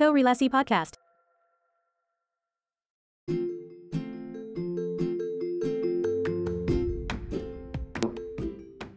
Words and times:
Korelasi 0.00 0.48
Podcast. 0.48 0.96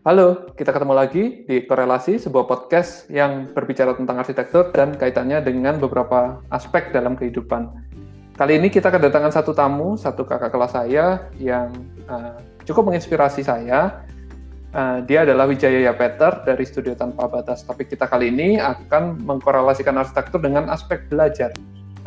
Halo, 0.08 0.48
kita 0.56 0.72
ketemu 0.72 0.96
lagi 0.96 1.44
di 1.44 1.68
Korelasi, 1.68 2.24
sebuah 2.24 2.48
podcast 2.48 3.12
yang 3.12 3.52
berbicara 3.52 4.00
tentang 4.00 4.24
arsitektur 4.24 4.72
dan 4.72 4.96
kaitannya 4.96 5.44
dengan 5.44 5.76
beberapa 5.76 6.40
aspek 6.48 6.96
dalam 6.96 7.20
kehidupan. 7.20 7.68
Kali 8.40 8.64
ini 8.64 8.72
kita 8.72 8.88
kedatangan 8.88 9.36
satu 9.36 9.52
tamu, 9.52 10.00
satu 10.00 10.24
kakak 10.24 10.56
kelas 10.56 10.72
saya 10.72 11.28
yang 11.36 11.68
uh, 12.08 12.40
cukup 12.64 12.88
menginspirasi 12.88 13.44
saya. 13.44 14.08
Uh, 14.74 15.06
dia 15.06 15.22
adalah 15.22 15.46
Wijaya 15.46 15.94
Peter 15.94 16.34
dari 16.50 16.66
Studio 16.66 16.98
Tanpa 16.98 17.30
Batas. 17.30 17.62
Tapi 17.62 17.86
kita 17.86 18.10
kali 18.10 18.34
ini 18.34 18.58
akan 18.58 19.22
mengkorelasikan 19.22 19.94
arsitektur 20.02 20.42
dengan 20.42 20.66
aspek 20.74 21.06
belajar. 21.14 21.54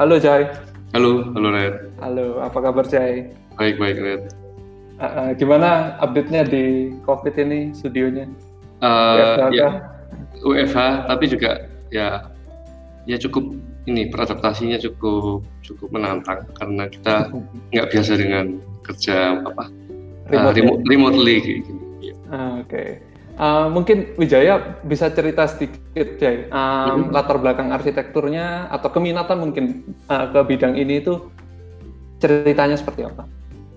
Halo 0.02 0.18
Jai. 0.18 0.50
Halo, 0.90 1.30
halo 1.30 1.48
Red. 1.54 1.94
Halo, 2.02 2.42
apa 2.42 2.58
kabar 2.58 2.82
Jai? 2.90 3.30
Baik, 3.54 3.78
baik 3.78 4.02
Red. 4.02 4.22
Uh, 4.98 5.06
uh, 5.06 5.28
gimana 5.38 5.94
update-nya 6.02 6.42
di 6.42 6.90
COVID 7.06 7.38
ini 7.38 7.70
studionya? 7.70 8.26
Uh, 8.82 9.46
ya, 9.54 9.86
UFH, 10.42 11.06
tapi 11.06 11.24
juga 11.30 11.70
ya 11.94 12.34
ya 13.06 13.14
cukup 13.22 13.54
ini 13.86 14.10
beradaptasinya 14.10 14.82
cukup 14.82 15.46
cukup 15.62 15.94
menantang 15.94 16.42
karena 16.58 16.90
kita 16.90 17.30
nggak 17.70 17.88
biasa 17.94 18.12
dengan 18.18 18.58
kerja 18.82 19.38
apa 19.46 19.70
remote, 20.34 20.50
uh, 20.50 20.54
remote, 20.58 20.82
remotely 20.90 21.62
gitu. 21.62 21.85
Uh, 22.30 22.62
Oke. 22.62 22.68
Okay. 22.68 22.88
Uh, 23.36 23.68
mungkin 23.68 24.16
Wijaya 24.16 24.80
bisa 24.80 25.12
cerita 25.12 25.44
sedikit, 25.44 26.16
Jay, 26.16 26.48
um, 26.48 27.08
hmm. 27.08 27.12
latar 27.12 27.36
belakang 27.36 27.68
arsitekturnya 27.68 28.72
atau 28.72 28.88
keminatan 28.88 29.36
mungkin 29.36 29.64
uh, 30.08 30.32
ke 30.32 30.40
bidang 30.48 30.72
ini 30.72 31.04
itu 31.04 31.20
ceritanya 32.16 32.80
seperti 32.80 33.04
apa? 33.04 33.28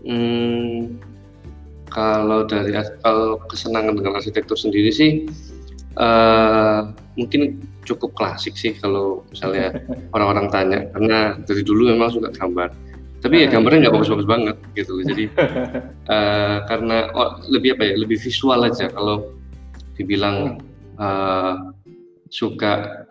Hmm, 0.08 0.96
kalau 1.92 2.48
dari 2.48 2.72
kalau 3.04 3.42
kesenangan 3.50 4.00
dengan 4.00 4.16
arsitektur 4.16 4.56
sendiri 4.56 4.94
sih 4.94 5.28
uh, 5.98 6.94
mungkin 7.18 7.60
cukup 7.84 8.14
klasik 8.16 8.56
sih 8.56 8.78
kalau 8.78 9.26
misalnya 9.34 9.76
orang-orang 10.16 10.48
tanya 10.54 10.80
karena 10.96 11.36
dari 11.44 11.62
dulu 11.66 11.90
memang 11.90 12.14
suka 12.14 12.30
gambar 12.32 12.70
tapi 13.20 13.44
ya 13.44 13.48
gambarnya 13.52 13.88
nggak 13.88 13.96
bagus-bagus 14.00 14.28
banget 14.28 14.58
gitu. 14.76 15.04
Jadi 15.04 15.26
uh, 16.08 16.58
karena 16.70 17.12
oh, 17.12 17.40
lebih 17.52 17.76
apa 17.76 17.84
ya 17.92 17.96
lebih 18.00 18.18
visual 18.20 18.64
aja. 18.64 18.88
Kalau 18.88 19.36
dibilang 20.00 20.64
uh, 20.96 21.76
suka 22.32 23.04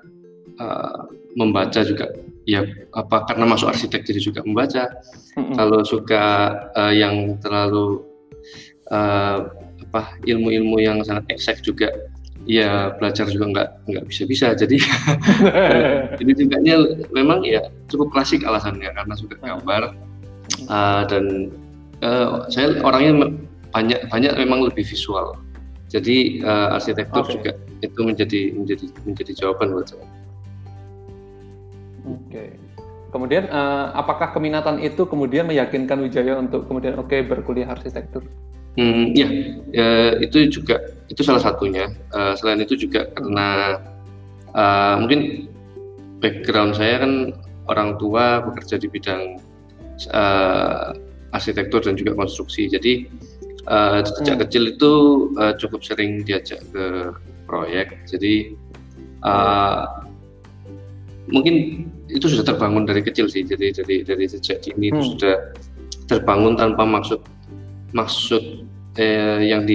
uh, 0.56 1.00
membaca 1.37 1.84
juga 1.84 2.09
ya 2.48 2.65
apa 2.97 3.28
karena 3.28 3.45
masuk 3.45 3.69
arsitek 3.69 4.09
jadi 4.09 4.20
juga 4.20 4.41
membaca. 4.45 4.89
Kalau 5.37 5.84
suka 5.84 6.25
uh, 6.72 6.93
yang 6.93 7.37
terlalu 7.45 8.03
uh, 8.91 9.45
apa 9.89 10.20
ilmu-ilmu 10.25 10.81
yang 10.81 11.00
sangat 11.05 11.25
eksak 11.33 11.61
juga 11.65 11.89
ya 12.47 12.94
belajar 12.97 13.27
juga 13.28 13.47
nggak 13.50 13.69
nggak 13.91 14.05
bisa-bisa 14.08 14.55
jadi 14.55 14.78
ini 16.22 16.33
juga 16.36 16.56
memang 17.12 17.44
ya 17.44 17.67
cukup 17.91 18.12
klasik 18.14 18.47
alasannya 18.47 18.89
karena 18.92 19.14
suka 19.17 19.36
gambar 19.42 19.97
uh, 20.70 21.03
dan 21.09 21.53
uh, 22.05 22.47
saya 22.48 22.78
orangnya 22.84 23.36
banyak 23.75 24.00
banyak 24.09 24.33
memang 24.39 24.64
lebih 24.64 24.86
visual 24.86 25.36
jadi 25.89 26.44
uh, 26.44 26.77
arsitektur 26.77 27.25
okay. 27.25 27.33
juga 27.41 27.53
itu 27.81 28.00
menjadi 28.05 28.41
menjadi 28.53 28.86
menjadi 29.09 29.33
jawaban 29.33 29.72
buat 29.72 29.89
saya. 29.89 30.05
Oke. 32.05 32.28
Okay. 32.28 32.48
Kemudian 33.09 33.48
uh, 33.48 33.97
apakah 33.97 34.36
keminatan 34.36 34.84
itu 34.84 35.09
kemudian 35.09 35.49
meyakinkan 35.49 35.97
Wijaya 36.05 36.37
untuk 36.37 36.69
kemudian 36.69 37.00
oke 37.00 37.09
okay, 37.09 37.25
berkuliah 37.25 37.72
arsitektur? 37.72 38.20
Hmm, 38.76 39.16
ya, 39.16 39.26
ya, 39.72 39.88
itu 40.22 40.60
juga 40.60 40.78
itu 41.08 41.20
salah 41.24 41.41
satunya. 41.41 41.88
Uh, 42.12 42.36
selain 42.36 42.60
itu 42.60 42.76
juga 42.76 43.08
karena 43.16 43.80
uh, 44.52 45.00
mungkin 45.00 45.48
background 46.20 46.76
saya 46.76 47.04
kan 47.04 47.12
orang 47.69 47.96
tua 47.96 48.44
bekerja 48.44 48.80
di 48.80 48.88
bidang 48.88 49.41
uh, 50.12 50.92
arsitektur 51.32 51.84
dan 51.84 51.96
juga 51.96 52.16
konstruksi. 52.16 52.69
Jadi 52.69 53.08
uh, 53.69 54.04
sejak 54.04 54.41
hmm. 54.41 54.42
kecil 54.48 54.62
itu 54.76 54.92
uh, 55.36 55.52
cukup 55.56 55.80
sering 55.84 56.24
diajak 56.24 56.60
ke 56.72 57.12
proyek. 57.48 58.04
Jadi 58.08 58.56
uh, 59.25 59.84
mungkin 61.28 61.86
itu 62.08 62.25
sudah 62.25 62.56
terbangun 62.56 62.88
dari 62.88 63.04
kecil 63.04 63.28
sih. 63.28 63.44
Jadi 63.44 63.72
dari 63.72 63.96
dari 64.04 64.25
sejak 64.28 64.64
dini 64.64 64.88
hmm. 64.88 64.96
itu 64.96 65.02
sudah 65.16 65.36
terbangun 66.08 66.56
tanpa 66.56 66.88
maksud 66.88 67.20
maksud 67.92 68.64
eh, 68.96 69.44
yang 69.48 69.69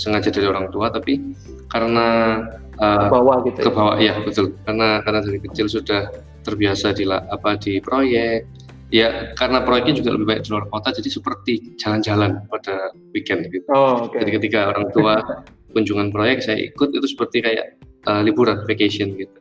disengaja 0.00 0.32
dari 0.32 0.48
orang 0.48 0.72
tua 0.72 0.88
tapi 0.88 1.20
karena 1.68 2.40
uh, 2.80 3.12
bawah 3.12 3.44
gitu 3.44 3.68
ke 3.68 3.70
bawah 3.70 4.00
ya 4.00 4.16
betul 4.24 4.56
karena 4.64 5.04
karena 5.04 5.20
dari 5.20 5.44
kecil 5.44 5.68
sudah 5.68 6.08
terbiasa 6.40 6.96
di 6.96 7.04
apa 7.04 7.60
di 7.60 7.84
proyek 7.84 8.48
ya 8.88 9.36
karena 9.36 9.60
proyeknya 9.60 10.00
juga 10.00 10.16
lebih 10.16 10.26
banyak 10.32 10.48
di 10.48 10.50
luar 10.56 10.64
kota 10.72 10.88
jadi 10.96 11.10
seperti 11.12 11.76
jalan-jalan 11.76 12.40
pada 12.48 12.96
weekend 13.12 13.44
gitu 13.52 13.68
oh, 13.76 14.08
okay. 14.08 14.24
jadi 14.24 14.40
ketika 14.40 14.60
orang 14.72 14.88
tua 14.96 15.20
kunjungan 15.76 16.08
proyek 16.08 16.40
saya 16.40 16.56
ikut 16.64 16.96
itu 16.96 17.04
seperti 17.04 17.44
kayak 17.44 17.76
uh, 18.08 18.24
liburan 18.24 18.64
vacation 18.64 19.12
gitu 19.20 19.38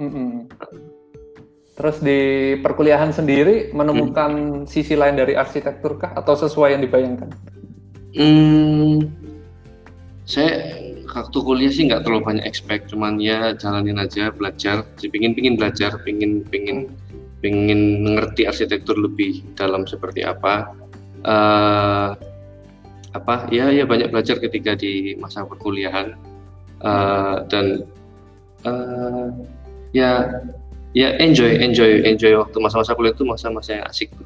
mm 0.00 0.08
-hmm. 0.08 0.32
Terus 1.72 2.04
di 2.04 2.20
perkuliahan 2.60 3.16
sendiri 3.16 3.72
menemukan 3.72 4.30
hmm. 4.62 4.68
sisi 4.68 4.92
lain 4.92 5.16
dari 5.16 5.32
arsitektur 5.32 5.96
kah 5.96 6.12
atau 6.12 6.36
sesuai 6.36 6.76
yang 6.76 6.84
dibayangkan? 6.84 7.32
Hmm, 8.12 9.08
saya 10.22 10.78
waktu 11.12 11.38
kuliah 11.42 11.72
sih 11.72 11.90
nggak 11.90 12.06
terlalu 12.06 12.22
banyak 12.34 12.44
expect, 12.46 12.88
cuman 12.94 13.18
ya 13.18 13.52
jalanin 13.58 13.98
aja 13.98 14.30
belajar. 14.30 14.86
Sih 14.96 15.10
pingin 15.10 15.34
pingin 15.34 15.58
belajar, 15.58 15.98
pingin 16.06 16.46
pingin 16.46 16.94
pingin 17.42 18.06
mengerti 18.06 18.46
arsitektur 18.46 18.94
lebih 18.96 19.42
dalam 19.58 19.84
seperti 19.84 20.22
apa. 20.22 20.72
Uh, 21.22 22.14
apa 23.12 23.46
ya 23.52 23.68
ya 23.68 23.84
banyak 23.84 24.08
belajar 24.08 24.40
ketika 24.40 24.72
di 24.72 25.12
masa 25.20 25.44
perkuliahan 25.44 26.16
uh, 26.80 27.44
dan 27.46 27.84
uh, 28.64 29.28
ya 29.92 30.40
ya 30.96 31.12
enjoy 31.20 31.60
enjoy 31.60 32.00
enjoy 32.08 32.32
waktu 32.40 32.56
masa-masa 32.56 32.96
kuliah 32.96 33.12
itu 33.12 33.28
masa-masa 33.28 33.76
yang 33.76 33.84
asik 33.84 34.08
tuh 34.16 34.24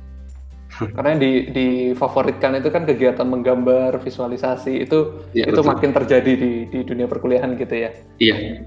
karena 0.77 1.13
di 1.17 1.49
difavoritkan 1.53 2.61
itu 2.61 2.69
kan 2.69 2.85
kegiatan 2.85 3.27
menggambar, 3.27 3.99
visualisasi 4.01 4.85
itu 4.85 5.27
ya, 5.33 5.49
itu 5.49 5.61
betul. 5.61 5.71
makin 5.71 5.91
terjadi 5.97 6.33
di 6.37 6.53
di 6.69 6.79
dunia 6.85 7.09
perkuliahan 7.09 7.57
gitu 7.57 7.75
ya. 7.75 7.91
Iya. 8.21 8.65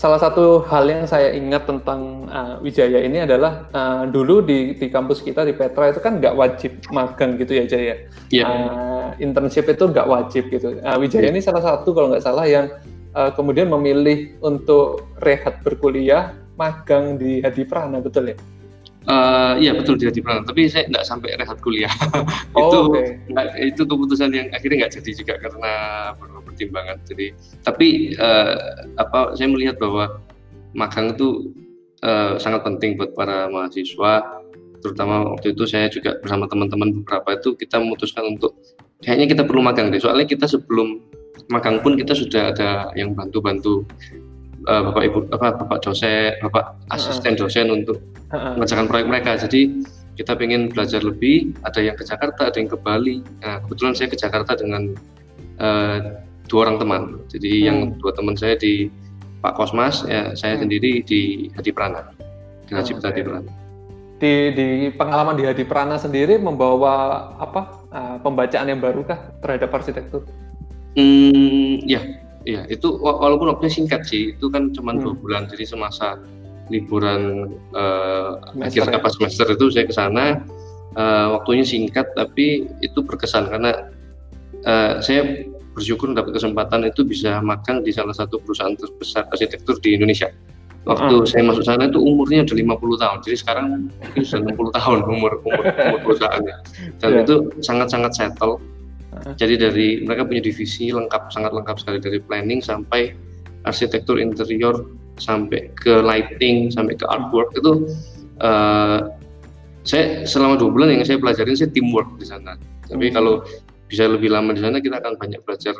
Salah 0.00 0.18
satu 0.18 0.66
hal 0.66 0.90
yang 0.90 1.06
saya 1.06 1.30
ingat 1.30 1.68
tentang 1.68 2.26
uh, 2.26 2.58
Wijaya 2.58 3.06
ini 3.06 3.22
adalah 3.22 3.70
uh, 3.70 4.02
dulu 4.10 4.42
di 4.42 4.74
di 4.74 4.90
kampus 4.90 5.22
kita 5.22 5.46
di 5.46 5.54
Petra 5.54 5.94
itu 5.94 6.02
kan 6.02 6.18
nggak 6.18 6.34
wajib 6.34 6.74
magang 6.90 7.38
gitu 7.38 7.54
ya 7.54 7.64
Jaya. 7.70 7.94
Iya. 8.34 8.44
Uh, 8.46 9.08
internship 9.22 9.70
itu 9.70 9.84
nggak 9.86 10.08
wajib 10.10 10.50
gitu. 10.50 10.74
Uh, 10.82 10.98
Wijaya 10.98 11.28
ya. 11.28 11.30
ini 11.30 11.38
salah 11.38 11.62
satu 11.62 11.94
kalau 11.94 12.10
nggak 12.10 12.24
salah 12.24 12.48
yang 12.50 12.66
uh, 13.14 13.30
kemudian 13.30 13.70
memilih 13.70 14.34
untuk 14.42 15.06
rehat 15.22 15.62
berkuliah 15.62 16.34
magang 16.58 17.16
di 17.16 17.38
Hadi 17.38 17.62
Prana 17.62 18.02
betul 18.02 18.34
ya? 18.34 18.36
Uh, 19.02 19.58
iya 19.58 19.74
betul 19.74 19.98
dia 19.98 20.14
di 20.14 20.22
tapi 20.22 20.70
saya 20.70 20.86
tidak 20.86 21.02
sampai 21.02 21.34
rehat 21.34 21.58
kuliah. 21.58 21.90
Oh, 22.54 22.68
itu 22.68 22.78
okay. 22.92 23.06
Enggak, 23.32 23.46
itu 23.58 23.82
keputusan 23.88 24.30
yang 24.30 24.46
akhirnya 24.52 24.84
nggak 24.84 24.94
jadi 25.00 25.10
juga 25.16 25.34
karena 25.40 25.72
pertimbangan. 26.44 26.96
Jadi 27.08 27.26
tapi 27.64 28.12
uh, 28.20 28.54
apa 29.00 29.34
saya 29.34 29.48
melihat 29.48 29.80
bahwa 29.80 30.20
magang 30.76 31.16
itu 31.16 31.50
uh, 32.04 32.36
sangat 32.36 32.62
penting 32.62 33.00
buat 33.00 33.16
para 33.16 33.48
mahasiswa, 33.48 34.42
terutama 34.84 35.32
waktu 35.32 35.56
itu 35.56 35.64
saya 35.64 35.88
juga 35.88 36.20
bersama 36.20 36.44
teman-teman 36.46 37.02
beberapa 37.02 37.40
itu 37.40 37.56
kita 37.56 37.80
memutuskan 37.80 38.36
untuk 38.36 38.54
kayaknya 39.00 39.32
kita 39.32 39.42
perlu 39.48 39.64
magang 39.64 39.88
deh. 39.88 39.98
Soalnya 39.98 40.28
kita 40.28 40.44
sebelum 40.44 41.00
magang 41.48 41.80
pun 41.80 41.96
kita 41.96 42.12
sudah 42.12 42.52
ada 42.52 42.92
yang 42.94 43.16
bantu-bantu 43.16 43.88
uh, 44.66 44.82
bapak 44.90 45.02
ibu 45.08 45.18
apa 45.34 45.48
bapak 45.58 45.78
dosen 45.82 46.34
bapak 46.42 46.78
asisten 46.94 47.34
dosen 47.34 47.66
untuk 47.70 47.98
mengerjakan 48.32 48.88
proyek 48.88 49.06
mereka. 49.08 49.36
Jadi 49.36 49.84
kita 50.16 50.36
ingin 50.40 50.72
belajar 50.72 51.00
lebih. 51.04 51.56
Ada 51.64 51.80
yang 51.80 51.96
ke 51.96 52.04
Jakarta 52.04 52.48
ada 52.48 52.56
yang 52.56 52.70
ke 52.70 52.78
Bali. 52.78 53.24
Nah 53.40 53.60
kebetulan 53.64 53.92
saya 53.96 54.08
ke 54.12 54.16
Jakarta 54.18 54.52
dengan 54.56 54.92
uh, 55.60 55.98
dua 56.48 56.68
orang 56.68 56.76
teman. 56.80 57.02
Jadi 57.28 57.52
hmm. 57.52 57.66
yang 57.66 57.78
dua 58.00 58.12
teman 58.12 58.34
saya 58.36 58.54
di 58.56 58.88
Pak 59.42 59.58
Kosmas 59.58 60.06
ya 60.06 60.32
saya 60.38 60.56
hmm. 60.56 60.62
sendiri 60.66 60.92
di 61.04 61.22
Hadi 61.56 61.70
Prana. 61.72 62.12
Di 62.68 62.72
Haji 62.76 62.92
okay. 62.96 63.08
Hadi 63.08 63.22
Prana. 63.24 63.50
Di, 64.22 64.54
di 64.54 64.66
pengalaman 64.94 65.34
di 65.34 65.42
Hadi 65.42 65.66
Prana 65.66 65.98
sendiri 65.98 66.38
membawa 66.38 67.26
apa 67.42 67.62
uh, 67.90 68.16
pembacaan 68.22 68.70
yang 68.70 68.78
baru 68.78 69.02
kah 69.02 69.18
terhadap 69.42 69.74
arsitektur? 69.74 70.22
Hmm, 70.94 71.80
ya 71.88 72.21
Iya, 72.42 72.66
itu 72.66 72.98
walaupun 72.98 73.54
waktunya 73.54 73.72
singkat 73.72 74.02
sih, 74.06 74.34
itu 74.34 74.46
kan 74.50 74.74
cuma 74.74 74.94
hmm. 74.94 75.00
dua 75.02 75.14
bulan, 75.14 75.42
jadi 75.46 75.62
semasa 75.68 76.18
liburan 76.70 77.52
uh, 77.74 78.38
akhir 78.62 78.88
ya? 78.88 78.96
apa 78.96 79.08
semester 79.12 79.44
itu 79.50 79.68
saya 79.68 79.84
ke 79.84 79.94
sana 79.94 80.40
uh, 80.96 81.36
waktunya 81.36 81.66
singkat 81.66 82.08
tapi 82.14 82.70
itu 82.80 82.98
berkesan 83.02 83.50
karena 83.52 83.92
uh, 84.64 85.02
saya 85.04 85.44
bersyukur 85.72 86.12
dapat 86.12 86.36
kesempatan 86.36 86.88
itu 86.88 87.04
bisa 87.04 87.40
magang 87.40 87.80
di 87.80 87.90
salah 87.92 88.12
satu 88.12 88.40
perusahaan 88.40 88.76
terbesar 88.76 89.24
arsitektur 89.32 89.80
di 89.80 89.96
Indonesia. 89.96 90.28
Waktu 90.82 91.14
uh. 91.22 91.24
saya 91.24 91.46
masuk 91.46 91.64
sana 91.64 91.86
itu 91.88 92.02
umurnya 92.02 92.42
udah 92.42 92.76
50 92.76 93.02
tahun, 93.02 93.18
jadi 93.22 93.36
sekarang 93.38 93.66
mungkin 93.88 94.22
sudah 94.26 94.42
60 94.50 94.78
tahun 94.82 94.98
umur 95.06 95.32
umur, 95.46 95.64
umur 95.64 95.98
perusahaannya. 96.04 96.56
Dan 97.00 97.10
yeah. 97.14 97.22
itu 97.24 97.34
sangat-sangat 97.64 98.12
settle. 98.12 98.58
Jadi 99.38 99.54
dari 99.54 99.88
mereka 100.02 100.26
punya 100.26 100.42
divisi 100.42 100.90
lengkap, 100.90 101.30
sangat 101.30 101.54
lengkap 101.54 101.76
sekali 101.78 101.98
dari 102.02 102.18
planning 102.18 102.58
sampai 102.58 103.14
arsitektur 103.62 104.18
interior 104.18 104.82
sampai 105.20 105.70
ke 105.78 106.02
lighting 106.02 106.72
sampai 106.72 106.98
ke 106.98 107.06
artwork 107.06 107.52
itu 107.54 107.86
uh, 108.42 109.12
saya 109.82 110.26
selama 110.26 110.58
dua 110.58 110.70
bulan 110.70 110.88
yang 110.94 111.06
saya 111.06 111.18
pelajarin 111.18 111.54
saya 111.58 111.70
teamwork 111.70 112.08
di 112.18 112.26
sana. 112.26 112.58
Tapi 112.86 113.10
hmm. 113.10 113.14
kalau 113.14 113.42
bisa 113.86 114.08
lebih 114.08 114.32
lama 114.32 114.54
di 114.56 114.62
sana 114.62 114.78
kita 114.80 114.98
akan 114.98 115.14
banyak 115.20 115.42
belajar 115.44 115.74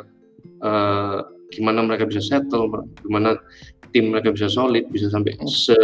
uh, 0.63 1.23
gimana 1.51 1.83
mereka 1.83 2.07
bisa 2.07 2.21
settle, 2.23 2.67
gimana 3.03 3.39
tim 3.93 4.09
mereka 4.09 4.33
bisa 4.33 4.49
solid, 4.49 4.87
bisa 4.89 5.07
sampai 5.11 5.35
hmm. 5.37 5.47
se, 5.49 5.77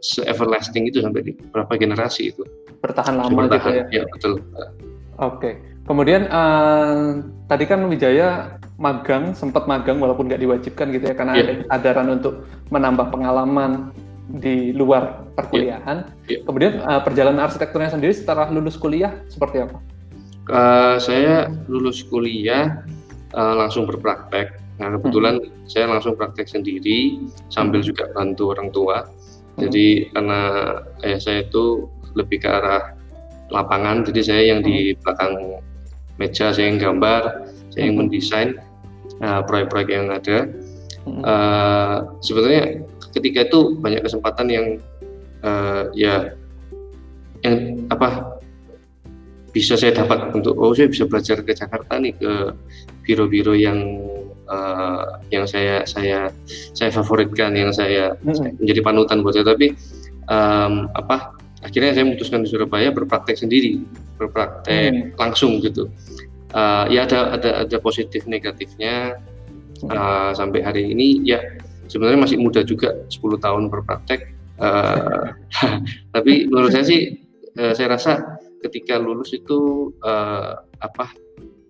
se 0.00 0.20
everlasting 0.24 0.88
itu 0.88 1.00
sampai 1.00 1.20
di 1.24 1.32
berapa 1.52 1.72
generasi 1.76 2.32
itu. 2.32 2.42
Bertahan 2.80 3.18
lama 3.18 3.48
bertahan, 3.48 3.88
gitu 3.88 4.02
ya. 4.02 4.02
Ya 4.02 4.04
betul. 4.12 4.32
Oke. 4.40 4.72
Okay. 5.20 5.54
Kemudian 5.86 6.26
uh, 6.26 7.22
tadi 7.46 7.64
kan 7.64 7.86
Wijaya 7.86 8.58
magang, 8.76 9.32
sempat 9.38 9.70
magang 9.70 10.02
walaupun 10.02 10.26
nggak 10.26 10.42
diwajibkan 10.42 10.90
gitu 10.90 11.04
ya 11.08 11.14
karena 11.14 11.32
yeah. 11.38 11.62
ada 11.70 11.94
adaran 11.94 12.18
untuk 12.18 12.42
menambah 12.74 13.08
pengalaman 13.14 13.94
di 14.26 14.74
luar 14.74 15.22
perkuliahan. 15.38 16.10
Yeah. 16.26 16.42
Yeah. 16.42 16.42
Kemudian 16.42 16.72
uh, 16.82 17.00
perjalanan 17.06 17.46
arsitekturnya 17.46 17.94
sendiri 17.94 18.12
setelah 18.12 18.50
lulus 18.50 18.74
kuliah 18.74 19.14
seperti 19.30 19.62
apa? 19.62 19.78
Uh, 20.46 20.98
saya 20.98 21.50
lulus 21.70 22.02
kuliah 22.02 22.82
uh, 23.38 23.54
langsung 23.54 23.86
berpraktek. 23.86 24.58
Nah 24.82 24.92
kebetulan 24.98 25.38
hmm. 25.38 25.70
saya 25.70 25.86
langsung 25.86 26.18
praktek 26.18 26.50
sendiri 26.50 27.30
sambil 27.48 27.80
hmm. 27.80 27.88
juga 27.94 28.04
bantu 28.10 28.50
orang 28.52 28.68
tua. 28.74 29.06
Hmm. 29.06 29.60
Jadi 29.62 30.10
karena 30.10 30.40
ayah 31.06 31.20
saya 31.22 31.38
itu 31.46 31.86
lebih 32.18 32.42
ke 32.42 32.48
arah 32.50 32.96
lapangan, 33.54 34.02
jadi 34.02 34.20
saya 34.26 34.42
yang 34.50 34.60
di 34.66 34.90
hmm. 34.90 35.06
belakang 35.06 35.34
meja 36.16 36.52
saya 36.52 36.72
yang 36.72 36.80
gambar, 36.80 37.48
saya 37.72 37.88
yang 37.88 37.96
hmm. 37.96 38.08
mendesain 38.08 38.48
uh, 39.20 39.40
proyek-proyek 39.44 39.88
yang 39.92 40.08
ada. 40.12 40.48
Uh, 41.06 42.02
sebenarnya 42.18 42.82
ketika 43.14 43.46
itu 43.46 43.78
banyak 43.78 44.02
kesempatan 44.02 44.46
yang 44.50 44.66
uh, 45.46 45.86
ya 45.94 46.34
yang 47.46 47.86
apa 47.94 48.36
bisa 49.54 49.72
saya 49.78 49.94
dapat 49.96 50.36
untuk 50.36 50.52
oh 50.60 50.76
saya 50.76 50.90
bisa 50.90 51.08
belajar 51.08 51.40
ke 51.40 51.56
Jakarta 51.56 51.96
nih 51.96 52.12
ke 52.18 52.52
biro-biro 53.06 53.56
yang 53.56 53.80
uh, 54.50 55.16
yang 55.32 55.48
saya 55.48 55.80
saya 55.88 56.28
saya 56.76 56.90
favoritkan 56.92 57.56
yang 57.56 57.72
saya 57.72 58.18
hmm. 58.20 58.60
menjadi 58.60 58.80
panutan 58.84 59.24
buat 59.24 59.32
saya 59.32 59.48
tapi 59.48 59.72
um, 60.28 60.92
apa 60.92 61.32
akhirnya 61.64 61.96
saya 61.96 62.04
memutuskan 62.04 62.44
di 62.44 62.52
Surabaya 62.52 62.92
berpraktek 62.92 63.40
sendiri 63.40 63.80
berpraktek 64.16 64.92
hmm. 64.92 65.16
langsung 65.20 65.60
gitu. 65.60 65.88
Uh, 66.56 66.88
ya 66.88 67.04
ada 67.04 67.36
ada 67.36 67.50
ada 67.68 67.76
positif 67.82 68.24
negatifnya 68.24 69.20
uh, 69.92 70.32
sampai 70.32 70.64
hari 70.64 70.92
ini. 70.92 71.20
Ya 71.22 71.40
sebenarnya 71.90 72.20
masih 72.26 72.38
muda 72.38 72.60
juga 72.66 72.94
10 73.10 73.38
tahun 73.38 73.70
berpraktek 73.70 74.30
uh, 74.58 75.32
tapi 76.14 76.50
menurut 76.50 76.74
saya 76.74 76.84
sih 76.86 77.18
uh, 77.58 77.72
saya 77.74 77.96
rasa 77.96 78.38
ketika 78.66 78.98
lulus 78.98 79.34
itu 79.34 79.90
uh, 80.02 80.58
apa 80.82 81.10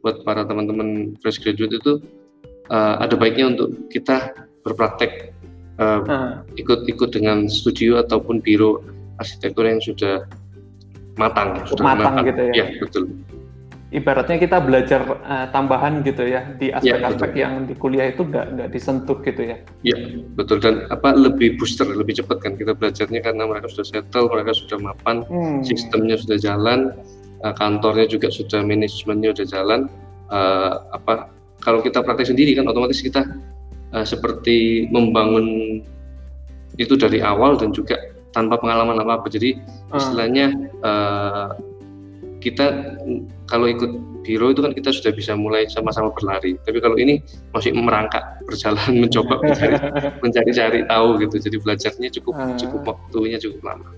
buat 0.00 0.22
para 0.22 0.46
teman-teman 0.46 1.18
fresh 1.20 1.42
graduate 1.42 1.76
itu 1.76 1.92
uh, 2.72 2.96
ada 3.02 3.14
baiknya 3.18 3.52
untuk 3.56 3.90
kita 3.90 4.32
berpraktek 4.64 5.34
ikut-ikut 6.56 7.10
uh, 7.12 7.14
dengan 7.14 7.52
studio 7.52 8.00
ataupun 8.00 8.40
biro 8.40 8.80
arsitektur 9.20 9.68
yang 9.68 9.82
sudah 9.82 10.24
matang, 11.16 11.60
sudah 11.66 11.84
matang, 11.84 12.14
matang 12.16 12.28
gitu 12.28 12.42
ya. 12.48 12.54
Ya, 12.54 12.66
betul 12.80 13.04
ibaratnya 13.94 14.36
kita 14.42 14.58
belajar 14.58 15.00
uh, 15.22 15.46
tambahan 15.54 16.02
gitu 16.02 16.26
ya 16.26 16.42
di 16.58 16.74
ya, 16.74 16.82
aspek-aspek 16.82 17.30
ya, 17.38 17.46
yang 17.46 17.70
di 17.70 17.74
kuliah 17.78 18.10
itu 18.10 18.26
nggak 18.26 18.46
nggak 18.58 18.68
disentuh 18.74 19.18
gitu 19.22 19.42
ya. 19.46 19.56
Iya 19.86 20.26
betul 20.34 20.58
dan 20.58 20.90
apa 20.90 21.14
lebih 21.14 21.54
booster 21.56 21.86
lebih 21.86 22.18
cepat 22.18 22.42
kan 22.42 22.58
kita 22.58 22.74
belajarnya 22.74 23.20
karena 23.22 23.46
mereka 23.46 23.70
sudah 23.70 23.86
settle 23.86 24.26
mereka 24.26 24.52
sudah 24.58 24.78
mapan 24.82 25.22
hmm. 25.30 25.62
sistemnya 25.62 26.18
sudah 26.18 26.38
jalan 26.42 26.92
uh, 27.46 27.54
kantornya 27.54 28.10
juga 28.10 28.28
sudah 28.28 28.66
manajemennya 28.66 29.32
sudah 29.38 29.48
jalan 29.48 29.80
uh, 30.34 30.82
apa 30.90 31.30
kalau 31.62 31.78
kita 31.78 32.02
praktek 32.02 32.34
sendiri 32.34 32.58
kan 32.58 32.66
otomatis 32.66 32.98
kita 32.98 33.22
uh, 33.94 34.04
seperti 34.04 34.90
membangun 34.90 35.78
itu 36.76 36.92
dari 36.98 37.22
awal 37.22 37.54
dan 37.54 37.70
juga 37.70 37.96
tanpa 38.36 38.60
pengalaman 38.60 39.00
apa 39.00 39.24
apa 39.24 39.26
jadi 39.32 39.56
hmm. 39.56 39.96
istilahnya 39.96 40.46
uh, 40.84 41.56
kita 42.44 42.94
kalau 43.48 43.66
ikut 43.66 43.90
biro 44.26 44.50
itu 44.50 44.60
kan 44.60 44.74
kita 44.74 44.90
sudah 44.90 45.14
bisa 45.14 45.38
mulai 45.38 45.70
sama-sama 45.70 46.10
berlari. 46.10 46.58
Tapi 46.66 46.82
kalau 46.82 46.98
ini 46.98 47.22
masih 47.54 47.72
merangkak 47.74 48.22
berjalan 48.48 49.06
mencoba 49.06 49.38
mencari-cari 50.22 50.82
tahu 50.86 51.08
gitu. 51.22 51.36
Jadi 51.38 51.56
belajarnya 51.62 52.08
cukup 52.20 52.34
uh, 52.34 52.54
cukup 52.58 52.80
waktunya 52.86 53.38
cukup 53.38 53.62
lama. 53.62 53.88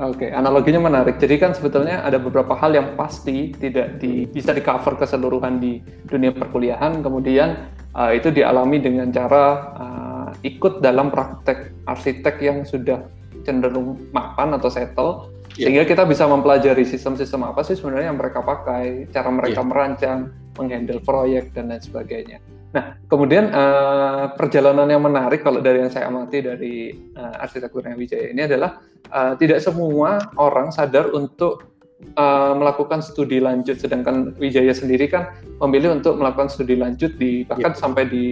Oke, 0.00 0.24
okay. 0.24 0.30
analoginya 0.32 0.88
menarik. 0.88 1.20
Jadi 1.20 1.36
kan 1.36 1.52
sebetulnya 1.52 2.00
ada 2.00 2.16
beberapa 2.16 2.56
hal 2.56 2.72
yang 2.72 2.96
pasti 2.96 3.52
tidak 3.52 4.00
di, 4.00 4.24
bisa 4.24 4.56
di 4.56 4.64
cover 4.64 4.96
keseluruhan 4.96 5.60
di 5.60 5.84
dunia 6.08 6.32
perkuliahan. 6.32 7.04
Kemudian 7.04 7.68
uh, 7.92 8.10
itu 8.10 8.32
dialami 8.32 8.80
dengan 8.80 9.12
cara 9.12 9.44
uh, 9.76 10.28
ikut 10.40 10.80
dalam 10.80 11.12
praktek 11.12 11.84
arsitek 11.84 12.36
yang 12.40 12.64
sudah 12.64 13.04
cenderung 13.42 13.98
mapan 14.10 14.54
atau 14.56 14.70
settle 14.72 15.30
yeah. 15.56 15.68
sehingga 15.68 15.84
kita 15.84 16.02
bisa 16.08 16.24
mempelajari 16.24 16.82
sistem-sistem 16.86 17.44
apa 17.46 17.60
sih 17.66 17.76
sebenarnya 17.76 18.12
yang 18.12 18.20
mereka 18.20 18.40
pakai, 18.40 19.10
cara 19.12 19.28
mereka 19.28 19.60
yeah. 19.60 19.68
merancang, 19.68 20.18
menghandle 20.56 21.00
proyek 21.04 21.52
dan 21.52 21.72
lain 21.72 21.82
sebagainya. 21.82 22.38
Nah, 22.72 22.96
kemudian 23.04 23.52
uh, 23.52 24.32
perjalanan 24.32 24.88
yang 24.88 25.04
menarik 25.04 25.44
kalau 25.44 25.60
dari 25.60 25.84
yang 25.84 25.92
saya 25.92 26.08
amati 26.08 26.40
dari 26.40 26.96
uh, 27.12 27.44
arsitekturnya 27.44 27.92
Wijaya 27.92 28.32
ini 28.32 28.48
adalah 28.48 28.80
uh, 29.12 29.36
tidak 29.36 29.60
semua 29.60 30.32
orang 30.40 30.72
sadar 30.72 31.12
untuk 31.12 31.71
uh, 32.16 32.52
melakukan 32.56 33.00
studi 33.00 33.38
lanjut, 33.38 33.78
sedangkan 33.80 34.36
Wijaya 34.36 34.74
sendiri 34.74 35.08
kan 35.08 35.32
memilih 35.62 35.96
untuk 35.96 36.18
melakukan 36.18 36.52
studi 36.52 36.76
lanjut 36.76 37.16
di 37.16 37.46
bahkan 37.46 37.72
yeah. 37.72 37.80
sampai 37.80 38.04
di 38.08 38.24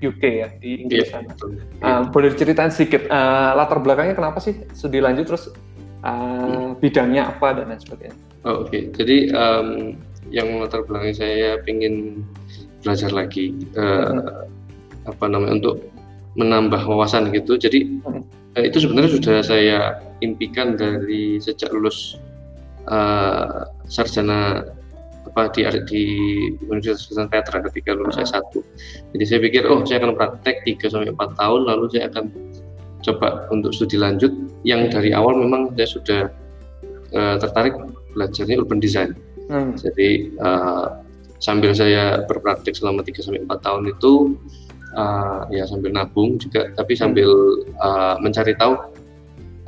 UK 0.00 0.22
ya 0.24 0.48
di 0.58 0.86
Inggris 0.86 1.08
yeah, 1.12 1.22
sana. 1.24 1.32
Uh, 1.84 2.02
boleh 2.08 2.32
diceritain 2.32 2.72
sedikit 2.72 3.06
uh, 3.12 3.52
latar 3.54 3.80
belakangnya 3.84 4.16
kenapa 4.16 4.40
sih 4.40 4.64
studi 4.72 4.98
lanjut 4.98 5.28
terus 5.28 5.52
uh, 6.04 6.72
bidangnya 6.80 7.30
apa 7.30 7.60
dan 7.60 7.72
lain 7.72 7.80
sebagainya. 7.80 8.16
Oh, 8.48 8.64
Oke, 8.64 8.72
okay. 8.72 8.82
jadi 8.96 9.16
um, 9.36 9.68
yang 10.32 10.48
latar 10.62 10.80
belakang 10.88 11.12
saya 11.12 11.60
ingin 11.68 12.24
belajar 12.80 13.12
lagi 13.12 13.52
uh, 13.76 14.16
hmm. 14.16 15.10
apa 15.12 15.24
namanya 15.28 15.60
untuk 15.60 15.76
menambah 16.40 16.80
wawasan 16.88 17.28
gitu. 17.36 17.60
Jadi 17.60 18.00
hmm. 18.00 18.22
uh, 18.56 18.64
itu 18.64 18.80
sebenarnya 18.80 19.10
sudah 19.20 19.36
saya 19.44 19.78
impikan 20.24 20.80
dari 20.80 21.36
sejak 21.36 21.68
lulus 21.72 22.16
uh, 22.90 23.64
sarjana 23.86 24.66
apa 25.30 25.46
di 25.54 25.62
di 25.86 26.02
Universitas 26.66 27.06
Kristen 27.06 27.30
Petra 27.30 27.62
ketika 27.70 27.94
lulus 27.94 28.18
hmm. 28.18 28.26
S1. 28.26 28.44
Jadi 29.14 29.24
saya 29.24 29.38
pikir 29.38 29.62
oh 29.70 29.86
saya 29.86 30.02
akan 30.02 30.18
praktek 30.18 30.66
3 30.66 30.90
sampai 30.90 31.14
4 31.14 31.40
tahun 31.40 31.60
lalu 31.70 31.84
saya 31.94 32.10
akan 32.10 32.24
coba 33.00 33.48
untuk 33.48 33.72
studi 33.72 33.96
lanjut 33.96 34.34
yang 34.66 34.90
dari 34.90 35.14
awal 35.14 35.38
memang 35.38 35.72
saya 35.78 35.88
sudah 35.88 36.22
uh, 37.14 37.36
tertarik 37.38 37.72
belajarnya 38.12 38.58
urban 38.58 38.82
design. 38.82 39.14
Hmm. 39.46 39.78
Jadi 39.78 40.34
uh, 40.42 40.98
sambil 41.38 41.72
saya 41.72 42.26
berpraktik 42.26 42.74
selama 42.74 43.06
3 43.06 43.22
sampai 43.22 43.40
4 43.46 43.66
tahun 43.66 43.82
itu 43.86 44.12
uh, 44.98 45.46
ya 45.48 45.64
sambil 45.64 45.94
nabung 45.94 46.36
juga 46.36 46.68
tapi 46.74 46.98
sambil 46.98 47.30
uh, 47.78 48.18
mencari 48.18 48.52
tahu 48.58 48.74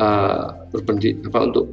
uh, 0.02 0.46
urban 0.74 0.96
apa 1.00 1.38
untuk 1.48 1.66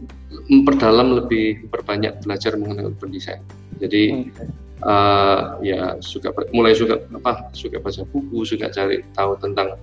memperdalam 0.50 1.14
lebih 1.24 1.70
berbanyak 1.70 2.26
belajar 2.26 2.58
mengenai 2.58 2.90
urban 2.90 3.14
design. 3.14 3.42
Jadi 3.78 4.04
hmm. 4.12 4.50
uh, 4.82 5.62
ya 5.62 5.96
suka 6.02 6.34
mulai 6.52 6.74
suka 6.74 7.00
apa 7.14 7.54
suka 7.54 7.78
baca 7.78 8.02
buku, 8.10 8.44
suka 8.44 8.74
cari 8.74 9.06
tahu 9.14 9.38
tentang 9.38 9.78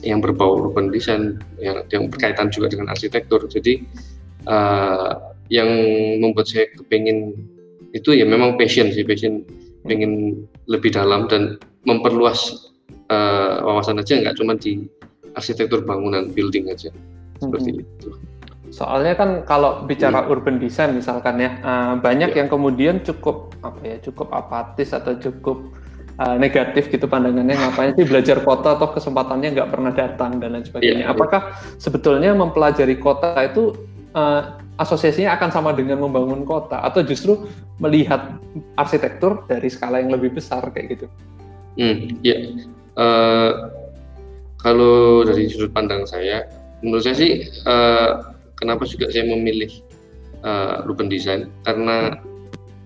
yang 0.00 0.22
berbau 0.22 0.70
urban 0.70 0.88
design 0.88 1.36
yang 1.60 1.84
yang 1.90 2.08
berkaitan 2.08 2.48
juga 2.48 2.70
dengan 2.70 2.94
arsitektur. 2.94 3.44
Jadi 3.50 3.82
uh, 4.46 5.34
yang 5.50 5.68
membuat 6.22 6.46
saya 6.46 6.70
kepingin 6.78 7.34
itu 7.90 8.14
ya 8.14 8.22
memang 8.22 8.54
passion 8.54 8.94
sih 8.94 9.02
passion 9.02 9.42
pengen 9.82 10.46
lebih 10.70 10.94
dalam 10.94 11.26
dan 11.26 11.58
memperluas 11.82 12.70
uh, 13.10 13.58
wawasan 13.66 13.98
aja 13.98 14.22
nggak 14.22 14.38
cuma 14.38 14.54
di 14.54 14.86
arsitektur 15.34 15.82
bangunan 15.82 16.30
building 16.30 16.70
aja. 16.70 16.94
seperti 17.40 17.72
hmm. 17.72 17.80
itu. 17.80 18.19
Soalnya 18.80 19.12
kan 19.12 19.44
kalau 19.44 19.84
bicara 19.84 20.24
hmm. 20.24 20.32
urban 20.32 20.56
design 20.56 20.96
misalkan 20.96 21.36
ya, 21.36 21.60
uh, 21.60 22.00
banyak 22.00 22.32
ya. 22.32 22.40
yang 22.40 22.48
kemudian 22.48 23.04
cukup 23.04 23.52
apa 23.60 23.76
ya, 23.84 23.96
cukup 24.00 24.32
apatis 24.32 24.96
atau 24.96 25.20
cukup 25.20 25.68
uh, 26.16 26.40
negatif 26.40 26.88
gitu 26.88 27.04
pandangannya 27.04 27.60
ngapain 27.60 27.92
sih 27.92 28.08
belajar 28.08 28.40
kota 28.40 28.80
atau 28.80 28.88
kesempatannya 28.88 29.52
nggak 29.52 29.68
pernah 29.68 29.92
datang 29.92 30.40
dan 30.40 30.56
lain 30.56 30.64
sebagainya. 30.64 31.04
Ya, 31.04 31.12
Apakah 31.12 31.52
ya. 31.52 31.76
sebetulnya 31.76 32.32
mempelajari 32.32 32.96
kota 32.96 33.36
itu 33.44 33.76
uh, 34.16 34.56
asosiasinya 34.80 35.36
akan 35.36 35.52
sama 35.52 35.76
dengan 35.76 36.00
membangun 36.00 36.48
kota 36.48 36.80
atau 36.80 37.04
justru 37.04 37.44
melihat 37.76 38.40
arsitektur 38.80 39.44
dari 39.44 39.68
skala 39.68 40.00
yang 40.00 40.08
lebih 40.08 40.32
besar 40.40 40.64
kayak 40.72 40.96
gitu? 40.96 41.06
Hmm, 41.76 42.16
ya. 42.24 42.48
Uh, 42.96 43.68
kalau 44.56 45.20
dari 45.28 45.52
sudut 45.52 45.68
pandang 45.68 46.08
saya, 46.08 46.48
menurut 46.80 47.04
saya 47.04 47.16
sih 47.16 47.44
uh, 47.68 48.29
kenapa 48.60 48.84
juga 48.84 49.08
saya 49.08 49.24
memilih 49.24 49.72
uh, 50.44 50.84
urban 50.84 51.08
design 51.08 51.48
karena 51.64 52.20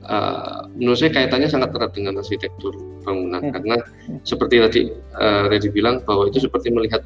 uh, 0.07 0.71
menurut 0.79 1.03
saya 1.03 1.11
kaitannya 1.11 1.51
sangat 1.51 1.75
erat 1.75 1.93
dengan 1.93 2.23
arsitektur 2.23 2.79
bangunan 3.03 3.43
hmm. 3.43 3.53
karena 3.53 3.77
seperti 4.23 4.55
tadi 4.63 4.83
uh, 5.19 5.51
Reddy 5.51 5.69
bilang 5.75 6.01
bahwa 6.07 6.31
itu 6.31 6.47
seperti 6.47 6.71
melihat 6.71 7.03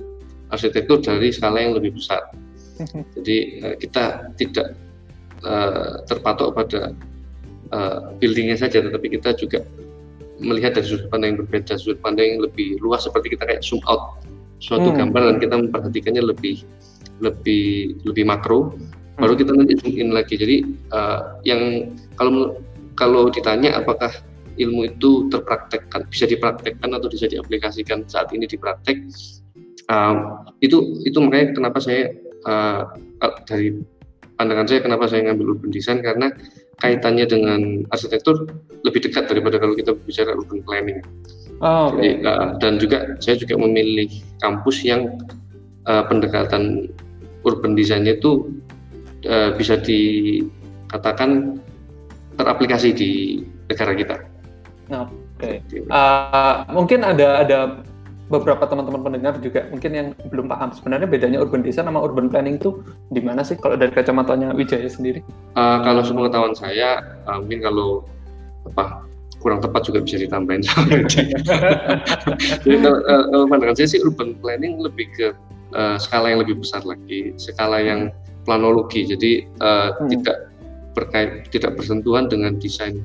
arsitektur 0.53 1.01
dari 1.01 1.29
skala 1.33 1.61
yang 1.61 1.77
lebih 1.77 1.97
besar. 1.97 2.21
Hmm. 2.79 3.03
Jadi 3.19 3.37
uh, 3.65 3.75
kita 3.81 4.33
tidak 4.39 4.77
uh, 5.43 6.05
terpatok 6.07 6.55
pada 6.55 6.95
uh, 7.75 8.15
buildingnya 8.23 8.57
saja, 8.57 8.81
tetapi 8.81 9.19
kita 9.19 9.35
juga 9.35 9.65
melihat 10.39 10.79
dari 10.79 10.87
sudut 10.87 11.11
pandang 11.11 11.35
yang 11.35 11.41
berbeda, 11.43 11.75
sudut 11.75 11.99
pandang 11.99 12.39
yang 12.39 12.41
lebih 12.47 12.79
luas 12.79 13.03
seperti 13.03 13.35
kita 13.35 13.43
kayak 13.43 13.65
zoom 13.67 13.83
out 13.91 14.23
suatu 14.59 14.91
hmm. 14.91 14.99
gambar 14.99 15.23
dan 15.23 15.37
kita 15.39 15.55
memperhatikannya 15.55 16.23
lebih 16.35 16.67
lebih 17.23 17.99
lebih 18.07 18.25
makro 18.27 18.73
hmm. 18.75 19.21
baru 19.21 19.35
kita 19.35 19.53
nanti 19.55 19.75
zoom 19.79 19.95
in 19.99 20.11
lagi 20.15 20.35
jadi 20.39 20.57
uh, 20.95 21.39
yang 21.43 21.93
kalau 22.19 22.59
kalau 22.99 23.31
ditanya 23.31 23.79
apakah 23.79 24.11
ilmu 24.59 24.91
itu 24.91 25.31
terpraktekkan 25.31 26.07
bisa 26.11 26.27
dipraktekkan 26.27 26.91
atau 26.91 27.07
bisa 27.07 27.31
diaplikasikan 27.31 28.03
saat 28.11 28.31
ini 28.35 28.51
di 28.51 28.59
praktek 28.59 28.99
uh, 29.91 30.43
itu 30.63 30.99
itu 31.07 31.19
makanya 31.23 31.55
kenapa 31.55 31.79
saya 31.79 32.11
uh, 32.47 32.91
dari 33.47 33.79
pandangan 34.39 34.67
saya 34.67 34.81
kenapa 34.83 35.11
saya 35.11 35.31
ngambil 35.31 35.59
urban 35.59 35.71
design 35.75 35.99
karena 36.03 36.31
kaitannya 36.79 37.27
dengan 37.27 37.61
arsitektur 37.91 38.47
lebih 38.87 39.11
dekat 39.11 39.27
daripada 39.27 39.59
kalau 39.59 39.75
kita 39.75 39.99
bicara 40.07 40.39
urban 40.39 40.63
planning. 40.63 41.03
Oh, 41.59 41.91
okay. 41.91 42.23
Jadi, 42.23 42.23
uh, 42.23 42.47
dan 42.63 42.73
juga 42.79 42.99
saya 43.19 43.35
juga 43.35 43.59
memilih 43.59 44.07
kampus 44.39 44.87
yang 44.87 45.19
uh, 45.91 46.07
pendekatan 46.07 46.87
urban 47.49 47.73
design 47.73 48.05
itu 48.05 48.53
uh, 49.25 49.57
bisa 49.57 49.81
dikatakan 49.81 51.57
teraplikasi 52.37 52.93
di 52.95 53.11
negara 53.67 53.93
kita. 53.97 54.17
Oke. 54.93 55.61
Okay. 55.65 55.83
Uh, 55.89 56.69
mungkin 56.71 57.03
ada 57.03 57.43
ada 57.43 57.59
beberapa 58.29 58.61
teman-teman 58.69 59.01
pendengar 59.01 59.41
juga 59.41 59.65
mungkin 59.73 59.91
yang 59.97 60.09
belum 60.29 60.53
paham 60.53 60.69
sebenarnya 60.77 61.09
bedanya 61.09 61.39
urban 61.41 61.65
design 61.65 61.89
sama 61.89 62.05
urban 62.05 62.29
planning 62.29 62.61
itu 62.61 62.85
di 63.09 63.25
mana 63.25 63.41
sih 63.41 63.57
kalau 63.57 63.81
dari 63.81 63.89
kacamatanya 63.89 64.53
Wijaya 64.53 64.89
sendiri? 64.89 65.25
Uh, 65.57 65.81
kalau 65.81 66.05
sepengetahuan 66.05 66.53
saya 66.53 67.01
uh, 67.25 67.41
mungkin 67.41 67.65
kalau 67.65 68.05
apa 68.69 69.09
kurang 69.41 69.65
tepat 69.65 69.87
juga 69.89 70.05
bisa 70.05 70.19
ditambahin. 70.21 70.67
Jadi 72.67 72.77
kalau, 72.85 73.01
uh, 73.07 73.47
pandangan 73.49 73.77
saya 73.79 73.89
sih 73.97 74.01
urban 74.05 74.37
planning 74.43 74.83
lebih 74.83 75.09
ke 75.17 75.33
uh, 75.75 75.97
skala 76.01 76.33
yang 76.33 76.41
lebih 76.45 76.61
besar 76.61 76.85
lagi, 76.85 77.35
skala 77.37 77.83
yang 77.83 78.13
planologi. 78.49 79.05
Jadi 79.05 79.45
uh, 79.61 79.97
hmm. 79.97 80.09
tidak 80.19 80.37
berkait, 80.97 81.31
tidak 81.53 81.77
bersentuhan 81.77 82.27
dengan 82.31 82.57
desain 82.57 83.03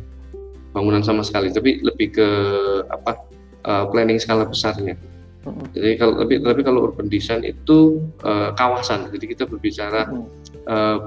bangunan 0.73 1.05
sama 1.05 1.21
sekali, 1.21 1.53
tapi 1.53 1.83
lebih 1.83 2.17
ke 2.17 2.27
apa 2.89 3.19
uh, 3.67 3.85
planning 3.91 4.17
skala 4.17 4.47
besarnya. 4.47 4.95
Hmm. 5.43 5.59
Jadi 5.75 5.99
kalau 5.99 6.13
tapi 6.23 6.39
tapi 6.39 6.61
kalau 6.63 6.79
urban 6.87 7.11
design 7.11 7.43
itu 7.43 7.99
uh, 8.23 8.55
kawasan. 8.55 9.11
Jadi 9.11 9.35
kita 9.35 9.43
berbicara 9.43 10.07
hmm. 10.07 10.23
uh, 10.71 10.99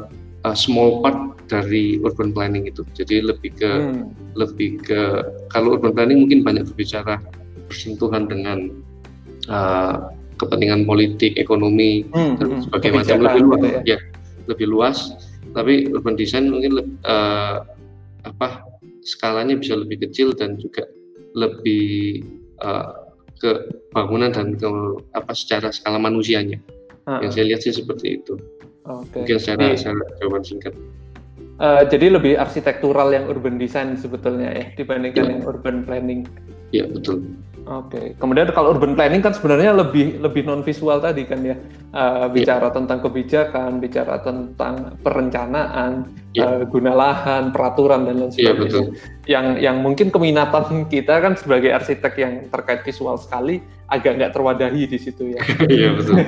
uh, 0.44 0.56
small 0.56 1.00
part 1.00 1.40
dari 1.48 1.96
urban 2.04 2.36
planning 2.36 2.68
itu. 2.68 2.84
Jadi 2.92 3.24
lebih 3.24 3.56
ke 3.56 3.72
hmm. 3.72 4.36
lebih 4.36 4.84
ke 4.84 5.00
kalau 5.48 5.80
urban 5.80 5.96
planning 5.96 6.28
mungkin 6.28 6.44
banyak 6.44 6.68
berbicara 6.68 7.18
bersentuhan 7.66 8.30
dengan 8.30 8.70
uh, 9.50 10.12
kepentingan 10.36 10.84
politik, 10.84 11.36
ekonomi 11.40 12.04
hmm, 12.12 12.32
dan 12.36 12.46
hmm. 12.48 12.62
sebagainya 12.68 12.96
macam 13.02 13.18
lebih 13.24 13.42
luas 13.42 13.60
gitu 13.60 13.68
ya. 13.68 13.80
ya 13.84 13.98
lebih 14.46 14.66
luas 14.70 14.98
tapi 15.56 15.88
urban 15.88 16.14
design 16.20 16.52
mungkin 16.52 16.76
lebih, 16.76 16.94
uh, 17.08 17.64
apa 18.28 18.62
skalanya 19.06 19.56
bisa 19.56 19.78
lebih 19.78 20.04
kecil 20.04 20.36
dan 20.36 20.60
juga 20.60 20.84
lebih 21.32 22.20
uh, 22.60 23.06
ke 23.36 23.50
bangunan 23.92 24.32
dan 24.32 24.56
ke 24.56 24.68
apa 25.16 25.32
secara 25.36 25.72
skala 25.72 26.00
manusianya 26.00 26.60
hmm. 27.08 27.20
yang 27.24 27.30
saya 27.32 27.44
lihat 27.52 27.60
sih 27.64 27.72
seperti 27.72 28.20
itu 28.20 28.34
okay. 28.84 29.24
mungkin 29.24 29.36
secara, 29.40 29.72
jadi, 29.72 29.76
secara 29.76 30.02
jawaban 30.20 30.42
singkat 30.44 30.74
uh, 31.60 31.82
jadi 31.88 32.06
lebih 32.16 32.36
arsitektural 32.40 33.08
yang 33.12 33.24
urban 33.28 33.56
design 33.60 33.96
sebetulnya 33.96 34.52
ya 34.52 34.66
dibandingkan 34.76 35.24
ya. 35.24 35.30
yang 35.36 35.42
urban 35.44 35.76
planning 35.84 36.20
ya 36.72 36.84
betul 36.88 37.24
Oke, 37.66 37.98
okay. 37.98 38.06
kemudian 38.22 38.46
kalau 38.54 38.78
urban 38.78 38.94
planning 38.94 39.18
kan 39.18 39.34
sebenarnya 39.34 39.74
lebih 39.74 40.22
lebih 40.22 40.46
non 40.46 40.62
visual 40.62 41.02
tadi 41.02 41.26
kan 41.26 41.42
ya, 41.42 41.58
uh, 41.90 42.30
bicara 42.30 42.70
yeah. 42.70 42.76
tentang 42.78 43.02
kebijakan, 43.02 43.82
bicara 43.82 44.22
tentang 44.22 44.94
perencanaan, 45.02 46.06
yeah. 46.30 46.46
Iya. 46.46 46.46
uh, 46.46 46.62
guna 46.70 46.94
lahan, 46.94 47.50
peraturan 47.50 48.06
dan 48.06 48.22
lain 48.22 48.30
iya, 48.38 48.54
sebagainya. 48.54 48.54
Yeah, 48.54 48.62
betul. 48.62 48.84
Yang 49.26 49.46
yang 49.66 49.76
mungkin 49.82 50.14
keminatan 50.14 50.86
kita 50.86 51.18
kan 51.18 51.34
sebagai 51.34 51.74
arsitek 51.74 52.14
yang 52.14 52.34
terkait 52.54 52.86
visual 52.86 53.18
sekali 53.18 53.58
agak 53.90 54.14
nggak 54.14 54.30
terwadahi 54.30 54.86
di 54.86 54.98
situ 55.02 55.34
ya. 55.34 55.42
Iya 55.66 55.88
betul. 55.98 56.22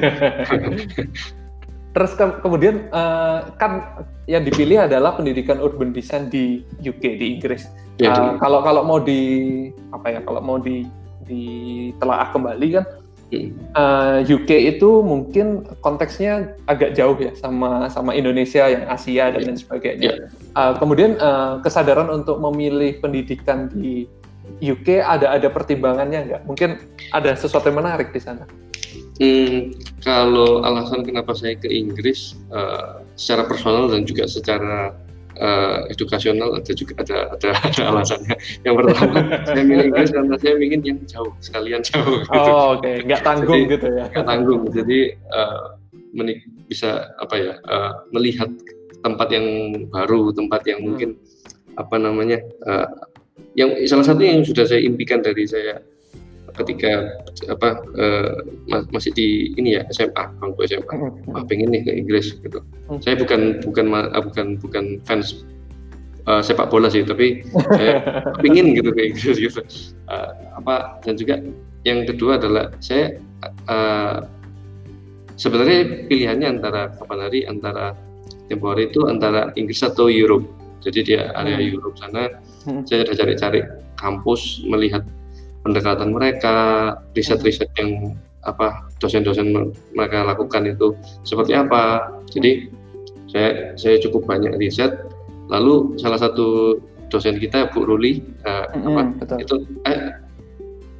Terus 1.94 2.12
ke 2.18 2.24
kemudian 2.42 2.90
uh, 2.90 3.46
kan 3.62 4.02
yang 4.26 4.42
dipilih 4.42 4.90
adalah 4.90 5.14
pendidikan 5.14 5.62
urban 5.62 5.94
design 5.94 6.26
di 6.26 6.66
UK 6.82 7.14
di 7.14 7.38
Inggris. 7.38 7.70
Yeah, 8.02 8.10
uh, 8.10 8.34
kalau 8.42 8.66
kalau 8.66 8.82
mau 8.82 8.98
di 8.98 9.22
apa 9.94 10.18
ya 10.18 10.20
kalau 10.26 10.42
mau 10.42 10.58
di 10.58 10.82
ditelaah 11.28 12.32
kembali 12.32 12.68
kan 12.80 12.84
hmm. 13.32 13.50
uh, 13.76 14.24
eh, 14.24 14.34
UK 14.34 14.50
itu 14.76 15.04
mungkin 15.04 15.68
konteksnya 15.84 16.56
agak 16.64 16.96
jauh 16.96 17.16
ya 17.20 17.32
sama 17.36 17.92
sama 17.92 18.16
Indonesia 18.16 18.64
yang 18.66 18.88
Asia 18.88 19.30
dan 19.30 19.44
lain 19.44 19.60
sebagainya. 19.60 20.28
Yeah. 20.28 20.56
Uh, 20.56 20.72
kemudian 20.80 21.20
uh, 21.20 21.60
kesadaran 21.60 22.08
untuk 22.08 22.40
memilih 22.40 22.98
pendidikan 23.04 23.68
di 23.68 24.08
UK 24.64 25.04
ada 25.04 25.36
ada 25.36 25.48
pertimbangannya 25.52 26.32
nggak? 26.32 26.42
Mungkin 26.48 26.80
ada 27.12 27.36
sesuatu 27.36 27.68
yang 27.68 27.84
menarik 27.84 28.10
di 28.10 28.20
sana. 28.20 28.48
Hmm, 29.18 29.74
kalau 30.06 30.62
alasan 30.62 31.02
kenapa 31.02 31.34
saya 31.34 31.58
ke 31.58 31.66
Inggris 31.66 32.38
uh, 32.54 33.02
secara 33.18 33.50
personal 33.50 33.90
dan 33.90 34.06
juga 34.06 34.30
secara 34.30 34.94
uh, 35.38 35.86
edukasional 35.88 36.58
ada 36.58 36.72
juga 36.74 36.92
ada 37.00 37.32
ada, 37.34 37.50
ada 37.54 37.82
alasannya. 37.94 38.36
Yang 38.66 38.74
pertama 38.82 39.16
saya 39.46 39.62
milih 39.64 39.86
Inggris 39.90 40.10
karena 40.12 40.34
saya 40.38 40.54
ingin 40.58 40.80
yang 40.84 40.98
jauh 41.06 41.32
sekalian 41.40 41.80
jauh. 41.86 42.22
Gitu. 42.26 42.34
Oh 42.34 42.76
oke, 42.76 42.82
okay. 42.82 42.96
nggak 43.06 43.22
tanggung 43.22 43.62
jadi, 43.64 43.72
gitu 43.78 43.86
ya? 43.94 44.04
Nggak 44.10 44.26
tanggung, 44.26 44.62
jadi 44.70 45.00
uh, 45.32 45.64
menik 46.12 46.38
bisa 46.68 47.08
apa 47.16 47.34
ya 47.38 47.54
uh, 47.64 47.92
melihat 48.12 48.50
tempat 49.00 49.28
yang 49.30 49.46
baru, 49.88 50.34
tempat 50.34 50.62
yang 50.66 50.82
hmm. 50.82 50.86
mungkin 50.90 51.10
apa 51.78 51.96
namanya 51.96 52.38
uh, 52.66 52.88
yang 53.54 53.70
salah 53.86 54.02
satu 54.02 54.22
yang 54.22 54.42
sudah 54.42 54.66
saya 54.66 54.82
impikan 54.82 55.22
dari 55.22 55.46
saya 55.46 55.78
ketika 56.58 57.14
apa 57.48 57.78
uh, 57.94 58.32
masih 58.90 59.14
di 59.14 59.54
ini 59.54 59.78
ya 59.78 59.82
SMA 59.94 60.24
bangku 60.42 60.66
SMA 60.66 60.84
hmm. 60.84 61.32
wah 61.32 61.44
pengen 61.46 61.70
nih 61.70 61.82
ke 61.86 61.92
Inggris 61.94 62.34
gitu 62.42 62.60
hmm. 62.60 63.00
saya 63.00 63.14
bukan 63.16 63.62
bukan 63.62 63.86
uh, 63.94 64.22
bukan 64.22 64.58
bukan 64.58 64.84
fans 65.06 65.46
uh, 66.26 66.42
sepak 66.42 66.68
bola 66.68 66.90
sih 66.90 67.06
tapi 67.06 67.46
saya 67.78 68.02
pengen 68.42 68.74
gitu 68.74 68.90
ke 68.90 69.14
Inggris 69.14 69.38
gitu 69.38 69.60
uh, 70.10 70.30
apa 70.58 70.98
dan 71.06 71.14
juga 71.14 71.40
yang 71.86 72.04
kedua 72.04 72.36
adalah 72.36 72.74
saya 72.82 73.16
uh, 73.70 74.26
sebenarnya 75.38 76.10
pilihannya 76.10 76.58
antara 76.58 76.90
kapan 76.98 77.18
hari 77.22 77.40
antara 77.46 77.94
tempo 78.50 78.74
hari 78.74 78.90
itu 78.90 79.06
antara 79.06 79.54
Inggris 79.54 79.80
atau 79.86 80.10
Europe 80.10 80.44
jadi 80.82 81.00
dia 81.02 81.22
area 81.34 81.58
hmm. 81.58 81.70
Europe 81.74 81.96
sana 81.98 82.28
saya 82.84 83.06
sudah 83.06 83.16
cari-cari 83.16 83.60
kampus 83.98 84.62
melihat 84.66 85.02
pendekatan 85.68 86.16
mereka, 86.16 86.56
riset-riset 87.12 87.68
yang 87.76 88.16
apa 88.48 88.88
dosen-dosen 89.04 89.52
mereka 89.92 90.24
lakukan 90.24 90.64
itu 90.64 90.96
seperti 91.28 91.52
apa. 91.52 92.08
Jadi 92.32 92.72
saya 93.28 93.76
saya 93.76 94.00
cukup 94.00 94.24
banyak 94.24 94.56
riset. 94.56 94.96
Lalu 95.52 96.00
salah 96.00 96.16
satu 96.16 96.80
dosen 97.12 97.36
kita 97.36 97.68
Bu 97.72 97.84
Ruli 97.84 98.24
uh, 98.48 98.68
mm 98.72 98.80
-hmm, 98.80 98.88
apa 98.88 99.02
betul. 99.20 99.38
itu 99.40 99.54
eh, 99.88 100.00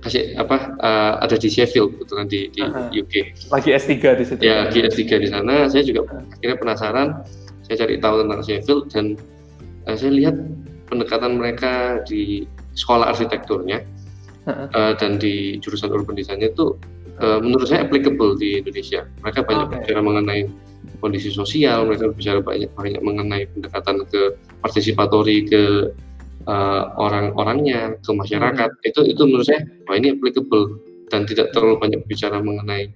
kasih 0.00 0.24
apa 0.40 0.72
uh, 0.80 1.12
ada 1.20 1.36
di 1.36 1.48
Sheffield 1.52 1.96
kebetulan 1.96 2.26
di, 2.28 2.48
di 2.52 2.60
uh 2.64 2.68
-huh. 2.68 2.88
UK. 2.92 3.14
Lagi 3.52 3.70
S3 3.72 3.92
di 4.20 4.24
situ. 4.24 4.40
Ya, 4.44 4.68
di 4.68 4.84
S3 4.84 5.00
di 5.20 5.28
sana. 5.28 5.68
Saya 5.68 5.84
juga 5.84 6.08
akhirnya 6.36 6.56
penasaran. 6.60 7.08
Saya 7.64 7.84
cari 7.84 8.00
tahu 8.00 8.24
tentang 8.24 8.40
Sheffield 8.44 8.82
dan 8.92 9.04
uh, 9.88 9.96
saya 9.96 10.12
lihat 10.12 10.36
pendekatan 10.88 11.36
mereka 11.36 12.00
di 12.08 12.48
sekolah 12.72 13.12
arsitekturnya 13.12 13.84
uh 14.48 14.66
uh, 14.72 14.92
dan 14.96 15.20
di 15.20 15.60
jurusan 15.60 15.92
urban 15.92 16.16
design 16.16 16.40
itu 16.40 16.74
uh, 17.20 17.38
menurut 17.38 17.68
saya 17.68 17.84
applicable 17.84 18.34
di 18.40 18.64
Indonesia. 18.64 19.04
Mereka 19.20 19.44
banyak 19.44 19.66
okay. 19.68 19.76
bicara 19.84 20.00
mengenai 20.00 20.40
kondisi 21.04 21.30
sosial, 21.30 21.86
mereka 21.86 22.10
bicara 22.10 22.40
banyak 22.40 22.70
banyak 22.74 23.02
mengenai 23.04 23.44
pendekatan 23.52 24.02
ke 24.08 24.34
partisipatori 24.64 25.46
ke 25.46 25.92
uh, 26.48 26.82
orang-orangnya 26.96 27.94
ke 28.00 28.10
masyarakat 28.10 28.70
hmm. 28.72 28.88
itu 28.88 29.00
itu 29.12 29.22
menurut 29.28 29.46
saya 29.46 29.62
wah 29.86 29.96
ini 30.00 30.16
applicable 30.16 30.80
dan 31.12 31.28
tidak 31.28 31.52
terlalu 31.52 31.76
banyak 31.80 32.00
bicara 32.08 32.40
mengenai 32.40 32.92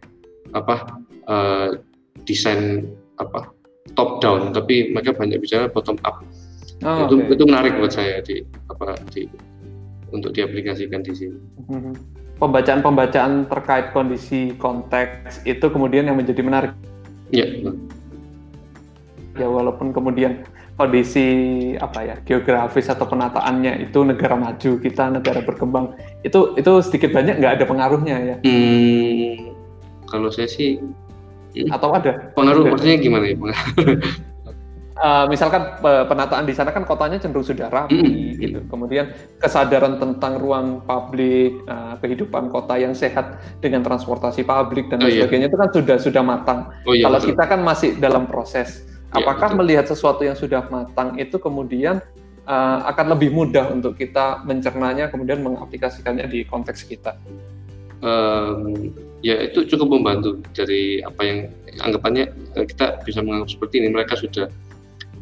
apa 0.56 1.00
uh, 1.28 1.76
desain 2.24 2.88
apa 3.20 3.52
top 3.92 4.24
down 4.24 4.50
tapi 4.56 4.90
mereka 4.90 5.12
banyak 5.12 5.38
bicara 5.38 5.68
bottom 5.68 6.00
up 6.08 6.24
oh, 6.84 7.08
itu 7.08 7.14
okay. 7.20 7.34
itu 7.36 7.44
menarik 7.44 7.76
buat 7.76 7.92
saya 7.92 8.24
di 8.24 8.40
apa 8.72 8.96
di 9.12 9.28
untuk 10.12 10.30
diaplikasikan 10.36 11.00
di 11.02 11.12
sini. 11.16 11.38
Hmm. 11.66 11.96
Pembacaan-pembacaan 12.38 13.48
terkait 13.48 13.90
kondisi 13.96 14.52
konteks 14.60 15.46
itu 15.48 15.66
kemudian 15.72 16.06
yang 16.06 16.18
menjadi 16.18 16.42
menarik. 16.44 16.72
Ya. 17.32 17.48
Ya 19.40 19.48
walaupun 19.48 19.96
kemudian 19.96 20.44
kondisi 20.76 21.26
apa 21.78 22.00
ya 22.02 22.16
geografis 22.24 22.88
atau 22.88 23.04
penataannya 23.04 23.88
itu 23.88 24.02
negara 24.02 24.34
maju 24.34 24.70
kita 24.80 25.12
negara 25.12 25.44
berkembang 25.44 25.94
itu 26.24 26.56
itu 26.56 26.72
sedikit 26.80 27.12
banyak 27.12 27.38
nggak 27.38 27.60
ada 27.60 27.64
pengaruhnya 27.68 28.16
ya 28.18 28.36
hmm, 28.40 29.52
kalau 30.08 30.32
saya 30.32 30.48
sih 30.48 30.80
atau 31.68 31.92
ada 31.92 32.32
pengaruh 32.32 32.72
maksudnya 32.72 32.96
gimana 32.98 33.24
ya 33.28 33.36
uh, 35.02 35.26
misalkan 35.26 35.82
penataan 35.82 36.46
di 36.46 36.54
sana 36.54 36.70
kan 36.70 36.86
kotanya 36.86 37.18
cenderung 37.18 37.44
sudah 37.44 37.66
rapi 37.68 37.98
mm 37.98 38.30
gitu 38.42 38.58
kemudian 38.70 39.14
kesadaran 39.38 40.02
tentang 40.02 40.38
ruang 40.38 40.82
publik 40.82 41.62
uh, 41.70 41.94
kehidupan 42.02 42.50
kota 42.50 42.74
yang 42.74 42.90
sehat 42.90 43.38
dengan 43.62 43.82
transportasi 43.86 44.42
publik 44.42 44.90
dan 44.90 45.02
oh, 45.02 45.06
iya. 45.06 45.26
sebagainya 45.26 45.46
itu 45.46 45.58
kan 45.58 45.70
sudah 45.70 45.96
sudah 46.00 46.22
matang 46.26 46.66
oh, 46.86 46.94
iya, 46.94 47.06
kalau 47.06 47.22
betul. 47.22 47.28
kita 47.34 47.44
kan 47.46 47.60
masih 47.62 47.90
dalam 48.02 48.26
proses 48.26 48.82
Ya, 49.12 49.20
Apakah 49.20 49.52
ya, 49.52 49.56
melihat 49.60 49.84
sesuatu 49.84 50.24
yang 50.24 50.32
sudah 50.32 50.64
matang 50.72 51.20
itu 51.20 51.36
kemudian 51.36 52.00
uh, 52.48 52.80
akan 52.88 53.12
lebih 53.12 53.28
mudah 53.28 53.68
untuk 53.68 54.00
kita 54.00 54.40
mencernanya 54.48 55.12
kemudian 55.12 55.44
mengaplikasikannya 55.44 56.24
di 56.32 56.48
konteks 56.48 56.88
kita? 56.88 57.20
Um, 58.00 58.88
ya 59.20 59.36
itu 59.44 59.68
cukup 59.68 60.00
membantu 60.00 60.40
dari 60.56 61.04
apa 61.04 61.22
yang 61.22 61.38
anggapannya 61.86 62.24
eh, 62.58 62.64
kita 62.66 62.98
bisa 63.06 63.22
menganggap 63.22 63.54
seperti 63.54 63.78
ini 63.78 63.94
mereka 63.94 64.18
sudah 64.18 64.50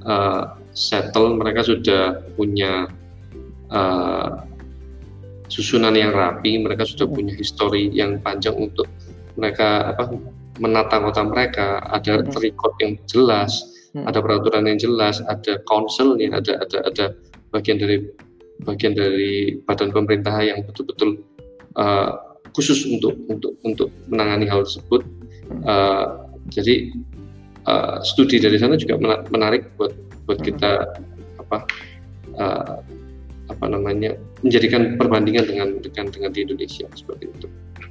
uh, 0.07 0.55
settle 0.73 1.37
mereka 1.37 1.67
sudah 1.67 2.23
punya 2.39 2.89
uh, 3.73 4.45
susunan 5.51 5.97
yang 5.99 6.15
rapi 6.15 6.63
mereka 6.63 6.87
sudah 6.87 7.11
hmm. 7.11 7.17
punya 7.17 7.35
histori 7.35 7.91
yang 7.91 8.23
panjang 8.23 8.55
untuk 8.55 8.87
mereka 9.35 9.95
apa 9.97 10.15
menata 10.61 11.01
kota 11.01 11.23
mereka 11.25 11.83
ada 11.91 12.21
hmm. 12.21 12.37
record 12.39 12.75
yang 12.79 12.95
jelas 13.09 13.71
hmm. 13.95 14.07
ada 14.07 14.19
peraturan 14.23 14.67
yang 14.67 14.79
jelas, 14.79 15.23
ada 15.27 15.59
konselnya, 15.67 16.39
ada 16.39 16.63
ada 16.63 16.79
ada 16.87 17.05
bagian 17.51 17.79
dari 17.79 18.07
bagian 18.63 18.95
dari 18.95 19.59
badan 19.65 19.91
pemerintah 19.91 20.37
yang 20.45 20.63
betul-betul 20.67 21.25
uh, 21.81 22.39
khusus 22.55 22.87
untuk 22.87 23.17
untuk 23.31 23.57
untuk 23.67 23.89
menangani 24.11 24.47
hal 24.47 24.63
tersebut. 24.67 25.03
Uh, 25.67 26.31
jadi 26.51 26.95
uh, 27.67 27.99
studi 28.05 28.41
dari 28.41 28.57
sana 28.57 28.79
juga 28.79 28.97
menarik 29.29 29.73
buat 29.77 29.93
buat 30.25 30.39
hmm. 30.41 30.47
kita 30.47 30.73
apa 31.41 31.59
uh, 32.39 32.77
apa 33.51 33.67
namanya 33.67 34.15
menjadikan 34.47 34.95
perbandingan 34.95 35.45
dengan 35.45 35.69
dengan 35.83 36.07
dengan 36.15 36.31
di 36.31 36.41
Indonesia 36.47 36.87
seperti 36.95 37.27
itu. 37.27 37.49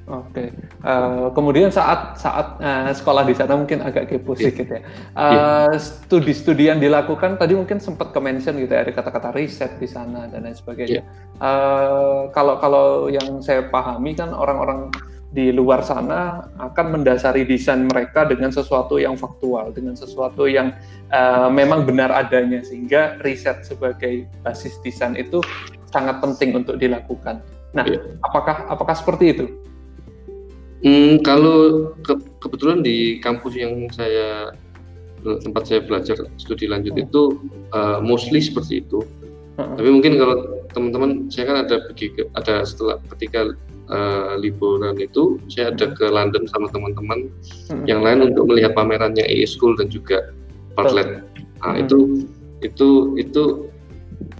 Oke. 0.09 0.49
Okay. 0.49 0.49
Uh, 0.81 1.29
kemudian 1.37 1.69
saat 1.69 2.17
saat 2.17 2.57
uh, 2.57 2.89
sekolah 2.89 3.29
di 3.29 3.37
sana 3.37 3.53
mungkin 3.53 3.85
agak 3.85 4.09
kepo 4.09 4.33
yeah. 4.33 4.41
sedikit 4.41 4.67
ya. 4.73 4.81
Uh, 4.81 4.81
yeah. 5.13 5.77
Studi-studi 5.77 6.65
yang 6.65 6.81
dilakukan 6.81 7.37
tadi 7.37 7.53
mungkin 7.53 7.77
sempat 7.77 8.09
ke 8.09 8.17
mention 8.17 8.57
gitu 8.57 8.73
ya 8.73 8.81
ada 8.81 8.89
kata-kata 8.89 9.37
riset 9.37 9.77
di 9.77 9.85
sana 9.85 10.25
dan 10.25 10.49
lain 10.49 10.57
sebagainya. 10.57 11.05
Yeah. 11.05 11.37
Uh, 11.37 12.33
kalau 12.33 12.57
kalau 12.57 13.05
yang 13.13 13.37
saya 13.45 13.69
pahami 13.69 14.17
kan 14.17 14.33
orang-orang 14.33 14.89
di 15.29 15.53
luar 15.53 15.85
sana 15.85 16.49
akan 16.57 16.99
mendasari 16.99 17.45
desain 17.45 17.85
mereka 17.85 18.25
dengan 18.25 18.49
sesuatu 18.49 18.97
yang 18.97 19.13
faktual, 19.13 19.69
dengan 19.69 19.93
sesuatu 19.93 20.49
yang 20.49 20.73
uh, 21.13 21.53
memang 21.53 21.85
benar 21.85 22.09
adanya 22.09 22.65
sehingga 22.65 23.21
riset 23.21 23.61
sebagai 23.61 24.25
basis 24.41 24.81
desain 24.81 25.13
itu 25.13 25.37
sangat 25.93 26.17
penting 26.17 26.57
untuk 26.57 26.81
dilakukan. 26.81 27.45
Nah, 27.77 27.85
yeah. 27.85 28.01
apakah 28.25 28.65
apakah 28.73 28.95
seperti 28.97 29.25
itu? 29.37 29.45
Hmm, 30.81 31.21
kalau 31.21 31.91
ke, 32.01 32.17
kebetulan 32.41 32.81
di 32.81 33.21
kampus 33.21 33.53
yang 33.53 33.85
saya 33.93 34.49
tempat 35.21 35.67
saya 35.67 35.83
belajar 35.83 36.15
studi 36.39 36.65
lanjut 36.65 36.95
hmm. 36.95 37.05
itu 37.05 37.21
uh, 37.75 37.99
mostly 38.01 38.41
seperti 38.41 38.81
itu. 38.81 39.05
Hmm. 39.59 39.75
Tapi 39.77 39.89
mungkin 39.91 40.17
kalau 40.17 40.35
teman-teman 40.73 41.27
saya 41.29 41.45
kan 41.53 41.57
ada 41.67 41.77
ada 42.33 42.55
setelah 42.63 42.97
ketika 43.13 43.53
uh, 43.89 44.37
liburan 44.39 44.95
itu 45.01 45.37
saya 45.51 45.73
ada 45.73 45.91
ke 45.93 46.05
London 46.07 46.45
sama 46.49 46.69
teman-teman 46.71 47.29
hmm. 47.73 47.85
yang 47.89 48.01
lain 48.05 48.33
untuk 48.33 48.47
melihat 48.49 48.73
pamerannya 48.73 49.25
e 49.25 49.45
School 49.45 49.75
dan 49.75 49.89
juga 49.91 50.33
Bartlett. 50.77 51.25
Nah, 51.59 51.75
hmm. 51.75 51.83
itu 51.83 51.97
itu 52.63 52.89
itu 53.19 53.43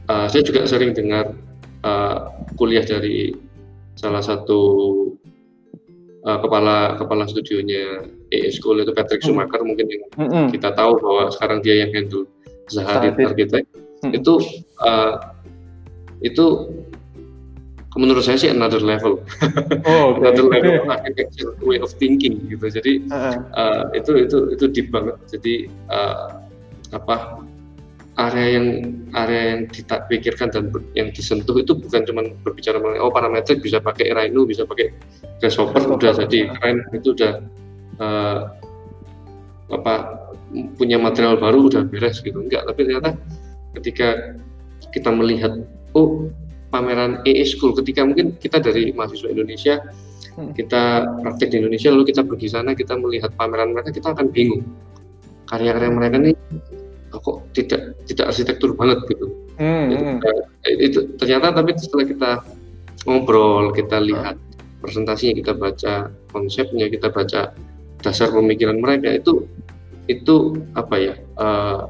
uh, 0.08 0.28
saya 0.32 0.42
juga 0.46 0.64
sering 0.70 0.96
dengar 0.96 1.36
uh, 1.84 2.32
kuliah 2.56 2.84
dari 2.84 3.36
salah 4.00 4.24
satu 4.24 4.60
uh, 6.24 6.40
kepala 6.40 6.96
kepala 6.96 7.28
studionya 7.28 8.08
EE 8.32 8.50
School 8.54 8.80
itu 8.80 8.92
Patrick 8.96 9.24
hmm. 9.24 9.36
Schumacher 9.36 9.62
mungkin 9.64 9.88
yang 9.88 10.04
hmm. 10.16 10.48
kita 10.54 10.72
tahu 10.76 11.00
bahwa 11.00 11.32
sekarang 11.34 11.60
dia 11.64 11.84
yang 11.86 11.92
handle 11.92 12.26
Zahari 12.70 13.12
Architect 13.12 13.68
hmm. 14.06 14.14
itu 14.16 14.34
uh, 14.84 15.36
itu 16.20 16.46
menurut 18.00 18.24
saya 18.24 18.40
sih 18.40 18.48
another 18.48 18.80
level, 18.80 19.20
oh, 19.84 20.16
okay. 20.16 20.24
another 20.24 20.46
level 20.48 20.74
of 20.80 20.88
architecture 20.88 21.52
way 21.60 21.76
of 21.84 21.92
thinking 22.00 22.40
gitu. 22.48 22.72
Jadi 22.72 23.04
uh-huh. 23.12 23.36
uh, 23.52 23.84
itu 23.92 24.24
itu 24.24 24.56
itu 24.56 24.66
deep 24.72 24.88
banget. 24.96 25.20
Jadi 25.28 25.68
uh, 25.92 26.40
apa 26.96 27.44
area 28.20 28.60
yang 28.60 28.68
area 29.16 29.42
yang 29.56 29.62
kita 29.72 30.04
pikirkan 30.12 30.52
dan 30.52 30.72
yang 30.92 31.10
disentuh 31.16 31.56
itu 31.56 31.72
bukan 31.72 32.04
cuma 32.04 32.28
berbicara 32.44 32.78
mengenai 32.78 33.00
oh 33.00 33.12
parameter 33.12 33.56
bisa 33.56 33.80
pakai 33.80 34.12
Rhino 34.12 34.44
bisa 34.44 34.68
pakai 34.68 34.92
Grasshopper 35.40 35.88
udah 35.88 36.12
jadi 36.28 36.52
keren 36.60 36.84
itu 36.92 37.16
udah 37.16 37.34
uh, 38.04 38.40
apa 39.72 39.94
punya 40.76 41.00
material 41.00 41.40
baru 41.40 41.72
udah 41.72 41.88
beres 41.88 42.20
gitu 42.20 42.44
enggak 42.44 42.68
tapi 42.68 42.84
ternyata 42.84 43.16
ketika 43.80 44.36
kita 44.92 45.10
melihat 45.14 45.64
oh 45.96 46.28
pameran 46.70 47.22
EE 47.26 47.46
School 47.46 47.74
ketika 47.78 48.06
mungkin 48.06 48.38
kita 48.38 48.62
dari 48.62 48.94
mahasiswa 48.94 49.30
Indonesia 49.30 49.82
hmm. 50.38 50.54
kita 50.54 50.82
praktek 51.26 51.54
di 51.54 51.58
Indonesia 51.66 51.90
lalu 51.90 52.14
kita 52.14 52.22
pergi 52.26 52.48
sana 52.50 52.78
kita 52.78 52.98
melihat 52.98 53.34
pameran 53.36 53.74
mereka 53.74 53.94
kita 53.94 54.14
akan 54.14 54.30
bingung 54.30 54.64
karya-karya 55.50 55.90
mereka 55.90 56.16
ini 56.22 56.32
kok 57.10 57.42
tidak 57.58 57.98
tidak 58.06 58.30
arsitektur 58.30 58.78
banget 58.78 59.02
gitu. 59.10 59.34
Hmm, 59.58 59.90
itu, 59.92 60.04
hmm. 60.06 60.78
itu 60.78 61.00
ternyata 61.18 61.52
tapi 61.52 61.74
setelah 61.76 62.06
kita 62.06 62.32
ngobrol, 63.10 63.74
kita 63.74 63.98
lihat 63.98 64.38
presentasinya, 64.80 65.34
kita 65.42 65.54
baca 65.58 65.94
konsepnya, 66.32 66.88
kita 66.88 67.10
baca 67.12 67.52
dasar 68.00 68.30
pemikiran 68.32 68.80
mereka 68.80 69.18
itu 69.18 69.50
itu 70.06 70.62
apa 70.78 70.96
ya? 71.02 71.14
Uh, 71.36 71.90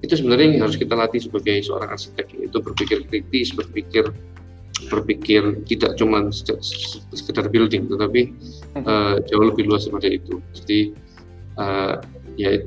itu 0.00 0.14
sebenarnya 0.16 0.56
yang 0.56 0.62
harus 0.64 0.80
kita 0.80 0.96
latih 0.96 1.20
sebagai 1.20 1.60
seorang 1.60 1.92
arsitek 1.92 2.26
itu 2.40 2.56
berpikir 2.60 3.04
kritis, 3.08 3.52
berpikir 3.52 4.08
berpikir 4.88 5.60
tidak 5.68 6.00
cuma 6.00 6.32
sekedar 7.12 7.52
building, 7.52 7.84
tetapi 7.84 8.32
uh, 8.80 9.20
jauh 9.28 9.44
lebih 9.44 9.68
luas 9.68 9.84
daripada 9.84 10.08
itu. 10.08 10.40
Jadi 10.56 10.80
uh, 11.60 12.00
ya 12.40 12.64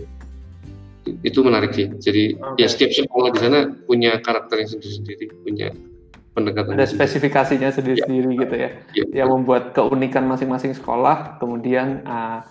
itu 1.26 1.39
menarik 1.41 1.74
sih. 1.74 1.89
Jadi 1.89 2.38
okay. 2.38 2.62
ya 2.62 2.67
setiap 2.69 2.91
sekolah 2.93 3.30
di 3.34 3.39
sana 3.41 3.60
punya 3.89 4.22
karakter 4.22 4.62
yang 4.62 4.69
sendiri-sendiri, 4.78 5.26
punya 5.41 5.67
pendekatan. 6.38 6.78
Ada 6.78 6.89
spesifikasinya 6.93 7.69
sendiri-sendiri 7.74 8.30
ya. 8.30 8.41
gitu 8.46 8.56
ya, 8.56 8.69
ya, 8.93 9.04
yang 9.26 9.30
membuat 9.34 9.74
keunikan 9.74 10.30
masing-masing 10.30 10.78
sekolah. 10.78 11.41
Kemudian 11.41 12.06
uh, 12.06 12.46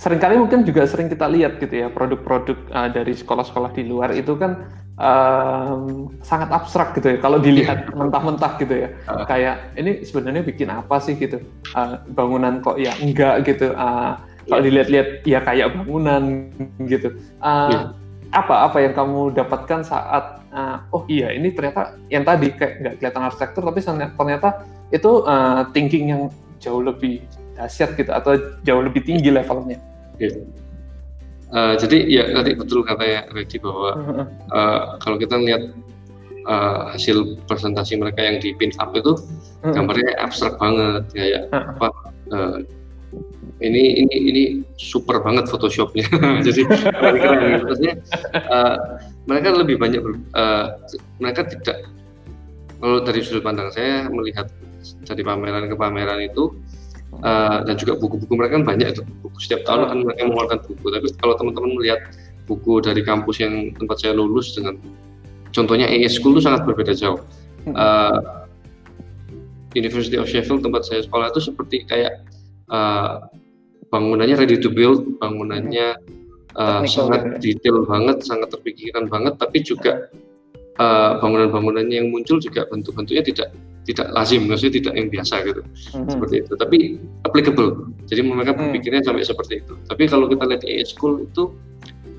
sering 0.00 0.16
kali 0.16 0.40
mungkin 0.40 0.64
juga 0.64 0.88
sering 0.88 1.12
kita 1.12 1.28
lihat 1.28 1.60
gitu 1.60 1.76
ya 1.76 1.92
produk-produk 1.92 2.56
uh, 2.72 2.88
dari 2.88 3.12
sekolah-sekolah 3.12 3.76
di 3.76 3.84
luar 3.84 4.16
itu 4.16 4.32
kan 4.32 4.64
um, 4.96 6.08
sangat 6.24 6.48
abstrak 6.48 6.96
gitu 6.96 7.12
ya 7.12 7.18
kalau 7.20 7.36
dilihat 7.36 7.84
iya. 7.84 7.92
mentah-mentah 7.92 8.52
gitu 8.56 8.88
ya. 8.88 8.88
Uh. 9.04 9.28
kayak 9.28 9.76
ini 9.76 10.00
sebenarnya 10.00 10.40
bikin 10.40 10.72
apa 10.72 11.04
sih? 11.04 11.20
gitu. 11.20 11.44
Uh, 11.76 12.00
bangunan 12.16 12.64
kok 12.64 12.80
ya 12.80 12.96
enggak? 12.96 13.44
gitu. 13.44 13.76
Uh, 13.76 14.16
kalau 14.48 14.62
dilihat-lihat 14.64 15.20
ya 15.28 15.44
kayak 15.44 15.68
bangunan 15.76 16.48
gitu. 16.88 17.20
Uh, 17.44 17.68
yeah. 17.68 17.84
apa 18.32 18.72
apa 18.72 18.78
yang 18.80 18.96
kamu 18.96 19.36
dapatkan 19.36 19.84
saat 19.84 20.40
uh, 20.48 20.80
oh 20.96 21.04
iya 21.12 21.28
ini 21.34 21.52
ternyata 21.52 22.00
yang 22.08 22.24
tadi 22.24 22.56
kayak 22.56 22.72
nggak 22.80 22.94
kelihatan 23.02 23.26
arsitektur 23.26 23.62
tapi 23.68 23.80
ternyata 23.84 24.48
itu 24.94 25.26
uh, 25.28 25.66
thinking 25.74 26.14
yang 26.14 26.22
jauh 26.62 26.78
lebih 26.78 27.20
dahsyat 27.58 27.98
gitu 27.98 28.14
atau 28.14 28.38
jauh 28.62 28.82
lebih 28.86 29.02
tinggi 29.02 29.34
levelnya 29.34 29.89
yeah 30.20 30.36
Uh, 31.50 31.74
jadi 31.74 32.06
ya 32.06 32.24
tadi 32.30 32.54
betul 32.54 32.86
kata 32.86 33.02
ya 33.02 33.20
Reddy 33.34 33.58
bahwa 33.58 33.90
uh, 34.54 34.94
kalau 35.02 35.18
kita 35.18 35.34
lihat 35.34 35.74
uh, 36.46 36.94
hasil 36.94 37.42
presentasi 37.50 37.98
mereka 37.98 38.22
yang 38.22 38.38
di 38.38 38.54
pin 38.54 38.70
up 38.78 38.94
itu 38.94 39.18
gambarnya 39.66 40.14
abstrak 40.22 40.54
banget 40.62 41.10
kayak 41.10 41.42
uh, 41.50 41.74
apa 41.74 41.88
uh, 42.30 42.56
ini 43.58 44.06
ini 44.06 44.16
ini 44.30 44.42
super 44.78 45.18
banget 45.26 45.50
Photoshopnya. 45.50 46.06
Jadi 46.46 46.70
keren. 46.94 47.66
Maksudnya 47.66 47.94
uh, 48.46 48.76
mereka 49.26 49.50
lebih 49.50 49.76
banyak 49.82 50.06
uh, 50.38 50.78
mereka 51.18 51.50
tidak 51.50 51.82
kalau 52.78 53.02
dari 53.02 53.26
sudut 53.26 53.42
pandang 53.42 53.74
saya 53.74 54.06
melihat 54.06 54.46
dari 55.02 55.26
pameran 55.26 55.66
ke 55.66 55.74
pameran 55.74 56.22
itu 56.24 56.54
uh, 57.18 57.66
dan 57.66 57.74
juga 57.74 57.98
buku-buku 57.98 58.32
mereka 58.38 58.62
kan 58.62 58.64
banyak 58.66 58.88
itu. 58.94 59.02
Buku 59.24 59.38
setiap 59.42 59.66
tahun 59.66 59.90
kan 59.90 59.98
mereka 60.06 60.20
mengeluarkan 60.26 60.58
buku. 60.64 60.86
Tapi 60.86 61.06
kalau 61.18 61.34
teman-teman 61.36 61.70
melihat 61.78 62.00
buku 62.46 62.82
dari 62.82 63.02
kampus 63.02 63.42
yang 63.42 63.74
tempat 63.78 64.02
saya 64.02 64.14
lulus 64.14 64.54
dengan 64.54 64.78
contohnya 65.50 65.86
AS 65.86 66.18
School 66.18 66.38
itu 66.38 66.46
sangat 66.46 66.66
berbeda 66.66 66.94
jauh. 66.94 67.20
Uh, 67.70 68.40
University 69.78 70.18
of 70.18 70.26
Sheffield 70.26 70.66
tempat 70.66 70.82
saya 70.82 71.06
sekolah 71.06 71.30
itu 71.30 71.40
seperti 71.46 71.86
kayak 71.86 72.26
uh, 72.74 73.22
bangunannya 73.90 74.38
ready 74.38 74.58
to 74.58 74.70
build 74.70 75.18
bangunannya 75.22 75.94
uh, 76.58 76.82
sangat 76.86 77.38
detail 77.38 77.86
banget 77.86 78.22
sangat 78.26 78.50
terpikirkan 78.50 79.06
banget 79.06 79.38
tapi 79.38 79.62
juga 79.62 80.10
uh, 80.82 81.22
bangunan-bangunannya 81.22 82.02
yang 82.02 82.08
muncul 82.10 82.42
juga 82.42 82.66
bentuk-bentuknya 82.70 83.22
tidak 83.22 83.48
tidak 83.88 84.12
lazim, 84.12 84.44
maksudnya 84.44 84.74
tidak 84.76 84.94
yang 84.96 85.08
biasa 85.08 85.34
gitu, 85.48 85.62
mm-hmm. 85.64 86.10
seperti 86.12 86.34
itu. 86.44 86.52
Tapi 86.54 86.78
applicable, 87.24 87.70
jadi 88.06 88.20
mereka 88.20 88.52
mm. 88.52 88.58
berpikirnya 88.60 89.00
mm. 89.02 89.06
sampai 89.08 89.24
seperti 89.24 89.54
itu. 89.64 89.74
Tapi 89.88 90.02
kalau 90.04 90.26
kita 90.28 90.44
lihat 90.44 90.62
di 90.62 90.84
school 90.84 91.24
itu 91.24 91.54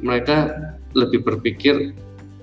mereka 0.01 0.57
lebih 0.97 1.21
berpikir 1.21 1.93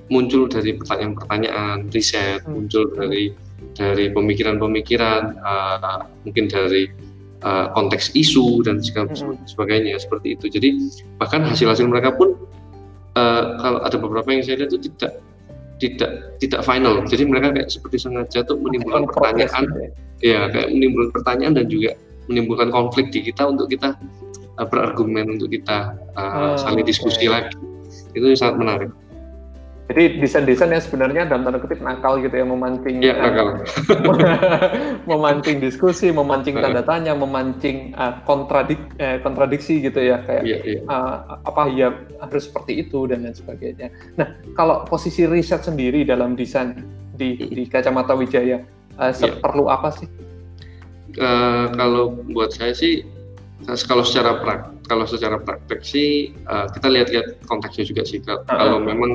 muncul 0.09 0.47
dari 0.49 0.79
pertanyaan-pertanyaan, 0.79 1.91
riset, 1.91 2.47
mm. 2.47 2.51
muncul 2.55 2.85
dari 2.95 3.35
dari 3.75 4.11
pemikiran-pemikiran, 4.15 5.23
uh, 5.43 6.07
mungkin 6.23 6.47
dari 6.47 6.87
uh, 7.43 7.75
konteks 7.75 8.15
isu 8.15 8.63
dan 8.63 8.79
segala 8.79 9.11
mm. 9.11 9.51
sebagainya 9.51 9.99
seperti 9.99 10.39
itu. 10.39 10.47
Jadi 10.47 10.69
bahkan 11.19 11.43
hasil-hasil 11.43 11.91
mereka 11.91 12.15
pun 12.15 12.39
uh, 13.19 13.43
kalau 13.59 13.83
ada 13.83 13.97
beberapa 13.99 14.31
yang 14.31 14.47
saya 14.47 14.63
lihat 14.63 14.71
itu 14.73 14.95
tidak 14.95 15.21
tidak 15.79 16.39
tidak 16.43 16.61
final. 16.67 17.03
Jadi 17.07 17.23
mereka 17.27 17.55
kayak 17.55 17.71
seperti 17.71 17.97
sengaja 18.03 18.43
tuh 18.45 18.59
menimbulkan 18.59 19.07
pertanyaan, 19.07 19.65
ya. 20.21 20.51
kayak 20.51 20.69
menimbulkan 20.75 21.11
pertanyaan 21.15 21.55
dan 21.63 21.67
juga 21.71 21.95
menimbulkan 22.29 22.69
konflik 22.69 23.09
di 23.15 23.25
kita 23.25 23.49
untuk 23.49 23.73
kita 23.73 23.97
uh, 24.59 24.67
berargumen 24.69 25.39
untuk 25.39 25.49
kita 25.49 25.97
uh, 26.19 26.55
oh, 26.55 26.57
saling 26.61 26.85
diskusi 26.85 27.27
okay. 27.27 27.33
lagi. 27.33 27.57
Itu 28.13 28.27
sangat 28.37 28.57
menarik. 28.61 28.91
Jadi 29.89 30.21
desain-desain 30.21 30.69
yang 30.69 30.85
sebenarnya 30.85 31.23
dalam 31.25 31.49
tanda 31.49 31.57
kutip 31.65 31.81
nakal 31.81 32.21
gitu 32.21 32.37
ya 32.37 32.45
memancing 32.45 33.01
ya, 33.01 33.17
nakal. 33.17 33.57
memancing 35.11 35.65
diskusi, 35.65 36.13
memancing 36.13 36.61
tanda 36.61 36.85
tanya, 36.85 37.17
memancing 37.17 37.97
uh, 37.97 38.21
kontradik 38.29 38.77
eh, 39.01 39.17
kontradiksi 39.25 39.81
gitu 39.81 39.97
ya 39.97 40.21
kayak 40.29 40.45
ya, 40.45 40.59
ya. 40.61 40.81
Uh, 40.85 41.41
apa 41.41 41.73
ya 41.73 41.89
harus 42.21 42.53
seperti 42.53 42.85
itu 42.85 43.09
dan 43.09 43.25
lain 43.25 43.33
sebagainya. 43.33 43.89
Nah 44.21 44.37
kalau 44.53 44.85
posisi 44.85 45.25
riset 45.25 45.65
sendiri 45.65 46.05
dalam 46.05 46.37
desain 46.37 46.85
di 47.17 47.41
di 47.49 47.65
kacamata 47.65 48.13
Wijaya 48.13 48.61
uh, 49.01 49.09
ya. 49.17 49.41
perlu 49.41 49.73
apa 49.73 49.89
sih? 49.97 50.09
Uh, 51.17 51.73
kalau 51.73 52.13
buat 52.37 52.53
saya 52.53 52.77
sih 52.77 53.09
kalau 53.89 54.05
secara 54.05 54.37
prak 54.45 54.85
kalau 54.85 55.09
secara 55.09 55.41
praktek 55.41 55.81
sih 55.81 56.37
uh, 56.45 56.69
kita 56.77 56.93
lihat-lihat 56.93 57.41
konteksnya 57.49 57.89
juga 57.89 58.05
sih 58.05 58.21
kalau, 58.21 58.45
uh 58.45 58.53
-huh. 58.53 58.59
kalau 58.61 58.79
memang 58.85 59.13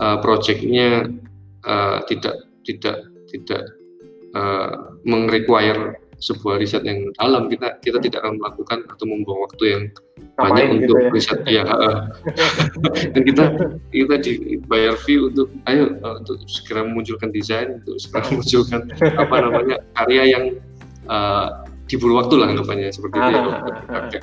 uh, 0.00 0.18
projectnya 0.24 1.06
uh, 1.68 2.02
tidak 2.08 2.48
tidak 2.64 2.96
tidak 3.30 3.62
uh, 4.34 4.96
mengrequire 5.06 6.00
sebuah 6.20 6.60
riset 6.60 6.84
yang 6.84 7.08
dalam. 7.16 7.48
Kita 7.48 7.80
kita 7.80 7.98
tidak 8.00 8.20
akan 8.24 8.36
melakukan 8.40 8.78
atau 8.92 9.04
membuang 9.08 9.40
waktu 9.48 9.64
yang 9.64 9.82
banyak 10.36 10.64
gitu 10.84 10.92
untuk 10.92 10.96
ya? 10.96 11.10
riset. 11.12 11.40
Ya 11.48 11.64
dan 13.16 13.22
kita 13.24 13.44
kita 13.92 14.14
dibayar 14.20 14.94
fee 15.00 15.20
untuk 15.20 15.48
ayo 15.68 15.96
uh, 16.04 16.20
untuk 16.20 16.36
segera 16.48 16.84
memunculkan 16.84 17.32
desain 17.32 17.80
untuk 17.80 17.96
segera 17.96 18.24
memunculkan 18.32 18.80
apa 19.16 19.36
namanya 19.40 19.76
karya 19.96 20.22
yang 20.36 20.44
uh, 21.08 21.64
diburu 21.88 22.20
waktu 22.20 22.34
lah 22.38 22.52
anggapannya 22.52 22.92
seperti 22.92 23.16
itu. 23.18 23.30
Ya, 23.34 24.20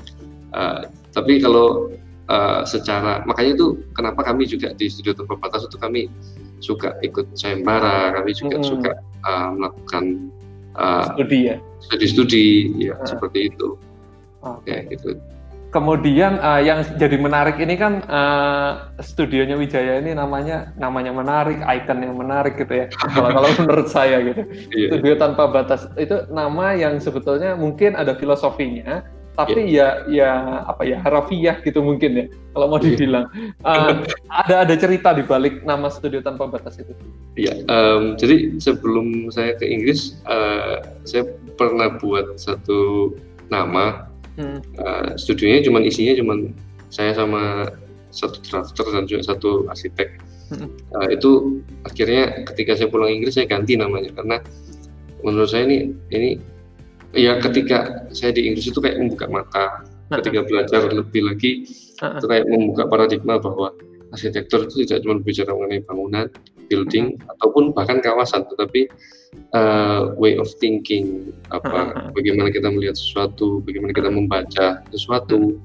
uh, 0.55 0.79
tapi 1.11 1.41
kalau 1.41 1.91
uh, 2.29 2.61
secara 2.63 3.23
makanya 3.27 3.57
itu 3.57 3.67
kenapa 3.95 4.23
kami 4.23 4.47
juga 4.47 4.71
di 4.75 4.87
studio 4.87 5.15
terbatas 5.15 5.67
itu 5.67 5.77
kami 5.79 6.11
suka 6.59 6.97
ikut 7.05 7.33
sayembara 7.37 8.15
kami 8.17 8.31
juga 8.33 8.57
hmm. 8.61 8.67
suka 8.67 8.91
uh, 9.25 9.49
melakukan 9.53 10.03
uh, 10.77 11.03
studi 11.13 11.39
ya 11.53 11.57
studi-studi 11.83 12.47
ya 12.77 12.93
uh. 12.97 13.05
seperti 13.05 13.51
itu 13.51 13.77
okay. 14.41 14.87
ya 14.87 14.97
gitu 14.97 15.17
kemudian 15.67 16.39
uh, 16.39 16.63
yang 16.63 16.79
jadi 16.95 17.17
menarik 17.19 17.59
ini 17.59 17.75
kan 17.75 17.99
uh, 18.07 18.95
studionya 19.03 19.59
Wijaya 19.59 19.99
ini 19.99 20.15
namanya 20.15 20.71
namanya 20.79 21.11
menarik, 21.11 21.59
icon 21.59 21.99
yang 22.01 22.15
menarik 22.15 22.55
gitu 22.55 22.71
ya. 22.71 22.85
kalau 23.15 23.29
kalau 23.35 23.49
menurut 23.61 23.87
saya 23.91 24.23
gitu. 24.23 24.41
Yeah. 24.71 24.89
Studio 24.95 25.13
tanpa 25.19 25.51
batas 25.51 25.85
itu 25.99 26.23
nama 26.31 26.73
yang 26.73 27.03
sebetulnya 27.03 27.59
mungkin 27.59 27.99
ada 27.99 28.15
filosofinya, 28.15 29.03
tapi 29.37 29.69
yeah. 29.69 30.01
ya 30.09 30.25
ya 30.25 30.65
apa 30.65 30.81
ya 30.81 30.97
harafiah 31.05 31.61
gitu 31.61 31.85
mungkin 31.85 32.11
ya 32.17 32.25
kalau 32.57 32.73
mau 32.73 32.81
iya. 32.81 32.97
dibilang 32.97 33.25
uh, 33.61 34.01
ada 34.41 34.65
ada 34.65 34.75
cerita 34.75 35.13
di 35.13 35.21
balik 35.21 35.61
nama 35.61 35.93
studio 35.93 36.25
tanpa 36.25 36.49
batas 36.49 36.81
itu 36.81 36.89
iya 37.37 37.53
um, 37.69 38.17
jadi 38.17 38.57
sebelum 38.57 39.29
saya 39.29 39.53
ke 39.61 39.69
Inggris 39.69 40.17
uh, 40.25 40.81
saya 41.05 41.29
pernah 41.53 41.93
buat 42.01 42.41
satu 42.41 43.13
nama 43.53 44.09
hmm. 44.41 44.59
uh, 44.81 45.09
studionya 45.21 45.61
cuman 45.69 45.85
isinya 45.85 46.17
cuman 46.17 46.57
saya 46.89 47.13
sama 47.13 47.69
satu 48.09 48.41
drafter 48.41 48.89
dan 48.89 49.05
juga 49.05 49.21
satu 49.37 49.69
arsitek 49.69 50.17
hmm. 50.57 50.69
uh, 50.97 51.07
itu 51.13 51.61
akhirnya 51.85 52.41
ketika 52.49 52.73
saya 52.73 52.89
pulang 52.89 53.21
Inggris 53.21 53.37
saya 53.37 53.45
ganti 53.45 53.77
namanya 53.77 54.09
karena 54.17 54.41
menurut 55.21 55.53
saya 55.53 55.69
ini 55.69 55.93
ini 56.09 56.56
ya 57.15 57.39
ketika 57.39 58.07
saya 58.11 58.33
di 58.35 58.47
Inggris 58.51 58.67
itu 58.71 58.79
kayak 58.79 58.97
membuka 58.99 59.27
mata. 59.29 59.65
Ketika 60.07 60.47
belajar 60.47 60.87
lebih 60.87 61.27
lagi 61.27 61.67
itu 61.99 62.25
kayak 62.31 62.47
membuka 62.47 62.87
paradigma 62.87 63.35
bahwa 63.43 63.75
arsitektur 64.15 64.63
itu 64.63 64.87
tidak 64.87 65.03
cuma 65.03 65.19
bicara 65.19 65.51
mengenai 65.51 65.83
bangunan, 65.83 66.31
building 66.71 67.19
ataupun 67.35 67.75
bahkan 67.75 67.99
kawasan, 67.99 68.47
tetapi 68.47 68.87
uh, 69.51 70.15
way 70.15 70.39
of 70.39 70.47
thinking 70.63 71.35
apa 71.51 72.07
bagaimana 72.15 72.47
kita 72.51 72.71
melihat 72.71 72.95
sesuatu, 72.95 73.59
bagaimana 73.67 73.91
kita 73.91 74.07
membaca 74.07 74.79
sesuatu 74.95 75.59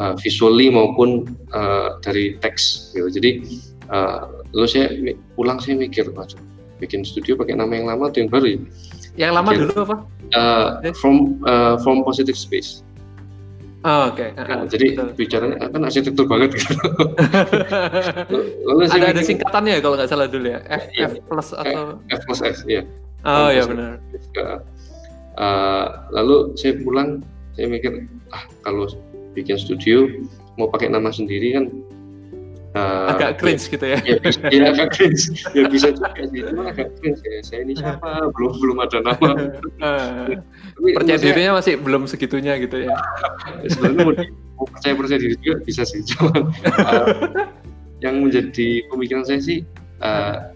uh, 0.00 0.16
visually 0.20 0.72
maupun 0.72 1.28
uh, 1.52 2.00
dari 2.00 2.40
teks 2.40 2.96
gitu. 2.96 3.12
Jadi 3.12 3.30
uh, 3.92 4.40
lalu 4.56 4.68
saya 4.68 4.88
pulang 5.36 5.60
saya 5.60 5.76
mikir, 5.76 6.08
bikin 6.80 7.04
studio 7.04 7.36
pakai 7.36 7.60
nama 7.60 7.76
yang 7.76 7.86
lama 7.92 8.08
atau 8.08 8.24
yang 8.24 8.32
baru 8.32 8.56
ya? 8.56 8.60
Yang 9.16 9.30
lama 9.36 9.50
dulu 9.52 9.74
apa? 9.84 9.96
Uh, 10.32 10.68
from 10.96 11.36
uh, 11.44 11.76
from 11.84 12.00
positive 12.04 12.38
space. 12.38 12.80
Oh, 13.82 14.14
Oke. 14.14 14.30
Okay. 14.30 14.38
Nah, 14.38 14.62
jadi 14.70 14.94
betul. 14.94 15.08
bicaranya 15.18 15.56
kan 15.58 15.82
arsitektur 15.82 16.26
banget 16.30 16.54
gitu. 16.54 16.70
Lalu 18.70 18.80
ada 18.94 19.06
ada 19.10 19.22
singkatannya 19.26 19.72
ya 19.74 19.80
kalau 19.82 19.94
nggak 19.98 20.06
salah 20.06 20.30
dulu 20.30 20.54
ya. 20.54 20.62
F, 20.70 20.84
ya, 20.94 21.10
F 21.10 21.12
plus 21.26 21.48
atau 21.50 21.98
F 22.06 22.20
plus 22.22 22.40
F 22.46 22.58
ya. 22.70 22.86
Oh 23.26 23.50
ya 23.50 23.66
benar. 23.66 23.98
Uh, 25.34 25.86
lalu 26.14 26.54
saya 26.54 26.78
pulang 26.78 27.26
saya 27.58 27.66
mikir 27.66 28.06
ah 28.30 28.44
kalau 28.62 28.86
bikin 29.34 29.58
studio 29.58 30.06
mau 30.60 30.70
pakai 30.70 30.92
nama 30.92 31.10
sendiri 31.10 31.58
kan 31.58 31.64
uh, 32.76 33.12
agak 33.12 33.40
cringe 33.40 33.64
ya, 33.66 33.72
gitu 33.72 33.86
ya. 33.86 33.98
Ya, 34.02 34.16
bisa, 34.20 34.40
ya 34.48 34.62
agak 34.72 34.88
cringe. 34.96 35.24
Ya 35.52 35.62
bisa 35.68 35.88
juga 35.92 36.22
sih, 36.28 36.40
cuma 36.48 36.62
agak 36.72 36.88
cringe 37.00 37.20
ya. 37.24 37.40
Saya 37.44 37.60
ini 37.64 37.74
siapa? 37.76 38.32
Belum 38.36 38.52
belum 38.60 38.76
ada 38.80 38.98
nama. 39.04 39.30
Uh, 39.82 40.26
percaya 40.96 41.18
dirinya 41.20 41.58
masih 41.60 41.78
belum 41.80 42.08
segitunya 42.08 42.56
gitu 42.60 42.88
ya. 42.88 42.96
ya 43.60 43.68
sebenarnya 43.72 44.00
mau, 44.02 44.14
mau 44.60 44.66
percaya 44.68 44.94
percaya 44.96 45.18
diri 45.20 45.36
juga 45.40 45.56
bisa 45.64 45.82
sih, 45.84 46.00
cuman 46.04 46.52
uh, 46.78 47.06
yang 48.02 48.18
menjadi 48.20 48.82
pemikiran 48.90 49.22
saya 49.22 49.40
sih 49.40 49.58
uh, 50.02 50.50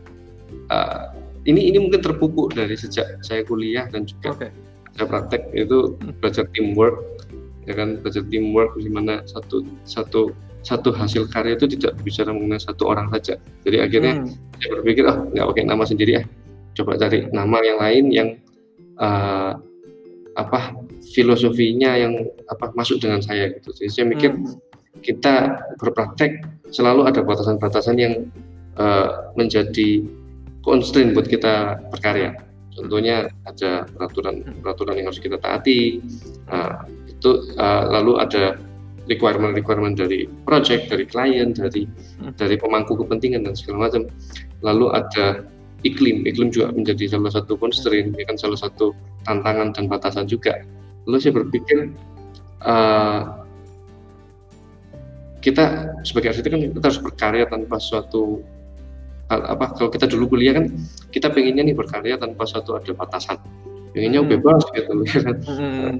uh, 0.68 1.14
ini 1.46 1.70
ini 1.70 1.78
mungkin 1.78 2.02
terpupuk 2.02 2.52
dari 2.58 2.74
sejak 2.74 3.22
saya 3.22 3.46
kuliah 3.46 3.86
dan 3.86 4.02
juga 4.04 4.34
okay. 4.34 4.50
saya 4.98 5.06
praktek 5.06 5.42
itu 5.54 5.94
belajar 6.18 6.44
teamwork 6.52 6.98
ya 7.70 7.74
kan 7.78 8.02
belajar 8.02 8.26
teamwork 8.26 8.74
gimana 8.78 9.22
satu 9.30 9.62
satu 9.86 10.34
satu 10.66 10.90
hasil 10.90 11.30
karya 11.30 11.54
itu 11.54 11.70
tidak 11.78 11.94
bicara 12.02 12.34
mengenai 12.34 12.58
satu 12.58 12.90
orang 12.90 13.06
saja. 13.14 13.38
Jadi 13.62 13.78
akhirnya 13.78 14.18
hmm. 14.18 14.58
saya 14.58 14.68
berpikir, 14.74 15.06
oh 15.06 15.30
nggak 15.30 15.46
pakai 15.54 15.64
nama 15.70 15.86
sendiri 15.86 16.12
ya, 16.18 16.22
coba 16.74 16.98
cari 16.98 17.30
nama 17.30 17.58
yang 17.62 17.78
lain 17.78 18.04
yang 18.10 18.28
uh, 18.98 19.54
apa 20.34 20.74
filosofinya 21.14 21.94
yang 21.94 22.18
apa 22.50 22.74
masuk 22.74 22.98
dengan 22.98 23.22
saya 23.22 23.54
gitu. 23.54 23.70
Jadi 23.78 23.90
saya 23.94 24.04
mikir 24.10 24.34
hmm. 24.34 24.58
kita 25.06 25.54
berpraktek 25.78 26.42
selalu 26.74 27.06
ada 27.06 27.22
batasan-batasan 27.22 27.96
yang 28.02 28.14
uh, 28.74 29.30
menjadi 29.38 30.02
constraint 30.66 31.14
buat 31.14 31.30
kita 31.30 31.78
berkarya. 31.94 32.34
Contohnya 32.76 33.32
ada 33.48 33.88
peraturan-peraturan 33.88 35.00
yang 35.00 35.08
harus 35.08 35.22
kita 35.22 35.40
taati. 35.40 36.02
Nah, 36.50 36.84
itu 37.08 37.56
uh, 37.56 37.88
lalu 37.88 38.20
ada 38.20 38.60
requirement-requirement 39.06 39.94
dari 39.94 40.26
project, 40.46 40.90
dari 40.90 41.06
klien, 41.06 41.54
dari 41.54 41.86
hmm. 41.86 42.34
dari 42.34 42.58
pemangku 42.58 42.98
kepentingan 42.98 43.46
dan 43.46 43.54
segala 43.54 43.88
macam. 43.88 44.10
Lalu 44.62 44.86
ada 44.94 45.46
iklim, 45.86 46.26
iklim 46.26 46.50
juga 46.50 46.74
menjadi 46.74 47.14
salah 47.14 47.30
satu 47.30 47.54
constraint, 47.54 48.14
ya 48.18 48.24
kan 48.26 48.36
salah 48.36 48.58
satu 48.58 48.92
tantangan 49.24 49.70
dan 49.74 49.86
batasan 49.86 50.26
juga. 50.26 50.58
Lalu 51.06 51.18
saya 51.22 51.32
berpikir 51.38 51.78
uh, 52.66 53.46
kita 55.38 55.94
sebagai 56.02 56.34
arsitek 56.34 56.50
kan 56.50 56.60
kita 56.74 56.86
harus 56.90 57.02
berkarya 57.02 57.46
tanpa 57.46 57.78
suatu 57.78 58.42
apa 59.30 59.74
kalau 59.74 59.90
kita 59.90 60.06
dulu 60.06 60.38
kuliah 60.38 60.54
kan 60.54 60.70
kita 61.10 61.30
pengennya 61.30 61.66
nih 61.66 61.74
berkarya 61.74 62.14
tanpa 62.18 62.46
suatu 62.46 62.78
ada 62.78 62.94
batasan 62.94 63.38
pengennya 63.94 64.22
hmm. 64.22 64.30
bebas 64.38 64.62
gitu 64.74 65.02
ya 65.10 65.18
kan 65.22 65.36
hmm 65.46 65.94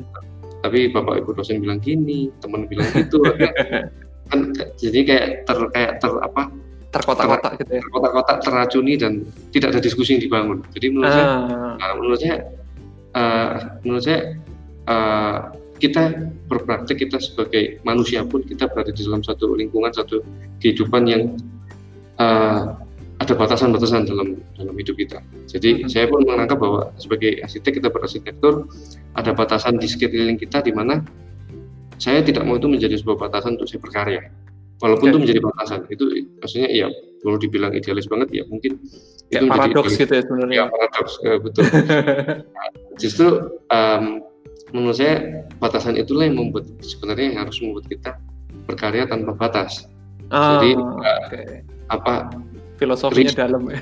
tapi 0.66 0.90
bapak 0.90 1.22
ibu 1.22 1.31
dosen 1.31 1.62
bilang 1.62 1.79
gini 1.79 2.29
teman 2.42 2.66
bilang 2.66 2.90
gitu 2.90 3.22
kan 3.22 3.55
jadi 4.76 4.98
kayak 5.07 5.26
ter 5.46 5.59
kayak 5.70 5.92
ter 6.02 6.12
apa? 6.18 6.42
Terkotak-kotak 6.90 7.52
gitu 7.62 7.70
ya? 7.79 7.81
Terkotak-kotak 7.83 8.37
teracuni 8.42 8.94
dan 8.98 9.12
tidak 9.52 9.76
ada 9.76 9.81
diskusi 9.83 10.16
yang 10.16 10.22
dibangun. 10.24 10.59
Jadi 10.74 10.87
menurut 10.90 11.11
saya 11.12 11.26
uh, 11.79 11.94
menurut 11.98 12.18
saya 12.18 12.37
uh, 13.14 13.55
menurut 13.85 14.02
saya 14.02 14.20
uh, 14.88 15.38
kita 15.76 16.33
berpraktek 16.48 17.05
kita 17.05 17.20
sebagai 17.20 17.85
manusia 17.85 18.24
pun 18.24 18.40
kita 18.40 18.64
berada 18.72 18.90
di 18.90 19.02
dalam 19.05 19.20
satu 19.20 19.52
lingkungan 19.52 19.92
satu 19.92 20.24
kehidupan 20.64 21.02
yang 21.05 21.22
uh, 22.16 22.81
ada 23.27 23.35
batasan-batasan 23.35 24.07
dalam 24.07 24.39
dalam 24.55 24.75
hidup 24.79 24.95
kita. 24.95 25.19
Jadi 25.51 25.83
hmm. 25.83 25.91
saya 25.91 26.07
pun 26.07 26.23
menangkap 26.23 26.62
bahwa 26.62 26.95
sebagai 26.95 27.43
arsitek 27.43 27.83
kita 27.83 27.89
berarsitektur 27.91 28.71
ada 29.19 29.35
batasan 29.35 29.83
di 29.83 29.91
sekeliling 29.91 30.39
kita 30.39 30.62
di 30.62 30.71
mana 30.71 31.03
saya 31.99 32.23
tidak 32.23 32.47
mau 32.47 32.55
itu 32.55 32.71
menjadi 32.71 32.95
sebuah 33.03 33.27
batasan 33.27 33.59
untuk 33.59 33.67
saya 33.67 33.83
berkarya. 33.83 34.23
Walaupun 34.79 35.09
okay. 35.09 35.12
itu 35.12 35.19
menjadi 35.25 35.41
batasan, 35.41 35.81
itu 35.89 36.05
maksudnya 36.39 36.69
ya 36.69 36.87
kalau 37.25 37.37
dibilang 37.41 37.73
idealis 37.73 38.07
banget 38.07 38.29
ya 38.31 38.45
mungkin 38.47 38.77
ya, 39.33 39.41
itu 39.43 39.49
paradoks 39.51 39.93
gitu 39.99 40.12
ya 40.12 40.23
sebenarnya. 40.23 40.57
Ya 40.57 40.65
paradoks 40.71 41.15
uh, 41.27 41.39
betul. 41.43 41.65
nah, 42.55 42.69
justru 43.01 43.27
um, 43.73 44.05
menurut 44.71 44.97
saya 45.01 45.43
batasan 45.59 45.99
itulah 45.99 46.29
yang 46.29 46.39
membuat 46.39 46.69
sebenarnya 46.85 47.35
yang 47.35 47.39
harus 47.49 47.59
membuat 47.59 47.91
kita 47.91 48.21
berkarya 48.71 49.09
tanpa 49.09 49.33
batas. 49.35 49.89
Oh, 50.31 50.61
Jadi 50.61 50.71
uh, 50.79 51.19
okay. 51.27 51.45
apa 51.89 52.29
filosofinya 52.77 53.33
Rich, 53.33 53.37
dalam 53.37 53.62
ya. 53.73 53.81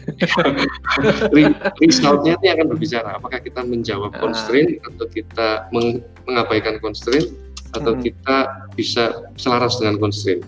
Resultnya 1.82 2.34
ini 2.40 2.48
akan 2.54 2.66
berbicara 2.74 3.18
apakah 3.18 3.42
kita 3.42 3.62
menjawab 3.66 4.14
ah. 4.14 4.20
constraint 4.22 4.78
atau 4.86 5.06
kita 5.10 5.68
meng, 5.74 6.02
mengabaikan 6.26 6.78
constraint 6.78 7.26
atau 7.74 7.92
hmm. 7.98 8.02
kita 8.06 8.36
bisa 8.78 9.26
selaras 9.34 9.82
dengan 9.82 9.98
constraint. 9.98 10.42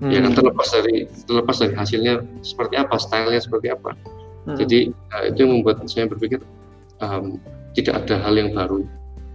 Hmm. 0.00 0.10
Ya 0.14 0.24
kan 0.24 0.32
hmm. 0.32 0.38
terlepas 0.38 0.68
dari 0.72 0.96
terlepas 1.28 1.56
dari 1.60 1.74
hasilnya 1.76 2.14
seperti 2.40 2.74
apa, 2.80 2.94
stylenya 2.96 3.40
seperti 3.42 3.68
apa. 3.68 3.92
Hmm. 4.48 4.56
Jadi 4.56 4.94
uh, 5.12 5.22
itu 5.28 5.38
yang 5.44 5.52
membuat 5.60 5.84
saya 5.84 6.08
berpikir 6.08 6.40
um, 7.04 7.36
tidak 7.76 8.06
ada 8.06 8.22
hal 8.24 8.34
yang 8.34 8.56
baru 8.56 8.86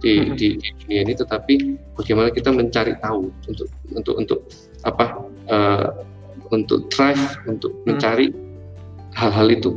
di, 0.02 0.26
hmm. 0.26 0.34
di, 0.36 0.48
di 0.58 0.68
dunia 0.84 1.00
ini, 1.06 1.14
tetapi 1.14 1.54
bagaimana 1.94 2.28
kita 2.34 2.50
mencari 2.50 2.98
tahu 2.98 3.30
untuk 3.46 3.68
untuk 3.94 4.14
untuk 4.18 4.40
apa 4.82 5.22
uh, 5.48 5.88
untuk 6.50 6.90
drive 6.90 7.20
untuk 7.46 7.72
hmm. 7.86 7.86
Hal-hal 9.16 9.48
itu 9.48 9.70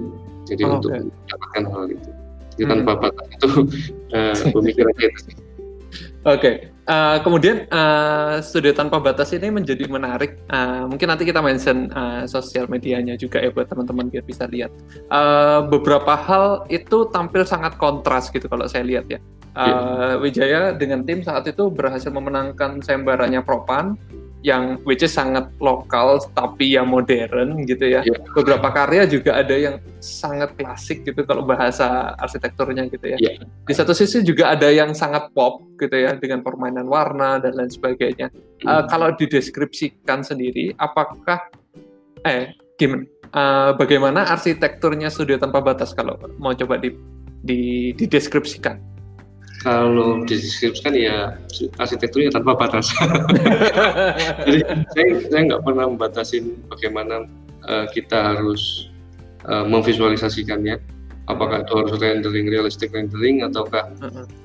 jadi 0.44 0.68
oh, 0.68 0.78
untuk 0.78 0.92
okay. 0.92 1.08
mendapatkan 1.08 1.64
hal 1.72 1.86
itu 1.88 2.10
jadi 2.60 2.64
hmm. 2.68 2.72
tanpa 2.76 2.92
batas 3.08 3.28
itu 3.32 3.50
uh, 4.16 4.36
pemikirannya 4.52 5.08
itu 5.08 5.32
Oke, 6.28 6.36
okay. 6.36 6.56
uh, 6.92 7.16
eh, 7.16 7.18
kemudian 7.24 7.64
uh, 7.72 8.44
studio 8.44 8.76
tanpa 8.76 9.00
batas 9.00 9.32
ini 9.32 9.48
menjadi 9.50 9.88
menarik. 9.88 10.36
Uh, 10.52 10.84
mungkin 10.86 11.08
nanti 11.08 11.24
kita 11.24 11.40
mention 11.40 11.88
uh, 11.96 12.28
sosial 12.28 12.68
medianya 12.68 13.16
juga 13.16 13.40
ya 13.40 13.50
buat 13.56 13.72
teman-teman 13.72 14.12
biar 14.12 14.28
bisa 14.28 14.44
lihat. 14.52 14.68
Uh, 15.08 15.64
beberapa 15.72 16.14
hal 16.20 16.68
itu 16.68 17.08
tampil 17.10 17.48
sangat 17.48 17.80
kontras 17.80 18.28
gitu 18.30 18.52
kalau 18.52 18.68
saya 18.68 18.84
lihat 18.84 19.08
ya. 19.08 19.18
Uh, 19.56 19.64
yeah. 19.66 20.14
Wijaya 20.20 20.62
dengan 20.76 21.08
tim 21.08 21.24
saat 21.24 21.48
itu 21.48 21.72
berhasil 21.72 22.12
memenangkan 22.12 22.84
sayembaranya 22.84 23.42
Propan 23.42 23.96
yang 24.40 24.80
which 24.88 25.04
is 25.04 25.12
sangat 25.12 25.52
lokal 25.60 26.16
tapi 26.32 26.80
ya 26.80 26.88
modern 26.88 27.68
gitu 27.68 27.92
ya. 27.92 28.02
Yeah. 28.08 28.24
Beberapa 28.32 28.72
karya 28.72 29.04
juga 29.04 29.36
ada 29.36 29.52
yang 29.52 29.84
sangat 30.00 30.56
klasik 30.56 31.04
gitu 31.04 31.28
kalau 31.28 31.44
bahasa 31.44 32.16
arsitekturnya 32.16 32.88
gitu 32.88 33.16
ya. 33.16 33.18
Yeah. 33.20 33.44
Di 33.68 33.74
satu 33.76 33.92
sisi 33.92 34.24
juga 34.24 34.56
ada 34.56 34.72
yang 34.72 34.96
sangat 34.96 35.36
pop 35.36 35.68
gitu 35.76 35.92
ya 35.92 36.16
dengan 36.16 36.40
permainan 36.40 36.88
warna 36.88 37.44
dan 37.44 37.60
lain 37.60 37.72
sebagainya. 37.72 38.32
Mm. 38.64 38.68
Uh, 38.68 38.84
kalau 38.88 39.12
dideskripsikan 39.16 40.24
sendiri, 40.24 40.72
apakah 40.80 41.52
eh 42.24 42.56
gimana? 42.80 43.04
Uh, 43.30 43.78
bagaimana 43.78 44.26
arsitekturnya 44.26 45.14
studio 45.14 45.38
tanpa 45.38 45.62
batas 45.62 45.94
kalau 45.94 46.18
mau 46.42 46.50
coba 46.58 46.82
di, 46.82 46.90
di 47.46 47.94
dideskripsikan? 47.94 48.82
Kalau 49.60 50.24
dideskripsikan 50.24 50.96
ya 50.96 51.36
arsitekturnya 51.80 52.32
tanpa 52.32 52.56
batas. 52.56 52.92
Jadi 54.48 54.60
saya 54.96 55.08
saya 55.28 55.42
nggak 55.52 55.64
pernah 55.68 55.86
membatasin 55.92 56.56
bagaimana 56.72 57.28
uh, 57.68 57.86
kita 57.92 58.36
harus 58.36 58.92
uh, 59.46 59.68
memvisualisasikannya. 59.68 60.80
Apakah 61.30 61.62
itu 61.62 61.74
harus 61.78 61.94
rendering 62.02 62.50
realistik 62.50 62.90
rendering 62.90 63.46
ataukah 63.46 63.86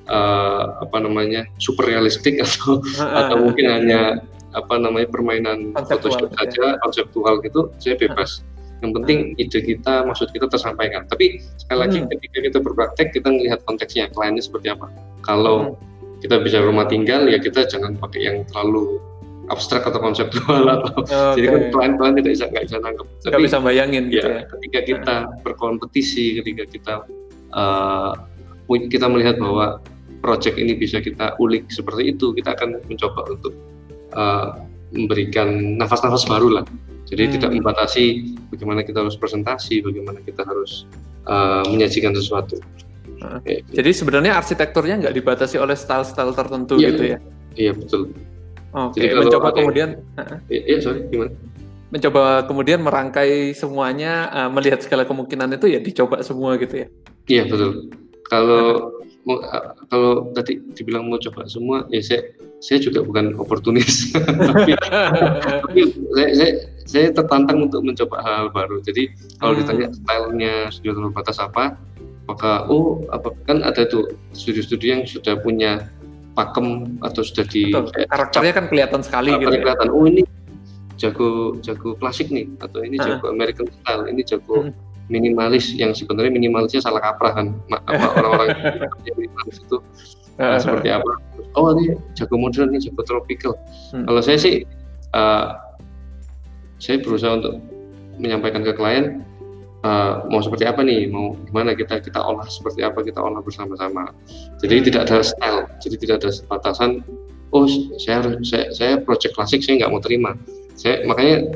uh, 0.05 0.85
apa 0.85 0.97
namanya 1.01 1.49
super 1.57 1.89
realistik 1.89 2.37
atau 2.45 2.77
atau 3.01 3.35
mungkin 3.41 3.65
hanya 3.71 4.21
apa 4.53 4.75
namanya 4.77 5.09
permainan 5.09 5.73
Photoshop 5.73 6.29
gitu 6.29 6.35
ya. 6.37 6.37
saja 6.45 6.65
konseptual 6.85 7.33
gitu 7.41 7.73
saya 7.81 7.97
bebas. 7.97 8.45
Yang 8.85 8.93
penting 9.01 9.19
ide 9.41 9.59
kita, 9.65 10.05
maksud 10.05 10.29
kita 10.29 10.45
tersampaikan. 10.45 11.09
Tapi 11.09 11.41
sekali 11.57 11.79
lagi 11.81 11.97
hmm. 12.05 12.07
ketika 12.13 12.37
kita 12.45 12.57
berpraktek, 12.61 13.07
kita 13.17 13.33
melihat 13.33 13.59
konteksnya, 13.65 14.13
kliennya 14.13 14.45
seperti 14.45 14.69
apa. 14.69 14.93
Kalau 15.25 15.73
hmm. 15.73 16.21
kita 16.21 16.37
bisa 16.45 16.61
rumah 16.61 16.85
tinggal, 16.85 17.25
ya 17.25 17.41
kita 17.41 17.65
jangan 17.65 17.97
pakai 17.97 18.21
yang 18.21 18.37
terlalu 18.53 19.01
abstrak 19.49 19.85
atau 19.85 20.01
konseptual 20.01 20.65
atau 20.65 21.05
okay. 21.05 21.37
jadi 21.37 21.47
kan 21.53 21.61
klien-klien 21.69 22.13
tidak 22.17 22.31
bisa 22.33 22.45
nggak 22.49 22.63
bisa 22.65 22.77
nangkep. 22.81 23.07
Nggak 23.29 23.43
bisa 23.45 23.57
bayangin 23.61 24.03
ya, 24.09 24.13
gitu 24.13 24.29
ya. 24.29 24.41
Ketika 24.49 24.79
kita 24.85 25.15
hmm. 25.17 25.33
berkompetisi, 25.41 26.25
ketika 26.41 26.63
kita 26.69 26.93
uh, 27.53 28.13
kita 28.69 29.05
melihat 29.09 29.37
bahwa 29.41 29.81
project 30.21 30.57
ini 30.57 30.73
bisa 30.73 30.97
kita 31.01 31.37
ulik 31.37 31.69
seperti 31.69 32.13
itu, 32.13 32.33
kita 32.33 32.57
akan 32.57 32.81
mencoba 32.89 33.21
untuk 33.29 33.53
uh, 34.17 34.57
memberikan 34.93 35.77
nafas-nafas 35.77 36.25
baru 36.25 36.61
lah 36.61 36.65
jadi 37.05 37.29
hmm. 37.29 37.33
tidak 37.37 37.49
membatasi 37.53 38.33
bagaimana 38.49 38.81
kita 38.81 39.05
harus 39.05 39.13
presentasi, 39.13 39.85
bagaimana 39.85 40.19
kita 40.25 40.41
harus 40.41 40.89
uh, 41.29 41.61
menyajikan 41.69 42.17
sesuatu. 42.17 42.57
Uh, 43.21 43.39
Jadi 43.71 43.91
sebenarnya 43.93 44.35
arsitekturnya 44.35 45.05
nggak 45.05 45.15
dibatasi 45.15 45.61
oleh 45.61 45.77
style-style 45.77 46.33
tertentu 46.33 46.81
iya, 46.81 46.87
gitu 46.89 47.03
ya? 47.05 47.17
Iya 47.55 47.71
betul. 47.77 48.01
Oke, 48.75 48.99
okay. 48.99 49.15
mencoba 49.15 49.47
ada, 49.53 49.57
kemudian. 49.61 49.89
Iya, 50.51 50.61
iya, 50.67 50.77
sorry, 50.83 51.07
gimana? 51.07 51.31
Mencoba 51.93 52.23
kemudian 52.43 52.79
merangkai 52.83 53.55
semuanya, 53.55 54.27
uh, 54.33 54.49
melihat 54.51 54.83
segala 54.83 55.05
kemungkinan 55.05 55.55
itu 55.55 55.71
ya 55.71 55.79
dicoba 55.79 56.25
semua 56.25 56.57
gitu 56.57 56.83
ya? 56.83 56.87
Iya 57.29 57.43
betul. 57.47 57.93
Kalau 58.25 58.91
kalau 59.89 60.29
tadi 60.37 60.61
dibilang 60.77 61.09
mau 61.09 61.17
coba 61.17 61.49
semua, 61.49 61.89
ya 61.89 62.01
saya 62.01 62.21
saya 62.61 62.77
juga 62.81 63.01
bukan 63.01 63.33
oportunis, 63.41 64.13
tapi, 64.49 64.77
tapi 65.65 65.81
saya, 66.13 66.29
saya 66.37 66.51
saya 66.85 67.05
tertantang 67.09 67.65
untuk 67.65 67.81
mencoba 67.81 68.21
hal, 68.21 68.33
-hal 68.37 68.47
baru. 68.53 68.77
Jadi 68.85 69.09
kalau 69.41 69.57
hmm. 69.57 69.59
ditanya 69.65 69.87
stylenya 69.97 70.53
studio 70.69 70.93
terbatas 71.09 71.37
apa, 71.41 71.73
maka 72.29 72.69
oh 72.69 73.01
apa 73.09 73.33
kan 73.49 73.65
ada 73.65 73.85
tuh 73.89 74.13
studio-studio 74.37 75.01
yang 75.01 75.03
sudah 75.09 75.37
punya 75.41 75.89
pakem 76.37 76.99
atau 77.01 77.21
sudah 77.25 77.45
di 77.47 77.73
Betul. 77.73 78.05
karakternya 78.11 78.53
kan 78.53 78.65
kelihatan 78.69 79.01
sekali 79.01 79.33
gitu. 79.41 79.55
Ya. 79.55 79.61
kelihatan. 79.65 79.89
Oh 79.89 80.05
ini 80.05 80.21
jago 80.95 81.57
jago 81.65 81.97
klasik 81.97 82.29
nih 82.29 82.45
atau 82.61 82.85
ini 82.85 83.01
uh. 83.01 83.03
jago 83.03 83.25
American 83.33 83.67
style, 83.81 84.05
ini 84.05 84.21
jago 84.21 84.69
hmm. 84.69 84.84
Minimalis 85.07 85.73
yang 85.77 85.93
sebenarnya 85.93 86.33
minimalisnya 86.33 86.81
salah 86.81 87.01
kaprah 87.01 87.33
kan 87.37 87.47
apa 87.69 88.05
orang-orang 88.21 88.49
yang 89.05 89.15
minimalis 89.17 89.61
itu. 89.61 89.77
Uh, 90.35 90.59
seperti 90.59 90.91
apa? 90.91 91.07
Oh 91.55 91.71
ini 91.71 91.95
jago 92.19 92.35
modern 92.35 92.75
ini 92.75 92.83
jago 92.83 93.01
tropical. 93.07 93.55
Hmm. 93.95 94.03
kalau 94.03 94.19
saya 94.19 94.35
sih 94.35 94.67
uh, 95.15 95.55
saya 96.83 96.99
berusaha 96.99 97.39
untuk 97.39 97.63
menyampaikan 98.19 98.59
ke 98.59 98.75
klien 98.75 99.23
uh, 99.87 100.27
mau 100.27 100.43
seperti 100.43 100.67
apa 100.67 100.83
nih 100.83 101.07
mau 101.07 101.39
gimana 101.47 101.71
kita 101.71 102.03
kita 102.03 102.19
olah 102.19 102.43
seperti 102.51 102.83
apa 102.83 102.99
kita 102.99 103.23
olah 103.23 103.39
bersama-sama. 103.39 104.11
Jadi 104.59 104.75
hmm. 104.81 104.85
tidak 104.91 105.01
ada 105.07 105.17
style 105.23 105.61
jadi 105.79 105.95
tidak 106.01 106.15
ada 106.19 106.29
batasan. 106.51 106.99
Oh 107.55 107.63
saya 107.95 108.35
saya 108.43 108.65
saya 108.75 108.93
project 108.99 109.39
klasik 109.39 109.63
saya 109.63 109.79
nggak 109.79 109.91
mau 109.95 110.03
terima 110.03 110.35
saya 110.75 111.07
makanya 111.07 111.47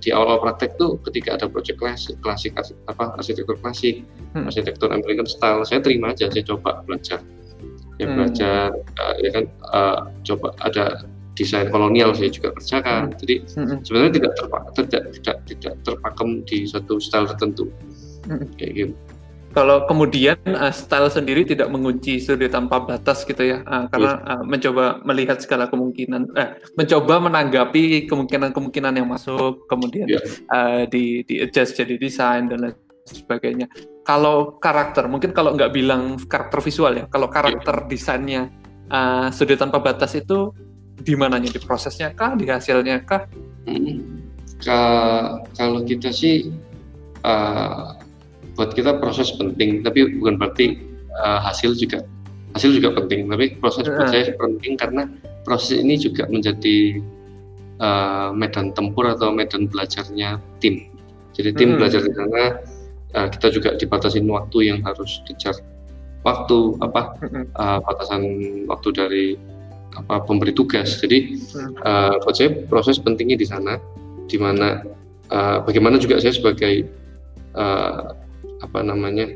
di 0.00 0.08
awal 0.16 0.40
praktek 0.40 0.80
tuh 0.80 0.96
ketika 1.08 1.36
ada 1.36 1.46
project 1.46 1.76
klasik 1.76 2.16
klasik 2.24 2.56
apa 2.88 3.12
arsitektur 3.20 3.60
klasik 3.60 4.00
hmm. 4.32 4.48
arsitektur 4.48 4.88
American 4.88 5.28
style 5.28 5.60
saya 5.68 5.84
terima 5.84 6.16
aja 6.16 6.32
saya 6.32 6.40
coba 6.40 6.80
belajar 6.88 7.20
ya 8.00 8.08
hmm. 8.08 8.16
belajar 8.16 8.72
uh, 8.72 9.14
ya 9.20 9.30
kan 9.30 9.44
uh, 9.70 9.98
coba 10.24 10.56
ada 10.64 11.04
desain 11.32 11.68
kolonial 11.72 12.12
saya 12.12 12.28
juga 12.28 12.52
kerjakan. 12.56 13.12
Hmm. 13.12 13.18
Jadi 13.20 13.34
hmm. 13.56 13.78
sebenarnya 13.84 14.12
tidak 14.20 14.32
terpak 14.36 14.62
tidak 14.76 15.02
tidak 15.16 15.36
tidak 15.48 15.74
terpakem 15.84 16.28
di 16.44 16.58
satu 16.68 17.00
style 17.00 17.28
tertentu. 17.28 17.72
Hmm. 18.28 18.46
Kayak 18.56 18.72
gitu. 18.76 18.94
Kalau 19.52 19.84
kemudian 19.84 20.40
uh, 20.48 20.72
style 20.72 21.12
sendiri 21.12 21.44
tidak 21.44 21.68
mengunci 21.68 22.16
sudut 22.16 22.48
tanpa 22.48 22.80
batas 22.80 23.28
gitu 23.28 23.44
ya, 23.44 23.60
uh, 23.68 23.84
karena 23.92 24.18
uh, 24.24 24.42
mencoba 24.48 25.04
melihat 25.04 25.44
segala 25.44 25.68
kemungkinan, 25.68 26.32
eh, 26.40 26.56
mencoba 26.72 27.20
menanggapi 27.20 28.08
kemungkinan-kemungkinan 28.08 28.96
yang 28.96 29.08
masuk, 29.12 29.68
kemudian 29.68 30.08
yeah. 30.08 30.24
uh, 30.48 30.82
di 30.88 31.20
di 31.28 31.44
adjust 31.44 31.76
jadi 31.76 32.00
desain 32.00 32.48
dan 32.48 32.64
lain 32.64 32.76
sebagainya. 33.04 33.68
Kalau 34.08 34.56
karakter, 34.56 35.04
mungkin 35.06 35.36
kalau 35.36 35.52
nggak 35.52 35.72
bilang 35.76 36.16
karakter 36.24 36.64
visual 36.64 36.92
ya, 36.96 37.04
kalau 37.12 37.28
karakter 37.28 37.84
yeah. 37.84 37.88
desainnya 37.92 38.42
uh, 38.88 39.28
sudut 39.28 39.60
tanpa 39.60 39.84
batas 39.84 40.16
itu 40.16 40.52
di 41.02 41.16
mananya 41.16 41.50
di 41.50 41.60
prosesnya 41.60 42.12
kah 42.12 42.36
di 42.36 42.46
hasilnya 42.46 43.02
kah 43.02 43.26
hmm. 43.66 44.22
kalau 45.56 45.80
kita 45.82 46.12
sih 46.14 46.52
uh, 47.26 48.01
buat 48.56 48.76
kita 48.76 49.00
proses 49.00 49.32
penting 49.36 49.80
tapi 49.80 50.18
bukan 50.20 50.36
berarti 50.36 50.76
uh, 51.20 51.40
hasil 51.40 51.76
juga 51.76 52.04
hasil 52.52 52.76
juga 52.76 52.92
penting 52.92 53.28
tapi 53.32 53.56
proses 53.56 53.88
buat 53.88 54.12
saya 54.12 54.32
penting 54.36 54.76
karena 54.76 55.08
proses 55.42 55.80
ini 55.80 55.98
juga 55.98 56.28
menjadi 56.28 57.00
uh, 57.82 58.30
medan 58.32 58.70
tempur 58.72 59.10
atau 59.10 59.34
medan 59.34 59.66
belajarnya 59.66 60.38
tim. 60.62 60.86
Jadi 61.32 61.50
tim 61.56 61.74
hmm. 61.74 61.78
belajar 61.80 62.00
di 62.04 62.12
sana 62.12 62.42
uh, 63.18 63.28
kita 63.28 63.46
juga 63.50 63.74
dibatasin 63.76 64.28
waktu 64.30 64.72
yang 64.72 64.78
harus 64.86 65.20
kejar 65.26 65.56
waktu 66.22 66.78
apa 66.78 67.18
uh, 67.58 67.78
batasan 67.82 68.22
waktu 68.70 68.88
dari 68.94 69.26
apa 69.92 70.24
pemberi 70.24 70.54
tugas. 70.54 71.02
Jadi 71.02 71.36
uh, 71.84 72.16
buat 72.22 72.34
saya 72.38 72.54
proses 72.70 72.96
pentingnya 73.02 73.36
di 73.36 73.46
sana, 73.48 73.76
di 74.30 74.38
mana 74.38 74.80
uh, 75.28 75.58
bagaimana 75.66 75.98
juga 75.98 76.22
saya 76.22 76.32
sebagai 76.32 76.88
uh, 77.58 78.16
apa 78.62 78.78
namanya 78.80 79.26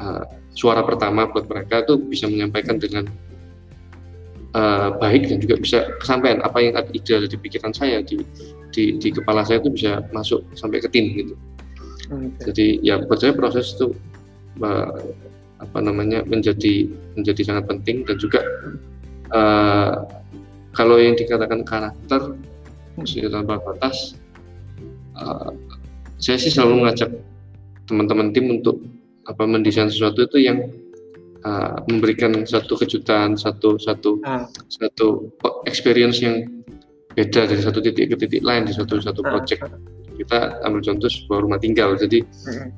uh, 0.00 0.24
suara 0.56 0.82
pertama 0.82 1.28
buat 1.28 1.46
mereka 1.46 1.84
itu 1.84 2.00
bisa 2.08 2.26
menyampaikan 2.26 2.80
dengan 2.80 3.06
uh, 4.56 4.96
baik 4.98 5.30
dan 5.30 5.38
juga 5.38 5.60
bisa 5.60 5.78
kesampaian 6.02 6.42
apa 6.42 6.58
yang 6.58 6.74
ada 6.74 6.90
ide 6.90 7.28
di 7.28 7.36
pikiran 7.38 7.70
saya 7.70 8.02
di 8.02 8.24
di, 8.70 8.96
di 8.98 9.08
kepala 9.10 9.42
saya 9.42 9.62
itu 9.62 9.70
bisa 9.70 10.02
masuk 10.14 10.46
sampai 10.54 10.78
ke 10.78 10.88
tim 10.90 11.10
gitu. 11.14 11.34
Okay. 12.10 12.50
Jadi 12.50 12.66
ya 12.82 12.98
buat 13.06 13.22
saya 13.22 13.34
proses 13.34 13.74
itu 13.78 13.94
uh, 14.62 14.98
apa 15.60 15.78
namanya 15.78 16.24
menjadi 16.24 16.88
menjadi 17.14 17.42
sangat 17.44 17.64
penting 17.68 18.02
dan 18.08 18.16
juga 18.16 18.40
uh, 19.30 20.08
kalau 20.72 20.96
yang 20.96 21.14
dikatakan 21.14 21.62
karakter 21.66 22.34
sudah 23.04 23.30
tanpa 23.32 23.60
batas 23.64 24.16
uh, 25.20 25.52
saya 26.20 26.36
sih 26.36 26.52
selalu 26.52 26.84
mengajak 26.84 27.10
teman-teman 27.90 28.30
tim 28.30 28.46
untuk 28.48 28.78
apa 29.26 29.44
mendesain 29.44 29.90
sesuatu 29.90 30.22
itu 30.24 30.46
yang 30.46 30.70
uh, 31.42 31.82
memberikan 31.90 32.46
satu 32.46 32.78
kejutan 32.78 33.34
satu 33.34 33.76
satu 33.76 34.22
uh. 34.22 34.46
satu 34.70 35.28
experience 35.66 36.22
yang 36.22 36.46
beda 37.18 37.50
dari 37.50 37.60
satu 37.60 37.82
titik 37.82 38.14
ke 38.14 38.16
titik 38.16 38.42
lain 38.46 38.70
di 38.70 38.72
satu 38.72 39.02
satu 39.02 39.20
project 39.20 39.66
kita 40.14 40.62
ambil 40.62 40.80
contoh 40.84 41.10
sebuah 41.10 41.40
rumah 41.42 41.58
tinggal 41.58 41.98
jadi 41.98 42.22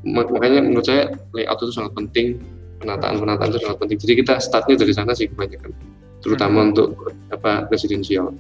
mak 0.09 0.33
makanya 0.33 0.65
menurut 0.65 0.87
saya 0.89 1.13
layout 1.37 1.61
itu 1.61 1.75
sangat 1.75 1.93
penting 1.93 2.27
penataan 2.81 3.21
penataan 3.21 3.51
itu 3.53 3.61
sangat 3.61 3.79
penting 3.83 3.99
jadi 4.01 4.15
kita 4.25 4.35
startnya 4.41 4.77
dari 4.81 4.93
sana 4.97 5.13
sih 5.13 5.29
kebanyakan 5.29 5.71
terutama 6.23 6.63
hmm. 6.63 6.69
untuk 6.73 6.89
apa 7.35 7.67
residensial. 7.69 8.31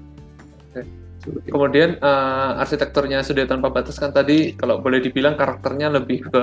Kemudian 1.22 2.02
uh, 2.02 2.58
arsitekturnya 2.58 3.22
sudah 3.22 3.46
tanpa 3.46 3.70
batas 3.70 3.94
kan 3.94 4.10
tadi 4.10 4.58
kalau 4.58 4.82
boleh 4.82 4.98
dibilang 4.98 5.38
karakternya 5.38 5.94
lebih 5.94 6.26
ke 6.26 6.42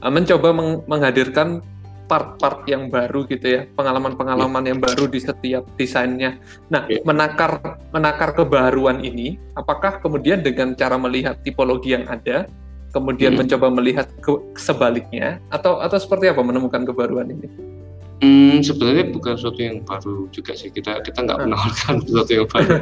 uh, 0.00 0.12
mencoba 0.12 0.56
meng 0.56 0.80
menghadirkan 0.88 1.60
part-part 2.06 2.62
yang 2.70 2.86
baru 2.86 3.26
gitu 3.26 3.46
ya, 3.46 3.60
pengalaman-pengalaman 3.74 4.62
yeah. 4.62 4.70
yang 4.72 4.78
baru 4.78 5.04
di 5.10 5.18
setiap 5.18 5.66
desainnya. 5.74 6.38
Nah, 6.70 6.86
yeah. 6.86 7.02
menakar 7.02 7.58
menakar 7.90 8.30
kebaruan 8.32 9.02
ini, 9.02 9.36
apakah 9.58 9.98
kemudian 9.98 10.40
dengan 10.40 10.78
cara 10.78 10.94
melihat 10.96 11.42
tipologi 11.42 11.98
yang 11.98 12.06
ada, 12.06 12.46
kemudian 12.94 13.34
hmm. 13.34 13.42
mencoba 13.42 13.66
melihat 13.74 14.06
ke 14.22 14.32
sebaliknya, 14.54 15.42
atau 15.50 15.82
atau 15.82 15.98
seperti 15.98 16.30
apa 16.30 16.40
menemukan 16.46 16.86
kebaruan 16.86 17.26
ini? 17.26 17.75
Hmm, 18.16 18.64
sebenarnya 18.64 19.12
bukan 19.12 19.36
sesuatu 19.36 19.60
yang 19.60 19.84
baru 19.84 20.24
juga 20.32 20.56
sih 20.56 20.72
kita 20.72 21.04
kita 21.04 21.20
nggak 21.20 21.36
hmm. 21.36 21.44
menawarkan 21.52 21.94
sesuatu 22.08 22.32
yang 22.32 22.46
baru. 22.48 22.72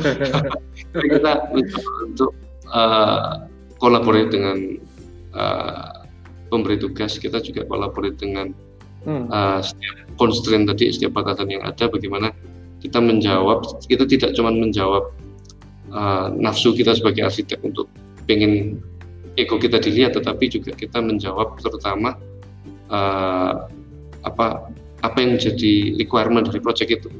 Tapi 0.94 1.06
kita 1.10 1.32
mencoba 1.50 1.90
untuk 2.06 2.30
uh, 2.70 3.30
kolaborasi 3.82 4.30
dengan 4.30 4.58
uh, 5.34 6.06
pemberi 6.54 6.78
tugas 6.78 7.18
kita 7.18 7.42
juga 7.42 7.66
kolaborasi 7.66 8.14
dengan 8.22 8.54
hmm. 9.10 9.26
uh, 9.26 9.58
setiap 9.58 9.96
constraint 10.14 10.70
tadi 10.70 10.94
setiap 10.94 11.18
batasan 11.18 11.50
yang 11.50 11.66
ada 11.66 11.90
bagaimana 11.90 12.30
kita 12.78 13.02
menjawab 13.02 13.66
kita 13.90 14.06
tidak 14.06 14.38
cuma 14.38 14.54
menjawab 14.54 15.10
uh, 15.90 16.30
nafsu 16.38 16.70
kita 16.78 16.94
sebagai 16.94 17.26
arsitek 17.26 17.58
untuk 17.66 17.90
pengen 18.30 18.78
ego 19.34 19.58
kita 19.58 19.82
dilihat 19.82 20.14
tetapi 20.14 20.46
juga 20.46 20.70
kita 20.78 21.02
menjawab 21.02 21.58
terutama 21.58 22.14
uh, 22.86 23.66
apa 24.22 24.70
apa 25.04 25.20
yang 25.20 25.36
jadi 25.36 26.00
requirement 26.00 26.48
dari 26.48 26.64
project 26.64 26.90
itu. 26.90 27.10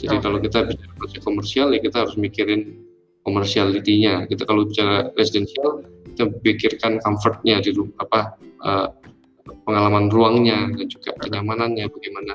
Jadi 0.00 0.16
oh. 0.16 0.20
kalau 0.24 0.38
kita 0.40 0.64
bicara 0.64 0.92
project 0.96 1.22
komersial 1.22 1.68
ya 1.76 1.80
kita 1.84 2.08
harus 2.08 2.16
mikirin 2.16 2.80
komersialitinya. 3.28 4.24
Kita 4.24 4.48
kalau 4.48 4.64
bicara 4.64 5.12
residential 5.20 5.84
kita 6.16 6.32
pikirkan 6.40 6.96
comfortnya 7.04 7.60
di 7.60 7.76
apa 8.00 8.40
uh, 8.64 8.88
pengalaman 9.68 10.08
ruangnya 10.08 10.72
dan 10.72 10.86
juga 10.88 11.12
kenyamanannya 11.20 11.84
bagaimana 11.92 12.32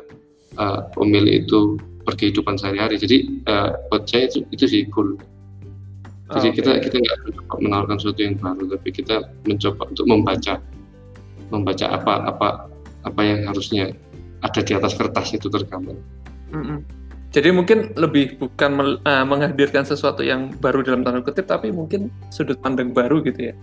uh, 0.62 0.80
pemilik 0.94 1.42
itu 1.42 1.82
berkehidupan 2.06 2.62
sehari-hari. 2.62 3.02
Jadi 3.02 3.42
uh, 3.50 3.74
buat 3.90 4.06
saya 4.06 4.30
itu, 4.30 4.46
itu 4.54 4.66
sih 4.70 4.82
cool. 4.94 5.18
Jadi 6.34 6.48
oh, 6.50 6.54
okay. 6.54 6.58
kita 6.58 6.72
kita 6.86 6.96
nggak 7.02 7.18
mencoba 7.26 7.54
menawarkan 7.62 7.98
sesuatu 8.02 8.22
yang 8.22 8.38
baru, 8.38 8.64
tapi 8.78 8.90
kita 8.94 9.16
mencoba 9.46 9.82
untuk 9.90 10.06
membaca 10.10 10.54
membaca 11.54 11.86
apa 11.94 12.14
apa 12.26 12.50
apa 13.06 13.22
yang 13.22 13.46
harusnya 13.46 13.94
ada 14.46 14.62
di 14.62 14.72
atas 14.78 14.94
kertas 14.94 15.34
itu 15.34 15.50
tergambar. 15.50 15.98
Mm-hmm. 16.54 16.80
Jadi 17.36 17.50
mungkin 17.52 17.92
lebih 18.00 18.40
bukan 18.40 19.02
uh, 19.04 19.26
menghadirkan 19.28 19.84
sesuatu 19.84 20.24
yang 20.24 20.56
baru 20.64 20.86
dalam 20.86 21.04
tanda 21.04 21.20
kutip, 21.20 21.50
tapi 21.50 21.68
mungkin 21.74 22.08
sudut 22.32 22.56
pandang 22.64 22.96
baru 22.96 23.20
gitu 23.26 23.52
ya. 23.52 23.56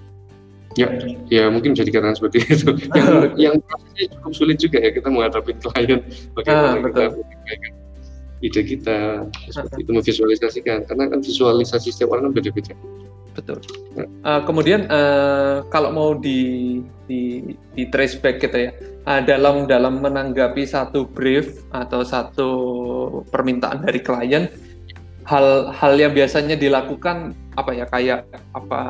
Ya, 0.72 0.88
ya 1.28 1.44
mungkin 1.52 1.76
jadi 1.76 1.88
karena 1.88 2.16
seperti 2.16 2.44
itu. 2.48 2.68
yang 2.98 3.08
yang 3.36 3.54
prosesnya 3.64 4.12
cukup 4.16 4.32
sulit 4.32 4.56
juga 4.60 4.80
ya 4.80 4.90
kita 4.92 5.08
menghadapi 5.08 5.52
klien 5.60 6.00
bagaimana 6.32 6.68
ah, 6.68 6.76
kita 6.80 7.04
ide 8.42 8.60
kita 8.64 8.96
seperti 9.52 9.80
itu 9.86 9.90
memvisualisasikan 9.94 10.88
karena 10.88 11.04
kan 11.12 11.20
visualisasi 11.20 11.92
setiap 11.92 12.16
orang 12.16 12.32
kan 12.32 12.42
beda-beda. 12.42 12.74
Betul. 13.32 13.64
Ya. 13.96 14.04
Uh, 14.24 14.40
kemudian 14.44 14.84
uh, 14.92 15.64
kalau 15.72 15.92
mau 15.92 16.10
di 16.16 16.80
di 17.08 17.40
di 17.72 17.88
trace 17.88 18.20
back 18.20 18.40
gitu 18.44 18.68
ya, 18.68 18.72
uh, 19.06 19.22
dalam 19.22 19.66
dalam 19.66 20.02
menanggapi 20.02 20.66
satu 20.66 21.06
brief 21.06 21.62
atau 21.70 22.02
satu 22.02 22.50
permintaan 23.30 23.86
dari 23.86 24.00
klien 24.02 24.46
hal-hal 25.22 25.92
yang 25.94 26.12
biasanya 26.12 26.58
dilakukan 26.58 27.30
apa 27.54 27.70
ya 27.76 27.86
kayak 27.86 28.26
apa 28.56 28.80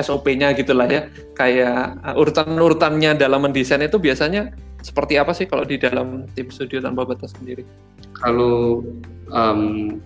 SOP-nya 0.00 0.56
gitulah 0.56 0.88
ya 0.88 1.12
kayak 1.36 2.00
uh, 2.00 2.16
urutan-urutannya 2.16 3.18
dalam 3.18 3.44
mendesain 3.44 3.84
itu 3.84 4.00
biasanya 4.00 4.54
seperti 4.80 5.18
apa 5.18 5.34
sih 5.34 5.44
kalau 5.50 5.66
di 5.66 5.76
dalam 5.76 6.24
tim 6.32 6.48
studio 6.54 6.78
tanpa 6.78 7.02
batas 7.04 7.34
sendiri? 7.34 7.66
Kalau 8.14 8.86
um, 9.34 9.98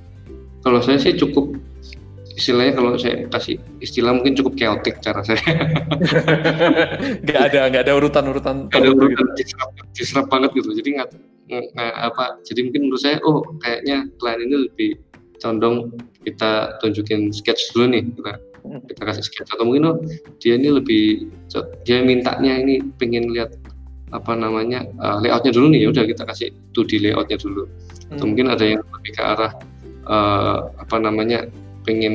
kalau 0.64 0.80
saya 0.80 0.97
sih 0.97 1.14
cukup 1.14 1.59
istilahnya 2.39 2.72
kalau 2.78 2.97
saya 2.97 3.28
kasih 3.28 3.57
istilah 3.83 4.12
mungkin 4.16 4.35
cukup 4.39 4.55
chaotic 4.57 5.01
cara 5.05 5.20
saya. 5.22 5.41
nggak 7.24 7.41
ada 7.53 7.61
nggak 7.68 7.83
ada 7.89 7.93
urutan-urutan. 7.99 8.70
ada 8.72 8.89
urutan 8.89 9.12
gitu. 9.12 9.33
diserap, 9.39 9.70
diserap 9.93 10.26
banget 10.33 10.51
gitu. 10.57 10.70
Jadi 10.72 10.89
nggak 10.97 11.09
apa. 11.99 12.41
Jadi 12.47 12.61
mungkin 12.68 12.80
menurut 12.89 13.03
saya, 13.03 13.16
oh 13.26 13.45
kayaknya 13.61 14.09
klien 14.16 14.41
ini 14.41 14.57
lebih 14.70 14.91
condong 15.43 15.91
kita 16.22 16.78
tunjukin 16.78 17.35
sketch 17.35 17.74
dulu 17.74 17.91
nih 17.91 18.07
kita 18.14 18.33
hmm. 18.62 18.80
kita 18.87 19.03
kasih 19.03 19.24
sketch 19.26 19.51
atau 19.51 19.66
mungkin 19.66 19.91
oh 19.91 19.97
dia 20.39 20.55
ini 20.55 20.70
lebih 20.70 21.26
dia 21.83 21.99
mintanya 22.07 22.62
ini 22.62 22.78
pengen 23.03 23.35
lihat 23.35 23.59
apa 24.14 24.39
namanya 24.39 24.87
uh, 25.03 25.18
layoutnya 25.18 25.51
dulu 25.51 25.74
nih 25.74 25.83
ya 25.83 25.89
udah 25.91 26.05
kita 26.07 26.22
kasih 26.28 26.49
2D 26.78 27.03
layoutnya 27.03 27.43
dulu 27.43 27.66
hmm. 27.66 28.12
atau 28.14 28.24
mungkin 28.28 28.47
ada 28.55 28.64
yang 28.64 28.80
lebih 29.01 29.12
ke 29.18 29.22
arah 29.24 29.53
uh, 30.07 30.59
apa 30.78 30.97
namanya 31.03 31.51
pengen 31.83 32.14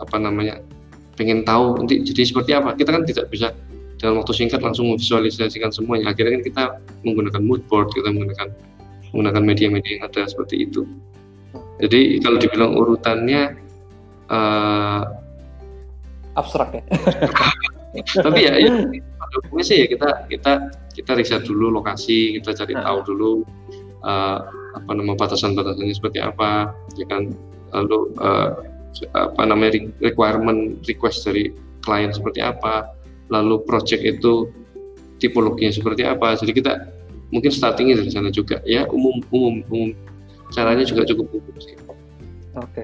apa 0.00 0.16
namanya 0.16 0.60
pengen 1.18 1.42
tahu 1.42 1.82
nanti 1.82 2.00
jadi 2.06 2.22
seperti 2.22 2.50
apa. 2.54 2.78
Kita 2.78 2.94
kan 2.94 3.02
tidak 3.02 3.28
bisa 3.34 3.50
dalam 3.98 4.22
waktu 4.22 4.32
singkat 4.32 4.62
langsung 4.62 4.94
memvisualisasikan 4.94 5.74
semuanya. 5.74 6.14
Akhirnya 6.14 6.38
kan 6.38 6.44
kita 6.46 6.64
menggunakan 7.02 7.42
mood 7.42 7.66
board 7.66 7.90
kita 7.90 8.14
menggunakan 8.14 8.54
menggunakan 9.10 9.42
media-media 9.42 9.90
yang 9.98 10.04
ada 10.06 10.22
seperti 10.30 10.70
itu. 10.70 10.86
Jadi 11.82 12.22
kalau 12.22 12.38
dibilang 12.38 12.74
urutannya 12.74 13.58
uh, 14.30 15.02
abstrak 16.38 16.78
ya? 16.78 16.82
Tapi 18.26 18.40
ya, 18.46 18.54
ya 18.60 18.70
pada 19.18 19.36
sih 19.64 19.82
ya 19.82 19.86
kita 19.90 20.28
kita 20.30 20.52
kita 20.94 21.10
riset 21.18 21.42
dulu 21.46 21.72
lokasi 21.72 22.38
kita 22.38 22.54
cari 22.54 22.74
nah. 22.76 22.84
tahu 22.86 22.98
dulu 23.14 23.30
uh, 24.06 24.38
apa 24.78 24.90
nama 24.94 25.18
batasan-batasannya 25.18 25.94
seperti 25.94 26.22
apa 26.22 26.70
ya 26.94 27.06
kan? 27.10 27.34
Lalu 27.74 27.98
uh, 28.22 28.77
apa 29.14 29.42
namanya 29.46 29.78
requirement 30.02 30.80
request 30.86 31.26
dari 31.26 31.54
klien 31.82 32.10
seperti 32.10 32.42
apa, 32.42 32.92
lalu 33.30 33.62
project 33.64 34.02
itu 34.02 34.50
tipologinya 35.22 35.72
seperti 35.74 36.02
apa. 36.06 36.34
Jadi 36.38 36.52
kita 36.54 36.72
mungkin 37.28 37.52
startingnya 37.52 38.00
dari 38.00 38.10
sana 38.10 38.32
juga 38.32 38.60
ya 38.64 38.88
umum 38.88 39.20
umum 39.28 39.60
umum 39.68 39.90
caranya 40.52 40.84
juga 40.84 41.04
cukup 41.04 41.28
umum 41.32 41.56
sih. 41.60 41.76
Oke. 42.56 42.82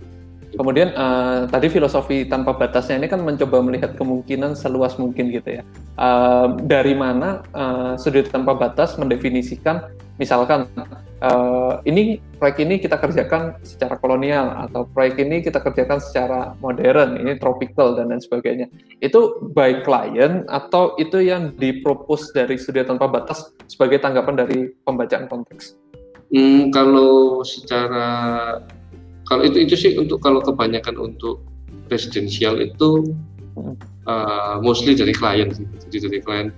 Kemudian 0.55 0.94
uh, 0.94 1.50
tadi 1.50 1.66
filosofi 1.66 2.24
tanpa 2.24 2.55
batasnya 2.55 3.02
ini 3.02 3.11
kan 3.11 3.22
mencoba 3.22 3.59
melihat 3.61 3.98
kemungkinan 3.98 4.55
seluas 4.55 4.94
mungkin 4.96 5.34
gitu 5.34 5.61
ya. 5.61 5.62
Uh, 5.98 6.55
dari 6.62 6.94
mana 6.94 7.42
uh, 7.55 7.98
sudut 7.98 8.30
tanpa 8.30 8.55
batas 8.55 8.94
mendefinisikan 8.94 9.90
misalkan 10.14 10.70
uh, 11.24 11.82
ini 11.82 12.22
proyek 12.38 12.62
ini 12.62 12.74
kita 12.78 13.00
kerjakan 13.00 13.59
secara 13.66 13.98
kolonial 13.98 14.55
atau 14.68 14.86
proyek 14.86 15.18
ini 15.22 15.42
kita 15.42 15.59
kerjakan 15.59 15.98
secara 15.98 16.55
modern, 16.62 17.18
ini 17.18 17.34
tropical 17.40 17.98
dan 17.98 18.14
lain 18.14 18.22
sebagainya. 18.22 18.66
Itu 19.02 19.50
by 19.55 19.82
klien 19.82 20.46
atau 20.46 20.94
itu 21.00 21.18
yang 21.18 21.57
dipropos 21.59 22.30
dari 22.30 22.61
studi 22.61 22.84
tanpa 22.86 23.11
batas 23.11 23.50
sebagai 23.66 23.98
tanggapan 23.98 24.44
dari 24.46 24.70
pembacaan 24.86 25.26
konteks? 25.26 25.74
Hmm, 26.34 26.74
kalau 26.74 27.42
secara 27.46 28.07
kalau 29.24 29.42
itu 29.44 29.64
itu 29.64 29.74
sih 29.76 29.92
untuk 29.96 30.20
kalau 30.20 30.40
kebanyakan 30.44 30.96
untuk 31.00 31.40
presidensial 31.88 32.60
itu 32.60 33.12
uh, 34.08 34.56
mostly 34.60 34.96
dari 34.96 35.12
klien 35.12 35.52
sih, 35.52 35.66
jadi 35.88 36.08
dari 36.08 36.18
klien 36.20 36.48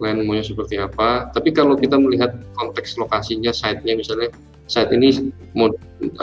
plan 0.00 0.24
maunya 0.24 0.40
seperti 0.40 0.80
apa. 0.80 1.28
Tapi 1.36 1.52
kalau 1.52 1.76
kita 1.76 2.00
melihat 2.00 2.32
konteks 2.56 2.96
lokasinya, 2.96 3.52
site-nya 3.52 4.00
misalnya 4.00 4.32
site 4.64 4.88
ini 4.96 5.30
mau 5.52 5.68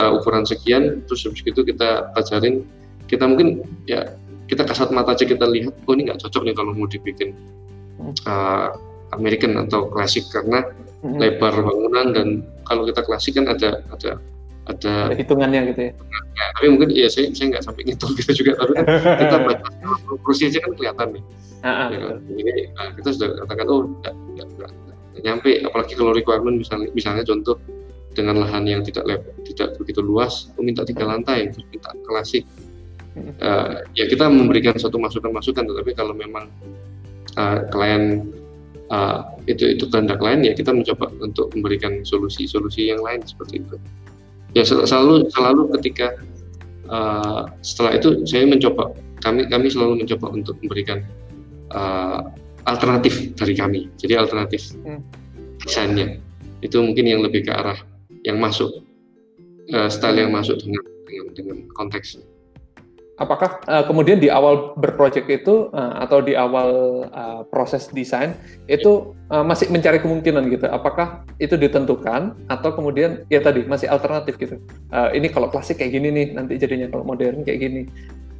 uh, 0.02 0.10
ukuran 0.18 0.42
sekian, 0.42 1.06
terus 1.06 1.22
habis 1.22 1.46
itu 1.46 1.62
kita 1.62 2.10
pelajarin, 2.10 2.66
kita 3.06 3.24
mungkin 3.30 3.62
ya 3.86 4.18
kita 4.50 4.66
kasat 4.66 4.90
mata 4.90 5.14
aja 5.14 5.22
kita 5.22 5.46
lihat, 5.46 5.78
oh 5.86 5.94
ini 5.94 6.10
nggak 6.10 6.18
cocok 6.26 6.42
nih 6.42 6.54
kalau 6.58 6.74
mau 6.74 6.90
dibikin 6.90 7.38
uh, 8.26 8.74
American 9.14 9.54
atau 9.56 9.86
klasik 9.88 10.26
karena 10.34 10.66
lebar 10.98 11.54
bangunan 11.54 12.06
dan 12.10 12.28
kalau 12.66 12.82
kita 12.82 13.06
klasik 13.06 13.38
kan 13.38 13.46
ada 13.46 13.86
ada 13.94 14.18
ada, 14.68 14.92
ada 15.08 15.16
hitungannya 15.16 15.60
gitu 15.72 15.80
ya. 15.88 15.92
ya. 16.36 16.44
Tapi 16.60 16.66
mungkin 16.68 16.88
ya 16.92 17.08
saya 17.08 17.32
saya 17.32 17.56
nggak 17.56 17.64
sampai 17.64 17.82
ngitung 17.88 18.12
gitu 18.14 18.32
juga, 18.44 18.60
tapi 18.60 18.72
kan 18.76 18.84
kita 19.16 19.36
baca 19.48 19.68
kursi 20.22 20.42
aja 20.52 20.58
kan 20.60 20.72
kelihatan 20.76 21.08
nih. 21.16 21.24
Uh, 21.58 21.90
ya, 21.90 21.98
Jadi 22.38 22.62
nah, 22.78 22.88
kita 22.94 23.08
sudah 23.18 23.28
katakan 23.42 23.66
oh 23.66 23.80
enggak, 23.90 24.14
enggak, 24.14 24.46
enggak, 24.54 24.70
enggak 24.70 24.96
nyampe, 25.18 25.50
apalagi 25.66 25.92
kalau 25.98 26.14
requirement 26.14 26.56
misalnya 26.62 26.88
misalnya 26.94 27.26
contoh 27.26 27.58
dengan 28.14 28.38
lahan 28.38 28.62
yang 28.70 28.86
tidak 28.86 29.02
tidak 29.42 29.74
begitu 29.78 29.98
luas, 29.98 30.50
oh, 30.54 30.62
minta 30.62 30.86
tiga 30.86 31.06
lantai, 31.06 31.50
terus 31.50 31.66
minta 31.70 31.90
klasik. 32.06 32.46
Uh, 33.42 33.82
ya 33.98 34.06
kita 34.06 34.30
memberikan 34.30 34.78
satu 34.78 34.94
masukan-masukan, 35.02 35.66
tetapi 35.66 35.90
kalau 35.98 36.14
memang 36.14 36.46
uh, 37.34 37.66
klien 37.74 38.30
uh, 38.92 39.20
itu 39.48 39.76
itu 39.76 39.84
kehendak 39.88 40.20
lain 40.20 40.44
ya 40.44 40.52
kita 40.52 40.72
mencoba 40.72 41.08
untuk 41.20 41.52
memberikan 41.56 42.02
solusi-solusi 42.04 42.92
yang 42.92 43.00
lain 43.00 43.20
seperti 43.24 43.64
itu 43.64 43.76
ya 44.56 44.62
selalu 44.64 45.28
selalu 45.32 45.62
ketika 45.78 46.16
uh, 46.88 47.48
setelah 47.60 47.96
itu 47.96 48.24
saya 48.24 48.48
mencoba 48.48 48.92
kami 49.20 49.48
kami 49.50 49.66
selalu 49.72 50.04
mencoba 50.04 50.30
untuk 50.30 50.56
memberikan 50.62 51.02
uh, 51.74 52.28
alternatif 52.68 53.32
dari 53.34 53.56
kami. 53.56 53.80
Jadi 53.96 54.14
alternatif 54.14 54.76
hmm. 54.84 55.00
desainnya. 55.64 56.20
Itu 56.60 56.84
mungkin 56.84 57.08
yang 57.08 57.24
lebih 57.24 57.48
ke 57.48 57.52
arah 57.54 57.78
yang 58.28 58.36
masuk 58.36 58.84
uh, 59.72 59.88
style 59.88 60.20
yang 60.20 60.34
masuk 60.34 60.60
dengan 60.60 60.84
dengan, 61.08 61.26
dengan 61.32 61.56
konteksnya 61.72 62.27
apakah 63.18 63.58
uh, 63.66 63.84
kemudian 63.84 64.22
di 64.22 64.30
awal 64.30 64.78
berproject 64.78 65.26
itu 65.26 65.68
uh, 65.74 65.98
atau 66.00 66.22
di 66.22 66.38
awal 66.38 67.02
uh, 67.10 67.42
proses 67.50 67.90
desain 67.90 68.38
itu 68.70 69.12
uh, 69.28 69.42
masih 69.42 69.68
mencari 69.68 69.98
kemungkinan 69.98 70.46
gitu? 70.54 70.66
Apakah 70.70 71.26
itu 71.42 71.58
ditentukan 71.58 72.38
atau 72.46 72.70
kemudian 72.72 73.26
ya 73.28 73.42
tadi 73.42 73.66
masih 73.66 73.90
alternatif 73.90 74.38
gitu? 74.38 74.62
Uh, 74.94 75.10
ini 75.12 75.28
kalau 75.28 75.50
klasik 75.50 75.82
kayak 75.82 75.98
gini 75.98 76.08
nih 76.14 76.26
nanti 76.32 76.56
jadinya 76.56 76.88
kalau 76.88 77.04
modern 77.04 77.42
kayak 77.42 77.60
gini. 77.60 77.82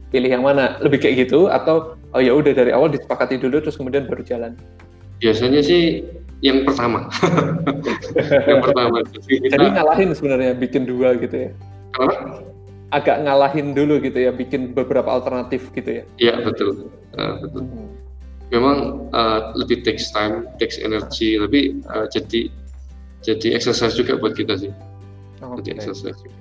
Pilih 0.08 0.40
yang 0.40 0.46
mana? 0.46 0.80
Lebih 0.80 1.04
kayak 1.04 1.28
gitu 1.28 1.52
atau 1.52 2.00
oh 2.16 2.22
ya 2.22 2.32
udah 2.32 2.56
dari 2.56 2.72
awal 2.72 2.88
disepakati 2.88 3.36
dulu 3.36 3.60
terus 3.60 3.76
kemudian 3.76 4.08
baru 4.08 4.24
jalan? 4.24 4.56
Biasanya 5.20 5.60
sih 5.60 6.06
yang 6.38 6.62
pertama. 6.62 7.10
Yang 8.46 8.60
pertama. 8.62 9.02
Jadi 9.26 9.66
ngalahin 9.74 10.14
sebenarnya 10.14 10.54
bikin 10.54 10.86
dua 10.86 11.18
gitu 11.18 11.34
ya? 11.34 11.50
Kenapa? 11.90 12.46
Agak 12.88 13.20
ngalahin 13.24 13.76
dulu 13.76 14.00
gitu 14.00 14.16
ya, 14.16 14.32
bikin 14.32 14.72
beberapa 14.72 15.08
alternatif 15.12 15.68
gitu 15.76 16.00
ya. 16.00 16.04
Iya 16.16 16.34
betul, 16.44 16.88
uh, 17.20 17.34
betul. 17.44 17.62
Hmm. 17.68 17.88
Memang 18.48 18.78
uh, 19.12 19.52
lebih 19.60 19.84
takes 19.84 20.08
time, 20.08 20.48
takes 20.56 20.80
energy, 20.80 21.36
lebih 21.36 21.84
uh, 21.92 22.08
jadi 22.08 22.48
jadi 23.20 23.60
exercise 23.60 23.92
juga 23.92 24.16
buat 24.16 24.32
kita 24.32 24.56
sih. 24.56 24.72
Okay. 25.38 25.56
Jadi 25.60 25.68
exercise 25.76 26.18
juga. 26.24 26.38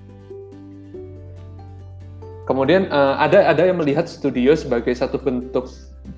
Kemudian 2.47 2.87
uh, 2.87 3.19
ada 3.19 3.51
ada 3.51 3.67
yang 3.67 3.75
melihat 3.75 4.07
studio 4.07 4.55
sebagai 4.55 4.95
satu 4.95 5.19
bentuk 5.19 5.67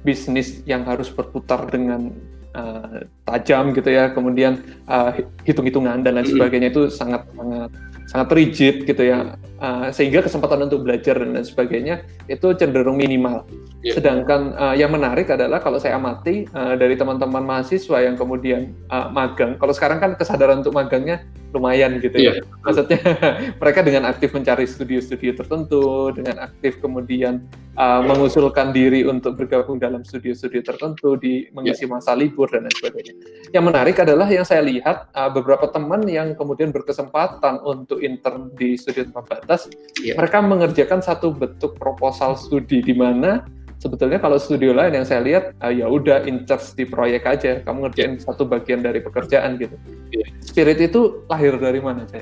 bisnis 0.05 0.61
yang 0.69 0.85
harus 0.85 1.09
berputar 1.09 1.65
dengan 1.73 2.13
uh, 2.53 3.01
tajam 3.25 3.73
gitu 3.73 3.89
ya, 3.89 4.13
kemudian 4.13 4.61
uh, 4.85 5.09
hitung-hitungan 5.41 6.05
dan 6.05 6.21
lain 6.21 6.29
sebagainya 6.29 6.69
itu 6.69 6.85
sangat 6.93 7.25
sangat 7.33 7.71
sangat 8.13 8.29
rigid 8.37 8.75
gitu 8.85 9.09
ya 9.09 9.33
uh, 9.59 9.87
sehingga 9.93 10.23
kesempatan 10.23 10.65
untuk 10.65 10.87
belajar 10.87 11.19
dan 11.19 11.35
lain 11.35 11.45
sebagainya 11.45 12.07
itu 12.31 12.47
cenderung 12.55 12.97
minimal. 12.97 13.45
Yeah. 13.83 13.99
Sedangkan 13.99 14.55
uh, 14.55 14.75
yang 14.75 14.91
menarik 14.91 15.29
adalah 15.29 15.61
kalau 15.61 15.77
saya 15.77 15.99
amati 15.99 16.47
uh, 16.51 16.75
dari 16.75 16.95
teman-teman 16.95 17.43
mahasiswa 17.45 18.03
yang 18.03 18.15
kemudian 18.15 18.73
uh, 18.89 19.11
magang, 19.11 19.59
kalau 19.59 19.71
sekarang 19.75 19.99
kan 20.01 20.11
kesadaran 20.15 20.63
untuk 20.63 20.75
magangnya 20.75 21.23
lumayan 21.53 21.97
gitu 21.99 22.17
yeah. 22.17 22.37
ya. 22.37 22.41
Iya. 22.41 22.43
Maksudnya 22.65 22.99
mereka 23.61 23.79
dengan 23.81 24.03
aktif 24.09 24.29
mencari 24.33 24.65
studio-studio 24.69 25.31
tertentu, 25.35 26.13
dengan 26.13 26.45
aktif 26.45 26.77
kemudian 26.77 27.41
uh, 27.79 28.01
mengusulkan 28.05 28.69
diri 28.69 29.05
untuk 29.07 29.39
bergabung 29.39 29.81
dalam 29.81 30.05
studio-studio 30.05 30.61
tertentu 30.61 31.17
di 31.17 31.49
mengisi 31.55 31.89
yeah. 31.89 31.93
masa 31.97 32.13
libur 32.13 32.51
dan 32.51 32.65
lain 32.67 32.75
sebagainya. 32.77 33.13
Yang 33.49 33.63
menarik 33.65 33.95
adalah 33.97 34.27
yang 34.29 34.45
saya 34.45 34.61
lihat 34.61 35.09
uh, 35.13 35.29
beberapa 35.33 35.65
teman 35.71 36.05
yang 36.05 36.37
kemudian 36.37 36.69
berkesempatan 36.69 37.65
untuk 37.65 38.03
intern 38.03 38.53
di 38.53 38.77
studio 38.77 39.09
tanpa 39.09 39.41
batas, 39.49 39.65
yeah. 39.97 40.13
mereka 40.13 40.45
mengerjakan 40.45 41.01
satu 41.01 41.33
bentuk 41.33 41.73
proposal 41.81 42.37
studi 42.37 42.85
di 42.85 42.93
mana 42.93 43.49
sebetulnya 43.81 44.21
kalau 44.21 44.37
studio 44.37 44.77
lain 44.77 44.93
yang 44.93 45.07
saya 45.09 45.25
lihat 45.25 45.57
uh, 45.65 45.73
ya 45.73 45.89
udah 45.89 46.21
in 46.29 46.45
charge 46.45 46.77
di 46.77 46.85
proyek 46.85 47.25
aja 47.25 47.65
kamu 47.65 47.89
ngerjain 47.89 48.21
satu 48.21 48.45
bagian 48.45 48.85
dari 48.85 49.01
pekerjaan 49.01 49.57
gitu 49.57 49.73
yeah. 50.13 50.29
spirit 50.45 50.77
itu 50.77 51.25
lahir 51.25 51.57
dari 51.57 51.81
mana 51.81 52.05
saya 52.13 52.21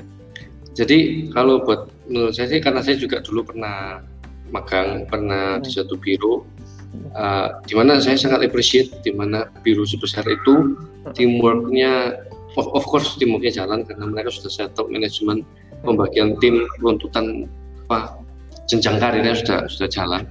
jadi 0.72 1.28
kalau 1.36 1.60
buat 1.68 1.92
menurut 2.08 2.32
saya 2.32 2.48
sih 2.48 2.64
karena 2.64 2.80
saya 2.80 2.96
juga 2.96 3.20
dulu 3.20 3.44
pernah 3.52 4.00
magang 4.48 5.04
pernah 5.04 5.60
hmm. 5.60 5.68
di 5.68 5.70
satu 5.74 5.98
biro 6.00 6.48
uh, 7.18 7.60
di 7.68 7.74
mana 7.76 8.00
saya 8.00 8.16
sangat 8.16 8.46
appreciate 8.46 8.88
di 9.04 9.12
mana 9.12 9.52
biro 9.60 9.84
sebesar 9.84 10.24
itu 10.24 10.78
hmm. 10.78 11.12
teamworknya 11.12 12.22
of, 12.54 12.70
of 12.70 12.86
course 12.86 13.18
teamworknya 13.18 13.66
jalan 13.66 13.82
karena 13.82 14.06
mereka 14.06 14.30
sudah 14.30 14.48
settle 14.48 14.86
manajemen 14.86 15.42
pembagian 15.82 16.34
tim 16.38 16.66
runtutan 16.82 17.46
apa 17.88 18.20
jenjang 18.68 19.00
karirnya 19.00 19.34
sudah 19.34 19.64
sudah 19.66 19.88
jalan. 19.88 20.22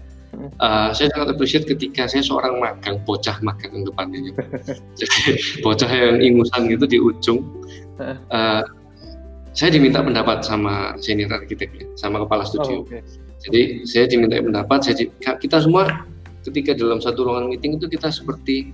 Uh, 0.61 0.93
saya 0.93 1.09
sangat 1.17 1.33
appreciate 1.33 1.65
ketika 1.65 2.05
saya 2.05 2.21
seorang 2.21 2.61
magang, 2.61 3.01
bocah 3.09 3.41
magang 3.41 3.73
yang 3.73 3.85
depannya. 3.89 4.19
Jadi 4.99 5.19
bocah 5.65 5.89
yang 5.89 6.21
ingusan 6.21 6.69
gitu 6.69 6.85
di 6.85 6.97
ujung. 7.01 7.41
Uh, 7.97 8.61
saya 9.57 9.73
diminta 9.73 10.05
pendapat 10.05 10.45
sama 10.45 10.93
senior 11.01 11.33
arsiteknya, 11.33 11.89
sama 11.97 12.21
kepala 12.21 12.45
studio. 12.45 12.85
Oh, 12.85 12.85
okay. 12.85 13.01
Jadi 13.41 13.61
saya 13.89 14.05
diminta 14.05 14.37
pendapat. 14.37 14.85
Saya 14.85 14.95
di, 15.01 15.05
kita 15.17 15.65
semua 15.65 16.05
ketika 16.45 16.77
dalam 16.77 17.01
satu 17.01 17.25
ruangan 17.25 17.49
meeting 17.49 17.81
itu 17.81 17.89
kita 17.89 18.13
seperti 18.13 18.69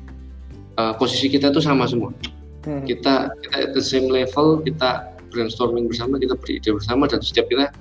uh, 0.75 0.91
posisi 0.99 1.31
kita 1.31 1.55
itu 1.55 1.63
sama 1.63 1.87
semua. 1.87 2.11
Hmm. 2.67 2.83
Kita 2.83 3.31
kita 3.39 3.55
at 3.55 3.71
the 3.71 3.83
same 3.83 4.11
level, 4.11 4.59
kita 4.59 5.12
brainstorming 5.33 5.89
bersama, 5.89 6.21
kita 6.21 6.37
beride 6.37 6.69
bersama 6.69 7.09
dan 7.09 7.19
setiap 7.25 7.49
kita 7.49 7.73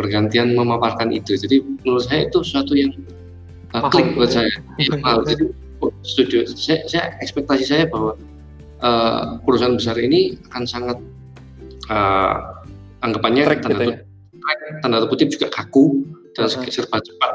bergantian 0.00 0.56
memaparkan 0.56 1.12
ide. 1.12 1.36
Jadi 1.36 1.60
menurut 1.84 2.08
saya 2.08 2.26
itu 2.26 2.40
sesuatu 2.40 2.72
yang 2.72 2.90
uh, 3.76 3.86
klik 3.92 4.16
buat 4.16 4.32
saya. 4.32 4.48
Ya, 4.80 4.96
mahal. 4.98 5.22
Jadi 5.28 5.52
studio 6.00 6.48
saya, 6.48 6.80
saya 6.88 7.04
ekspektasi 7.20 7.64
saya 7.68 7.84
bahwa 7.92 8.16
uh, 8.80 9.36
perusahaan 9.44 9.76
besar 9.76 10.00
ini 10.00 10.40
akan 10.50 10.64
sangat 10.64 10.98
uh, 11.92 12.64
anggapannya 13.04 13.44
Track 13.44 13.62
tanda, 13.64 13.76
gitu 13.76 13.84
ya? 13.92 13.98
tanda 14.80 15.04
kutip 15.08 15.28
juga 15.32 15.46
kaku 15.52 16.04
dan 16.34 16.48
uh-huh. 16.50 16.68
serba 16.68 16.98
cepat 17.00 17.30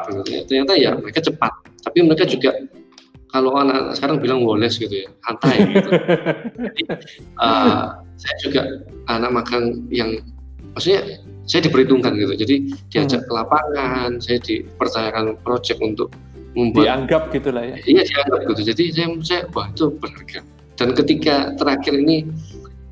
ternyata 0.46 0.74
ya 0.76 0.98
mereka 0.98 1.24
cepat 1.24 1.52
tapi 1.86 2.04
mereka 2.04 2.28
juga 2.28 2.54
kalau 3.30 3.54
anak, 3.58 3.76
anak 3.78 3.94
sekarang 3.98 4.18
bilang 4.22 4.42
woles 4.42 4.76
gitu 4.78 5.06
ya 5.06 5.08
santai 5.26 5.56
gitu 5.70 5.90
jadi 6.68 6.84
uh, 7.42 8.02
saya 8.18 8.36
juga 8.44 8.62
anak 9.10 9.32
magang 9.32 9.86
yang 9.94 10.22
maksudnya 10.74 11.22
saya 11.46 11.66
diperhitungkan 11.66 12.14
gitu 12.18 12.34
jadi 12.38 12.56
diajak 12.94 13.22
hmm. 13.24 13.28
ke 13.28 13.32
lapangan 13.34 14.10
saya 14.22 14.38
dipercayakan 14.42 15.38
project 15.42 15.80
untuk 15.82 16.10
membuat 16.58 16.86
dianggap 16.86 17.24
gitulah 17.30 17.64
ya 17.66 17.78
iya 17.86 18.02
dianggap 18.06 18.40
gitu 18.54 18.62
jadi 18.74 18.84
saya 18.94 19.08
saya 19.22 19.42
wah 19.54 19.70
itu 19.70 19.94
berharga 19.98 20.42
dan 20.80 20.90
ketika 20.96 21.54
terakhir 21.60 21.94
ini 21.94 22.26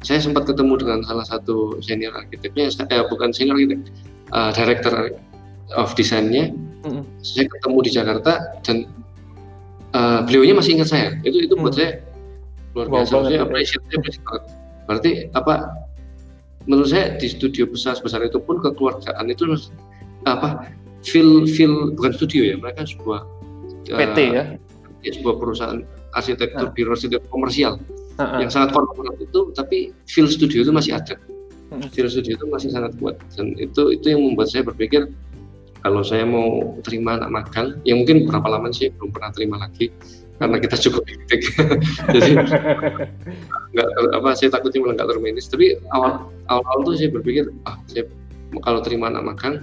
saya 0.05 0.21
sempat 0.21 0.45
ketemu 0.45 0.77
dengan 0.77 0.99
salah 1.01 1.25
satu 1.25 1.81
senior 1.81 2.13
arsiteknya, 2.13 2.69
eh, 2.69 3.03
bukan 3.09 3.33
senior 3.33 3.57
arsitek, 3.57 3.81
uh, 4.29 4.51
director 4.53 4.93
of 5.73 5.89
desainnya. 5.97 6.53
Mm-hmm. 6.85 7.03
Saya 7.25 7.45
ketemu 7.49 7.77
di 7.81 7.91
Jakarta 7.91 8.33
dan 8.61 8.85
uh, 9.93 10.19
beliaunya 10.25 10.55
masih 10.57 10.79
ingat 10.79 10.89
saya. 10.91 11.07
Itu 11.23 11.43
itu 11.43 11.53
buat 11.55 11.75
mm. 11.75 11.77
saya 11.77 11.91
luar 12.75 12.87
biasa. 12.91 13.11
Wow, 13.13 13.23
saya 13.29 13.39
appreciate, 13.43 13.83
appreciate 13.93 14.23
Berarti 14.87 15.11
apa? 15.35 15.85
Menurut 16.67 16.91
saya 16.91 17.15
di 17.15 17.27
studio 17.31 17.63
besar 17.67 17.95
sebesar 17.95 18.23
itu 18.27 18.39
pun 18.43 18.59
kekeluargaan 18.59 19.31
itu 19.31 19.47
apa? 20.27 20.67
Feel 21.07 21.47
feel 21.47 21.95
bukan 21.95 22.11
studio 22.11 22.41
ya, 22.43 22.55
mereka 22.59 22.83
sebuah 22.83 23.23
PT 23.87 24.17
uh, 24.19 24.29
ya? 24.35 24.43
ya 25.05 25.11
sebuah 25.15 25.35
perusahaan 25.39 25.79
arsitektur, 26.17 26.67
uh. 26.67 26.73
biro 26.73 26.91
arsitektur 26.91 27.29
komersial 27.31 27.79
uh-huh. 28.17 28.39
yang 28.41 28.51
sangat 28.51 28.73
korporat 28.73 29.15
itu 29.21 29.53
tapi 29.53 29.93
feel 30.09 30.27
studio 30.27 30.65
itu 30.65 30.73
masih 30.73 30.97
ada 30.97 31.15
uh-huh. 31.71 31.87
feel 31.93 32.09
studio 32.09 32.35
itu 32.35 32.45
masih 32.49 32.69
sangat 32.73 32.91
kuat 32.99 33.15
dan 33.37 33.53
itu 33.55 33.93
itu 33.93 34.05
yang 34.11 34.21
membuat 34.23 34.51
saya 34.51 34.65
berpikir 34.65 35.07
kalau 35.87 36.03
saya 36.03 36.27
mau 36.27 36.75
terima 36.83 37.15
anak 37.15 37.31
magang 37.31 37.79
ya 37.87 37.95
mungkin 37.95 38.27
berapa 38.27 38.43
lama 38.43 38.67
sih 38.75 38.91
belum 38.99 39.15
pernah 39.15 39.31
terima 39.31 39.55
lagi 39.55 39.87
karena 40.37 40.59
kita 40.59 40.75
cukup 40.77 41.01
hektik. 41.07 41.41
Jadi 42.13 42.31
nggak 43.71 43.87
apa 44.19 44.29
saya 44.35 44.51
takutnya 44.51 44.83
malah 44.83 44.95
nggak 44.99 45.09
termanage 45.15 45.47
tapi 45.47 45.79
awal 45.95 46.27
awal 46.51 46.75
tuh 46.83 46.99
saya 46.99 47.07
berpikir 47.07 47.47
ah 47.63 47.79
saya 47.87 48.03
kalau 48.67 48.83
terima 48.83 49.07
anak 49.07 49.23
magang 49.31 49.55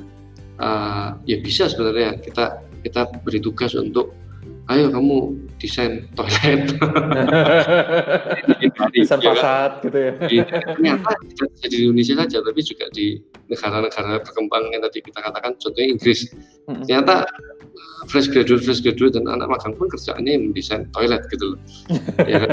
uh, 0.65 1.13
ya 1.29 1.45
bisa 1.45 1.69
sebenarnya 1.69 2.17
kita 2.25 2.65
kita 2.81 3.05
beri 3.21 3.45
tugas 3.45 3.77
untuk 3.77 4.17
ayo 4.73 4.89
kamu 4.89 5.37
desain 5.61 6.09
toilet. 6.17 6.73
Desain 8.95 9.21
ya 9.21 9.33
fasad 9.33 9.71
kan? 9.81 9.85
gitu 9.85 9.99
ya. 9.99 10.13
Iya, 10.29 10.45
ternyata 10.73 11.11
tidak 11.37 11.69
di 11.69 11.77
Indonesia 11.85 12.15
saja 12.17 12.39
tapi 12.41 12.61
juga 12.65 12.87
di 12.93 13.07
negara-negara 13.53 14.25
berkembang 14.25 14.65
yang 14.73 14.81
tadi 14.89 14.99
kita 15.05 15.21
katakan 15.21 15.53
contohnya 15.61 15.89
Inggris. 15.93 16.33
Ternyata 16.65 17.29
uh, 17.29 18.03
fresh 18.09 18.33
graduate 18.33 18.65
fresh 18.65 18.81
graduate 18.81 19.21
dan 19.21 19.29
anak 19.29 19.53
magang 19.53 19.77
pun 19.77 19.89
kerjaannya 19.93 20.49
mendesain 20.49 20.89
toilet 20.97 21.23
gitu 21.29 21.57
loh. 21.57 21.61
Ya 22.31 22.41
kan? 22.41 22.51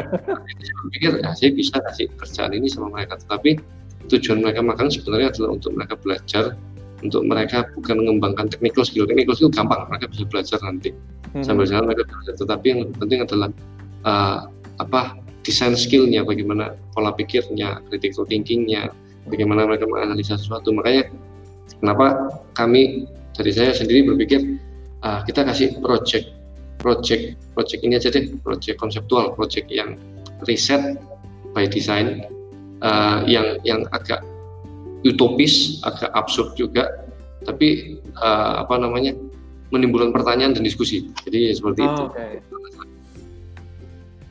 Saya 0.59 0.75
pikir 0.91 1.11
ya 1.23 1.29
saya 1.31 1.49
bisa 1.55 1.75
kasih 1.79 2.07
kerjaan 2.19 2.51
ini 2.51 2.67
sama 2.67 2.91
mereka. 2.91 3.15
Tetapi 3.23 3.55
tujuan 4.11 4.43
mereka 4.43 4.59
magang 4.59 4.91
sebenarnya 4.91 5.31
adalah 5.31 5.55
untuk 5.55 5.71
mereka 5.71 5.95
belajar 5.95 6.59
untuk 7.01 7.25
mereka 7.25 7.67
bukan 7.77 8.01
mengembangkan 8.01 8.47
technical 8.49 8.85
skill. 8.85 9.05
Technical 9.09 9.33
skill 9.37 9.51
gampang 9.51 9.85
mereka 9.89 10.05
bisa 10.09 10.23
belajar 10.29 10.59
nanti. 10.61 10.93
Hmm. 11.31 11.47
sambil 11.47 11.63
jalan 11.63 11.87
mereka 11.87 12.03
belajar. 12.11 12.33
Tetapi 12.35 12.65
yang 12.67 12.79
lebih 12.83 12.95
penting 12.99 13.19
adalah 13.23 13.49
uh, 14.03 14.39
apa 14.83 15.15
desain 15.41 15.73
skillnya 15.73 16.27
bagaimana 16.27 16.75
pola 16.91 17.15
pikirnya 17.15 17.81
critical 17.87 18.27
thinkingnya 18.27 18.91
bagaimana 19.31 19.63
mereka 19.63 19.87
menganalisa 19.87 20.35
sesuatu. 20.35 20.75
Makanya 20.75 21.07
kenapa 21.79 22.35
kami 22.51 23.07
dari 23.31 23.51
saya 23.55 23.71
sendiri 23.71 24.11
berpikir 24.11 24.59
uh, 25.07 25.23
kita 25.23 25.47
kasih 25.47 25.79
project. 25.79 26.27
Project 26.81 27.37
project 27.55 27.81
ini 27.85 27.95
aja 27.95 28.09
deh. 28.11 28.35
Project 28.43 28.75
konseptual 28.81 29.31
project 29.37 29.71
yang 29.71 29.95
riset 30.49 30.99
by 31.55 31.63
design 31.69 32.27
uh, 32.83 33.23
yang 33.23 33.55
yang 33.63 33.87
agak 33.95 34.19
utopis, 35.05 35.81
agak 35.81 36.09
absurd 36.13 36.53
juga, 36.57 37.07
tapi 37.45 37.97
uh, 38.21 38.65
apa 38.65 38.77
namanya 38.77 39.17
menimbulkan 39.71 40.11
pertanyaan 40.13 40.53
dan 40.53 40.63
diskusi. 40.63 41.09
Jadi 41.25 41.55
seperti 41.55 41.81
oh, 41.81 41.89
itu. 41.89 42.03
Okay. 42.13 42.33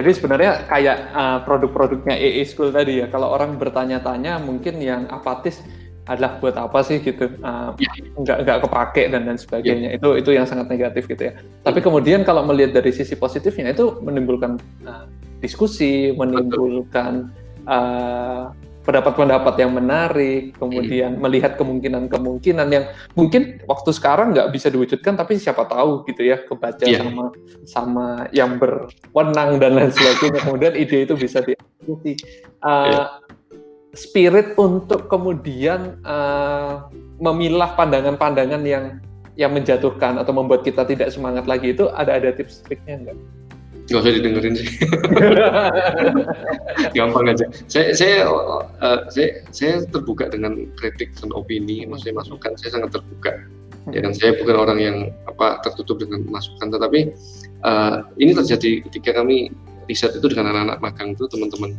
Jadi 0.01 0.11
sebenarnya 0.17 0.65
kayak 0.65 0.99
uh, 1.13 1.39
produk-produknya 1.45 2.17
EE 2.17 2.41
School 2.49 2.73
tadi 2.73 3.05
ya, 3.05 3.07
kalau 3.13 3.37
orang 3.37 3.61
bertanya-tanya 3.61 4.41
mungkin 4.41 4.81
yang 4.81 5.05
apatis 5.13 5.61
adalah 6.09 6.41
buat 6.41 6.57
apa 6.57 6.81
sih 6.81 7.05
gitu, 7.05 7.37
uh, 7.45 7.77
ya. 7.77 7.93
nggak 8.17 8.39
nggak 8.49 8.59
kepake 8.65 9.03
dan 9.13 9.29
dan 9.29 9.37
sebagainya. 9.37 9.93
Ya. 9.93 9.97
Itu 10.01 10.17
itu 10.17 10.31
yang 10.33 10.49
sangat 10.49 10.73
negatif 10.73 11.05
gitu 11.05 11.29
ya. 11.29 11.37
Tapi 11.61 11.85
kemudian 11.85 12.25
kalau 12.25 12.43
melihat 12.49 12.81
dari 12.81 12.97
sisi 12.97 13.13
positifnya 13.13 13.77
itu 13.77 14.01
menimbulkan 14.01 14.57
uh, 14.89 15.05
diskusi, 15.45 16.17
menimbulkan 16.17 17.29
uh, 17.69 18.57
pendapat-pendapat 18.81 19.55
yang 19.61 19.73
menarik, 19.77 20.57
kemudian 20.57 21.17
hmm. 21.17 21.21
melihat 21.21 21.53
kemungkinan-kemungkinan 21.61 22.69
yang 22.73 22.85
mungkin 23.13 23.61
waktu 23.69 23.91
sekarang 23.93 24.33
nggak 24.33 24.51
bisa 24.51 24.73
diwujudkan, 24.73 25.21
tapi 25.21 25.37
siapa 25.37 25.69
tahu 25.69 26.05
gitu 26.09 26.25
ya 26.25 26.41
kebaca 26.41 26.85
yeah. 26.89 27.05
sama 27.05 27.25
sama 27.69 28.07
yang 28.33 28.57
berwenang 28.57 29.61
dan 29.61 29.77
lain 29.77 29.93
sebagainya. 29.93 30.41
kemudian 30.49 30.73
ide 30.77 31.05
itu 31.05 31.15
bisa 31.15 31.45
dieksekusi. 31.45 32.17
Uh, 32.65 32.89
yeah. 32.89 33.09
Spirit 33.91 34.55
untuk 34.55 35.11
kemudian 35.11 35.99
uh, 36.07 36.87
memilah 37.19 37.75
pandangan-pandangan 37.75 38.63
yang 38.63 39.03
yang 39.35 39.51
menjatuhkan 39.51 40.21
atau 40.21 40.31
membuat 40.31 40.63
kita 40.63 40.87
tidak 40.87 41.11
semangat 41.11 41.49
lagi 41.49 41.75
itu 41.75 41.91
ada 41.91 42.17
ada 42.17 42.31
tips 42.31 42.63
triknya 42.65 43.09
nggak? 43.09 43.19
Nggak 43.91 44.03
usah 44.07 44.15
didengerin 44.15 44.55
sih. 44.55 44.69
Gampang 46.97 47.27
aja. 47.27 47.47
Saya 47.67 47.91
saya 47.93 48.31
uh, 48.31 49.01
saya 49.11 49.43
saya 49.51 49.83
terbuka 49.91 50.31
dengan 50.31 50.71
kritik 50.79 51.11
dan 51.19 51.35
opini. 51.35 51.83
Maksudnya 51.85 52.23
masukan 52.23 52.55
saya 52.55 52.79
sangat 52.79 52.95
terbuka. 52.95 53.33
Ya 53.91 54.07
dan 54.07 54.15
saya 54.15 54.39
bukan 54.39 54.57
orang 54.57 54.79
yang 54.79 54.97
apa 55.27 55.59
tertutup 55.67 55.99
dengan 55.99 56.23
masukan. 56.31 56.71
Tetapi 56.71 57.01
uh, 57.67 58.07
ini 58.23 58.31
terjadi 58.33 58.87
ketika 58.87 59.19
kami 59.19 59.51
riset 59.91 60.15
itu 60.15 60.27
dengan 60.31 60.55
anak-anak 60.55 60.79
magang 60.79 61.09
itu 61.19 61.27
teman-teman 61.27 61.75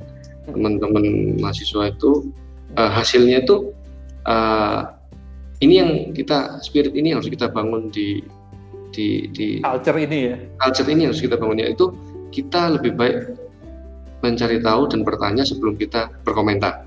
teman-teman 0.51 1.05
mahasiswa 1.39 1.95
itu 1.95 2.35
uh, 2.75 2.91
hasilnya 2.91 3.47
itu 3.47 3.71
uh, 4.27 4.91
ini 5.63 5.73
yang 5.79 5.91
kita 6.11 6.59
spirit 6.65 6.91
ini 6.91 7.15
harus 7.15 7.29
kita 7.31 7.47
bangun 7.47 7.87
di 7.87 8.25
di 8.91 9.27
di 9.31 9.47
culture 9.63 9.97
ini 9.97 10.17
ya 10.31 10.35
culture 10.59 10.89
ini 10.91 11.07
harus 11.07 11.23
kita 11.23 11.39
bangun 11.39 11.63
itu 11.63 11.95
kita 12.31 12.79
lebih 12.79 12.95
baik 12.95 13.17
mencari 14.21 14.61
tahu 14.61 14.87
dan 14.87 15.01
bertanya 15.01 15.43
sebelum 15.43 15.75
kita 15.75 16.13
berkomentar. 16.23 16.85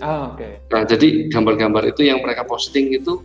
Ah, 0.00 0.32
oke. 0.32 0.38
Okay. 0.38 0.52
Nah, 0.70 0.82
jadi 0.86 1.08
gambar-gambar 1.28 1.82
itu 1.90 2.06
yang 2.06 2.22
mereka 2.22 2.46
posting 2.46 2.94
itu, 2.94 3.20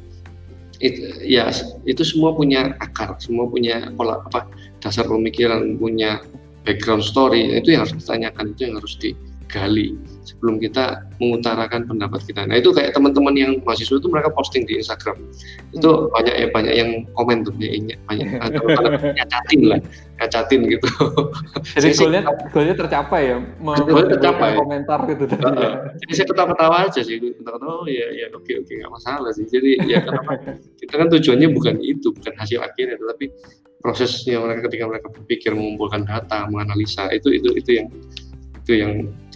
itu 0.82 1.02
ya 1.22 1.54
itu 1.86 2.02
semua 2.02 2.34
punya 2.34 2.74
akar, 2.82 3.16
semua 3.22 3.46
punya 3.46 3.94
pola 3.94 4.20
apa 4.26 4.50
dasar 4.82 5.06
pemikiran, 5.06 5.78
punya 5.78 6.26
background 6.66 7.06
story. 7.06 7.54
Itu 7.54 7.78
yang 7.78 7.86
harus 7.86 7.96
ditanyakan, 8.02 8.46
itu 8.58 8.62
yang 8.66 8.76
harus 8.82 8.94
di, 8.98 9.14
gali 9.52 9.94
sebelum 10.22 10.61
kita 10.61 11.05
mengutarakan 11.17 11.89
pendapat 11.89 12.22
kita. 12.26 12.45
Nah 12.45 12.61
itu 12.61 12.69
kayak 12.74 12.93
teman-teman 12.93 13.34
yang 13.34 13.51
mahasiswa 13.65 13.97
itu 13.97 14.07
mereka 14.09 14.30
posting 14.34 14.63
di 14.69 14.78
Instagram 14.78 15.17
itu 15.74 15.89
hmm. 15.89 16.13
banyak 16.13 16.36
ya 16.38 16.47
banyak 16.53 16.74
yang 16.78 16.89
komen 17.17 17.41
tuh 17.45 17.53
banyak 17.57 17.97
banyak 18.05 18.28
atau 18.45 18.61
nyacatin 19.17 19.61
lah 19.65 19.80
nyacatin 20.22 20.59
gitu. 20.69 20.88
Jadi 21.82 21.88
goalnya 21.97 22.22
goalnya 22.53 22.76
tercapai 22.78 23.22
ya. 23.34 23.38
Goalnya 23.57 24.09
tercapai. 24.17 24.49
Komentar 24.53 24.99
gitu. 25.09 25.24
Uh, 25.26 25.47
uh, 25.49 25.74
jadi 26.05 26.11
saya 26.13 26.28
ketawa-ketawa 26.30 26.76
aja 26.86 27.01
sih. 27.01 27.17
Ketawa-ketawa 27.17 27.74
oh 27.82 27.88
ya 27.89 28.07
ya 28.13 28.26
oke 28.30 28.51
oke 28.61 28.72
nggak 28.72 28.91
masalah 28.93 29.34
sih. 29.34 29.49
Jadi 29.49 29.82
ya 29.89 30.05
kenapa 30.05 30.38
kita 30.82 30.93
kan 30.93 31.07
tujuannya 31.09 31.47
bukan 31.49 31.76
itu 31.82 32.13
bukan 32.13 32.34
hasil 32.38 32.61
akhirnya 32.61 33.01
tetapi 33.01 33.34
prosesnya 33.82 34.38
mereka 34.38 34.69
ketika 34.69 34.86
mereka 34.86 35.07
berpikir 35.09 35.51
mengumpulkan 35.57 36.05
data 36.05 36.45
menganalisa 36.45 37.09
itu 37.09 37.34
itu 37.34 37.49
itu 37.57 37.82
yang 37.82 37.88
itu 38.61 38.74
yang 38.78 38.91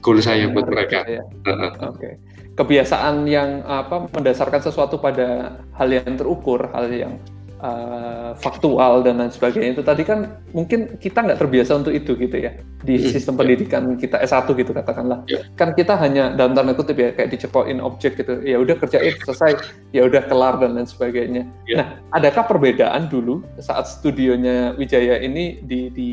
goal 0.06 0.22
saya 0.22 0.46
buat 0.54 0.70
mereka. 0.70 1.02
Ya. 1.10 1.26
Oke. 1.26 1.82
Okay. 1.98 2.14
Kebiasaan 2.54 3.26
yang 3.26 3.66
apa 3.66 4.06
mendasarkan 4.14 4.62
sesuatu 4.62 5.02
pada 5.02 5.60
hal 5.74 5.90
yang 5.90 6.14
terukur, 6.14 6.70
hal 6.72 6.88
yang 6.94 7.18
uh, 7.66 8.32
faktual 8.38 9.02
dan 9.06 9.20
lain 9.20 9.32
sebagainya 9.32 9.80
itu 9.80 9.84
tadi 9.84 10.04
kan 10.04 10.40
mungkin 10.52 11.00
kita 11.00 11.24
nggak 11.24 11.40
terbiasa 11.40 11.80
untuk 11.80 11.94
itu 11.96 12.16
gitu 12.16 12.38
ya 12.38 12.52
di 12.84 13.00
hmm, 13.00 13.12
sistem 13.12 13.34
yeah. 13.36 13.40
pendidikan 13.42 13.84
kita 13.98 14.18
S1 14.22 14.48
gitu 14.54 14.72
katakanlah 14.76 15.20
yeah. 15.26 15.42
kan 15.56 15.72
kita 15.74 15.96
hanya 15.98 16.34
dalam 16.36 16.54
tanda 16.54 16.76
kutip 16.76 16.98
ya 17.00 17.10
kayak 17.16 17.34
dicepokin 17.34 17.80
objek 17.82 18.20
gitu 18.20 18.44
ya 18.44 18.60
udah 18.60 18.76
kerjain 18.78 19.16
selesai 19.24 19.52
ya 19.96 20.06
udah 20.06 20.22
kelar 20.28 20.60
dan 20.60 20.76
lain 20.78 20.88
sebagainya 20.88 21.44
yeah. 21.66 21.78
nah 21.82 21.88
adakah 22.20 22.46
perbedaan 22.46 23.08
dulu 23.08 23.42
saat 23.58 23.88
studionya 23.88 24.76
Wijaya 24.76 25.22
ini 25.24 25.64
di, 25.64 25.90
di, 25.92 26.10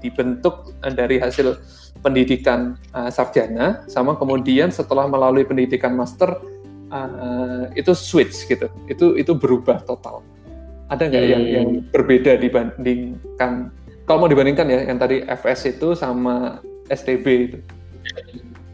dibentuk 0.00 0.74
dari 0.82 1.20
hasil 1.20 1.56
pendidikan 2.06 2.78
uh, 2.94 3.10
sarjana 3.10 3.82
sama 3.90 4.14
kemudian 4.14 4.70
setelah 4.70 5.10
melalui 5.10 5.42
pendidikan 5.42 5.98
master 5.98 6.38
uh, 6.94 7.66
itu 7.74 7.90
switch 7.90 8.46
gitu 8.46 8.70
itu 8.86 9.18
itu 9.18 9.32
berubah 9.34 9.82
total 9.82 10.22
ada 10.86 11.10
nggak 11.10 11.24
hmm. 11.26 11.32
yang 11.34 11.44
yang 11.50 11.68
berbeda 11.90 12.38
dibandingkan 12.38 13.74
kalau 14.06 14.22
mau 14.22 14.30
dibandingkan 14.30 14.70
ya 14.70 14.80
yang 14.86 15.02
tadi 15.02 15.26
FS 15.26 15.74
itu 15.74 15.98
sama 15.98 16.62
STB 16.86 17.26
itu 17.50 17.58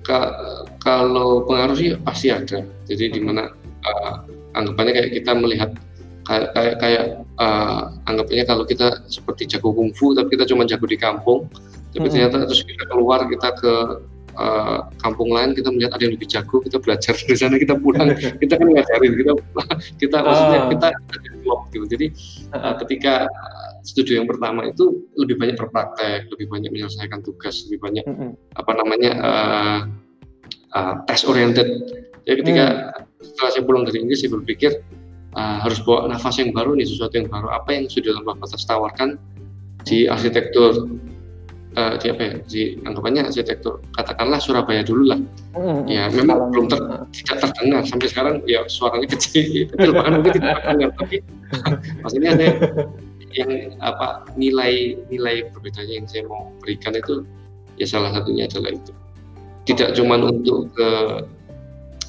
Ka 0.03 0.35
kalau 0.83 1.47
pengaruh 1.47 1.78
sih 1.78 1.95
pasti 2.05 2.28
ada 2.28 2.61
jadi 2.85 3.09
hmm. 3.09 3.14
di 3.16 3.20
mana 3.22 3.49
uh, 3.87 4.14
anggapannya 4.53 4.93
kayak 4.93 5.11
kita 5.16 5.33
melihat 5.33 5.70
kayak 6.26 6.49
kayak, 6.53 6.74
kayak 6.83 7.05
uh, 7.41 7.89
anggapannya 8.11 8.45
kalau 8.45 8.64
kita 8.68 9.01
seperti 9.09 9.49
jago 9.49 9.72
kungfu 9.72 10.12
tapi 10.12 10.37
kita 10.37 10.45
cuma 10.51 10.68
jago 10.68 10.85
di 10.85 10.99
kampung 11.01 11.49
tapi 11.93 12.07
hmm. 12.09 12.12
ternyata 12.12 12.36
terus 12.49 12.62
kita 12.64 12.84
keluar 12.88 13.20
kita 13.28 13.49
ke 13.61 13.72
uh, 14.36 14.88
kampung 15.01 15.32
lain 15.32 15.53
kita 15.53 15.68
melihat 15.68 15.93
ada 15.97 16.03
yang 16.09 16.14
lebih 16.16 16.28
jago 16.28 16.57
kita 16.64 16.80
belajar 16.80 17.14
di 17.28 17.36
sana 17.36 17.57
kita 17.61 17.76
pulang 17.76 18.16
kita 18.43 18.55
kan 18.57 18.66
ngajarin 18.68 19.12
kita 19.16 19.32
kita 20.01 20.16
oh. 20.20 20.24
maksudnya 20.24 20.61
kita 20.72 20.88
develop 21.20 21.61
gitu 21.72 21.86
jadi 21.88 22.07
uh, 22.57 22.74
ketika 22.84 23.14
studi 23.82 24.14
yang 24.14 24.30
pertama 24.30 24.70
itu 24.70 25.05
lebih 25.18 25.36
banyak 25.36 25.57
berpraktek 25.59 26.30
lebih 26.30 26.47
banyak 26.49 26.70
menyelesaikan 26.70 27.20
tugas 27.20 27.66
lebih 27.68 27.80
banyak 27.82 28.05
mm 28.07 28.14
-hmm. 28.14 28.30
apa 28.57 28.72
namanya 28.78 29.12
uh, 29.20 29.80
uh, 30.76 30.95
test 31.11 31.26
oriented 31.26 31.66
jadi 32.22 32.36
ketika 32.40 32.66
mm. 32.70 33.26
setelah 33.26 33.51
saya 33.51 33.62
pulang 33.66 33.84
dari 33.84 33.99
Inggris 34.07 34.22
saya 34.22 34.32
berpikir 34.38 34.80
uh, 35.34 35.59
harus 35.66 35.82
bawa 35.82 36.09
nafas 36.09 36.38
yang 36.38 36.55
baru 36.55 36.78
nih 36.78 36.86
sesuatu 36.86 37.18
yang 37.18 37.28
baru 37.28 37.51
apa 37.51 37.74
yang 37.74 37.90
sudah 37.90 38.14
tanpa 38.14 38.38
batas 38.38 38.62
tawarkan 38.64 39.18
di 39.82 40.07
arsitektur 40.07 40.86
uh, 41.77 41.95
di 41.99 42.07
apa 42.12 42.23
ya? 42.23 42.35
Di 42.45 42.61
anggapannya 42.85 43.29
arsitektur 43.29 43.81
katakanlah 43.97 44.39
Surabaya 44.41 44.83
dulu 44.85 45.12
lah. 45.12 45.20
Hmm, 45.57 45.85
ya 45.89 46.09
memang 46.12 46.53
belum 46.53 46.66
ter, 46.68 46.81
tidak 47.12 47.37
terdengar. 47.49 47.83
Sampai 47.85 48.09
sekarang 48.09 48.35
ya 48.49 48.64
suaranya 48.68 49.09
kecil 49.09 49.64
kecil 49.73 49.91
bahkan 49.95 50.20
mungkin 50.20 50.33
tidak 50.41 50.61
terdengar. 50.62 50.91
Tapi 50.97 51.16
maksudnya 52.03 52.31
saya 52.37 52.53
yang 53.33 53.51
apa 53.81 54.29
nilai 54.37 55.01
nilai 55.09 55.49
perbedaannya 55.53 56.05
yang 56.05 56.09
saya 56.09 56.29
mau 56.29 56.53
berikan 56.61 56.93
itu 56.93 57.25
ya 57.81 57.87
salah 57.89 58.12
satunya 58.12 58.49
adalah 58.49 58.77
itu. 58.77 58.93
Tidak 59.62 59.95
cuma 59.95 60.18
untuk 60.18 60.75
ke 60.75 60.91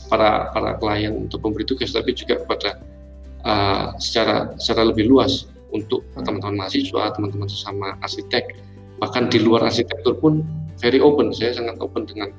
para 0.09 0.51
para 0.51 0.76
klien 0.78 1.26
untuk 1.26 1.41
memberi 1.41 1.64
tugas 1.66 1.95
tapi 1.95 2.11
juga 2.14 2.41
kepada 2.43 2.82
uh, 3.47 3.95
secara 3.97 4.51
secara 4.59 4.89
lebih 4.89 5.07
luas 5.07 5.47
untuk 5.74 6.05
teman-teman 6.14 6.64
mahasiswa 6.66 7.18
teman-teman 7.18 7.49
sesama 7.49 7.97
arsitek 8.05 8.53
bahkan 9.01 9.29
di 9.29 9.41
luar 9.41 9.65
arsitektur 9.67 10.17
pun 10.17 10.43
very 10.81 10.99
open 10.99 11.31
saya 11.31 11.55
sangat 11.55 11.77
open 11.79 12.05
dengan 12.05 12.29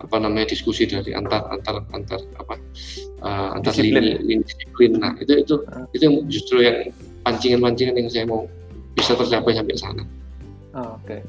apa 0.00 0.16
namanya 0.16 0.48
diskusi 0.48 0.88
dari 0.88 1.12
antar 1.12 1.44
antar 1.52 1.84
antar 1.92 2.20
apa 2.40 2.56
uh, 3.20 3.52
antar 3.52 3.72
disiplin. 3.76 4.00
lini, 4.00 4.40
lini 4.40 4.42
disiplin 4.48 4.90
nah 4.96 5.12
itu 5.20 5.44
itu 5.44 5.54
uh. 5.68 5.84
itu 5.92 6.02
yang 6.08 6.16
justru 6.32 6.56
yang 6.64 6.76
pancingan-pancingan 7.20 7.94
yang 8.00 8.08
saya 8.08 8.24
mau 8.24 8.48
bisa 8.96 9.12
tercapai 9.14 9.52
sampai 9.54 9.76
sana. 9.76 10.02
Oh, 10.74 10.96
Oke. 10.98 11.18
Okay. 11.18 11.20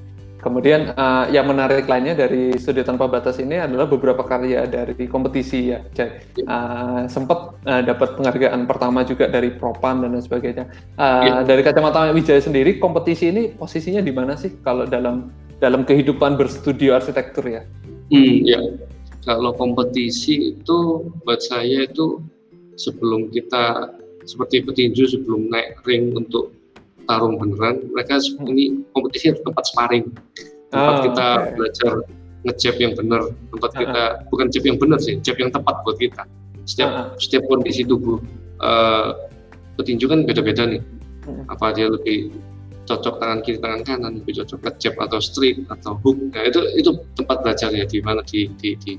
Kemudian 0.42 0.98
uh, 0.98 1.30
yang 1.30 1.46
menarik 1.46 1.86
lainnya 1.86 2.18
dari 2.18 2.58
Studio 2.58 2.82
Tanpa 2.82 3.06
Batas 3.06 3.38
ini 3.38 3.62
adalah 3.62 3.86
beberapa 3.86 4.26
karya 4.26 4.66
dari 4.66 5.06
kompetisi 5.06 5.70
ya, 5.70 5.86
Jai. 5.94 6.18
Uh, 6.42 7.06
sempat 7.06 7.62
uh, 7.70 7.82
dapat 7.86 8.18
penghargaan 8.18 8.66
pertama 8.66 9.06
juga 9.06 9.30
dari 9.30 9.54
Propan 9.54 10.02
dan 10.02 10.18
lain 10.18 10.26
sebagainya. 10.26 10.66
Uh. 10.98 11.46
Dari 11.46 11.62
kacamata 11.62 12.10
Wijaya 12.10 12.42
sendiri, 12.42 12.82
kompetisi 12.82 13.30
ini 13.30 13.54
posisinya 13.54 14.02
di 14.02 14.10
mana 14.10 14.34
sih 14.34 14.58
kalau 14.66 14.90
dalam 14.90 15.30
dalam 15.62 15.86
kehidupan 15.86 16.42
berstudio 16.42 16.98
arsitektur 16.98 17.46
ya? 17.46 17.62
Hmm, 18.10 18.42
ya. 18.42 18.60
Kalau 19.22 19.54
kompetisi 19.54 20.58
itu 20.58 21.06
buat 21.22 21.38
saya 21.46 21.86
itu 21.86 22.18
sebelum 22.82 23.30
kita 23.30 23.94
seperti 24.26 24.66
petinju 24.66 25.06
sebelum 25.06 25.54
naik 25.54 25.86
ring 25.86 26.18
untuk 26.18 26.50
tarung 27.12 27.36
beneran 27.36 27.84
mereka 27.92 28.24
hmm. 28.24 28.48
ini 28.48 28.64
kompetisi 28.96 29.36
tempat 29.44 29.68
sparring 29.68 30.08
tempat 30.72 30.96
oh, 30.96 31.04
kita 31.12 31.28
okay. 31.28 31.52
belajar 31.60 31.94
ngejab 32.48 32.76
yang 32.80 32.94
benar 32.96 33.22
tempat 33.52 33.70
uh 33.70 33.76
-huh. 33.76 33.82
kita 33.84 34.04
bukan 34.32 34.48
jab 34.48 34.64
yang 34.64 34.78
benar 34.80 35.00
sih 35.04 35.16
jab 35.20 35.36
yang 35.36 35.52
tepat 35.52 35.76
buat 35.84 36.00
kita 36.00 36.24
setiap 36.64 36.90
uh 36.90 36.96
-huh. 36.96 37.08
setiap 37.20 37.44
kondisi 37.52 37.84
tubuh 37.84 38.24
uh, 38.64 39.12
petinju 39.76 40.08
kan 40.08 40.24
beda-beda 40.24 40.64
nih 40.64 40.80
uh 40.80 41.28
hmm. 41.28 41.44
-huh. 41.44 41.54
apa 41.54 41.76
dia 41.76 41.92
lebih 41.92 42.32
cocok 42.88 43.16
tangan 43.22 43.40
kiri 43.44 43.60
tangan 43.60 43.82
kanan 43.86 44.14
lebih 44.24 44.42
cocok 44.42 44.60
ngejab 44.64 44.94
atau 45.04 45.20
straight 45.20 45.60
atau 45.68 46.00
hook 46.02 46.18
nah 46.32 46.48
itu 46.48 46.64
itu 46.80 46.92
tempat 47.20 47.44
belajar 47.44 47.70
ya 47.76 47.86
di 47.86 48.00
mana 48.02 48.24
di 48.24 48.48
di 48.58 48.80
di, 48.80 48.94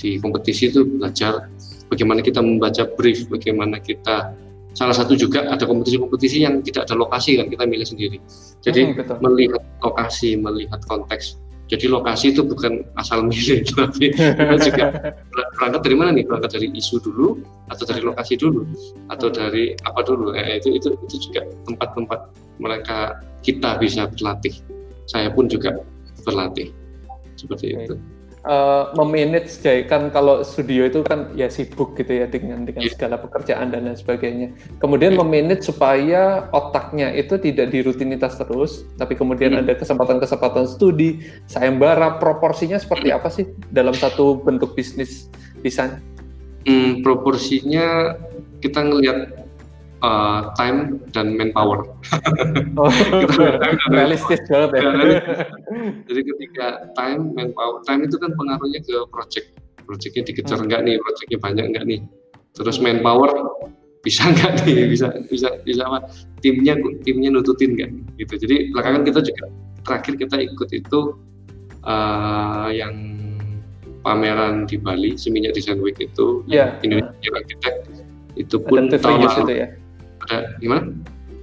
di 0.00 0.16
kompetisi 0.18 0.72
itu 0.72 0.82
belajar 0.82 1.46
bagaimana 1.92 2.24
kita 2.24 2.40
membaca 2.42 2.88
brief 2.98 3.28
bagaimana 3.30 3.78
kita 3.78 4.34
salah 4.74 4.94
satu 4.94 5.18
juga 5.18 5.46
ada 5.46 5.64
kompetisi-kompetisi 5.66 6.46
yang 6.46 6.62
tidak 6.62 6.86
ada 6.88 6.94
lokasi 6.98 7.38
kan 7.38 7.46
kita 7.50 7.64
milih 7.66 7.86
sendiri. 7.86 8.18
Jadi 8.62 8.94
hmm, 8.94 9.18
melihat 9.22 9.62
lokasi, 9.82 10.38
melihat 10.38 10.80
konteks. 10.86 11.38
Jadi 11.70 11.86
lokasi 11.86 12.34
itu 12.34 12.42
bukan 12.42 12.82
asal 12.98 13.22
milih, 13.30 13.62
tapi 13.70 14.10
kita 14.10 14.54
juga 14.58 14.86
berangkat 15.58 15.80
dari 15.86 15.96
mana 15.96 16.10
nih? 16.14 16.24
Berangkat 16.26 16.58
dari 16.58 16.68
isu 16.74 16.98
dulu, 16.98 17.38
atau 17.70 17.84
dari 17.86 18.02
lokasi 18.02 18.34
dulu, 18.34 18.66
atau 19.06 19.28
dari 19.30 19.78
apa 19.86 20.00
dulu? 20.02 20.34
Eh, 20.34 20.58
itu 20.58 20.74
itu 20.74 20.98
itu 21.06 21.30
juga 21.30 21.46
tempat-tempat 21.70 22.20
mereka 22.58 23.22
kita 23.46 23.78
bisa 23.78 24.10
berlatih. 24.10 24.54
Saya 25.06 25.30
pun 25.30 25.46
juga 25.46 25.78
berlatih 26.26 26.74
seperti 27.38 27.72
okay. 27.72 27.86
itu 27.86 27.94
uh, 28.46 28.92
memanage 28.96 29.60
kan 29.88 30.08
kalau 30.08 30.40
studio 30.40 30.88
itu 30.88 31.04
kan 31.04 31.32
ya 31.36 31.50
sibuk 31.50 31.96
gitu 31.98 32.24
ya 32.24 32.26
dengan 32.30 32.64
dengan 32.64 32.86
yeah. 32.86 32.94
segala 32.94 33.16
pekerjaan 33.20 33.72
dan 33.72 33.88
lain 33.88 33.98
sebagainya. 33.98 34.48
Kemudian 34.80 35.16
yeah. 35.16 35.20
memanage 35.20 35.64
supaya 35.66 36.48
otaknya 36.54 37.12
itu 37.12 37.36
tidak 37.36 37.72
di 37.74 37.84
rutinitas 37.84 38.38
terus, 38.40 38.86
tapi 38.96 39.16
kemudian 39.16 39.56
yeah. 39.56 39.62
ada 39.64 39.76
kesempatan-kesempatan 39.76 40.64
studi, 40.70 41.24
sayembara, 41.50 42.16
proporsinya 42.22 42.80
seperti 42.80 43.12
apa 43.12 43.28
sih 43.28 43.48
dalam 43.72 43.92
satu 43.92 44.40
bentuk 44.40 44.72
bisnis 44.76 45.28
desain? 45.60 46.00
Hmm, 46.68 47.00
proporsinya 47.00 48.16
kita 48.60 48.84
ngelihat 48.84 49.48
uh, 50.02 50.52
time 50.56 51.00
dan 51.12 51.36
manpower. 51.36 51.84
Oh, 52.76 52.90
realistis 53.94 54.40
banget 54.48 54.80
ya. 54.80 54.82
Jadi 56.08 56.20
ketika 56.34 56.66
time, 56.96 57.32
manpower, 57.36 57.80
time 57.84 58.04
itu 58.08 58.16
kan 58.20 58.32
pengaruhnya 58.34 58.80
ke 58.84 58.96
project. 59.12 59.56
Projectnya 59.84 60.22
dikejar 60.26 60.58
hmm. 60.60 60.66
enggak 60.68 60.80
nih, 60.86 60.94
projectnya 61.00 61.38
banyak 61.40 61.64
enggak 61.72 61.84
nih. 61.86 62.00
Terus 62.56 62.76
hmm. 62.78 62.84
manpower 62.84 63.30
bisa 64.00 64.26
enggak 64.32 64.64
nih, 64.64 64.88
bisa 64.88 65.06
bisa 65.28 65.48
bisa 65.64 65.82
apa? 65.86 66.08
Timnya 66.40 66.76
timnya 67.04 67.30
nututin 67.32 67.76
enggak? 67.76 67.90
Gitu. 68.16 68.34
Jadi 68.46 68.56
belakangan 68.72 69.02
kita 69.04 69.20
juga 69.24 69.44
terakhir 69.84 70.14
kita 70.20 70.36
ikut 70.44 70.68
itu 70.76 71.00
uh, 71.84 72.68
yang 72.72 72.94
pameran 74.00 74.64
di 74.64 74.80
Bali, 74.80 75.12
Seminyak 75.12 75.52
Design 75.52 75.84
Week 75.84 75.96
itu, 76.00 76.40
yeah. 76.48 76.72
Indonesia 76.80 77.36
Architect 77.36 77.92
itu 78.40 78.56
pun 78.56 78.88
tahun 78.88 79.28
lalu. 79.28 79.44
Itu 79.44 79.52
ya? 79.52 79.68
Ada 80.28 80.54
gimana? 80.60 80.92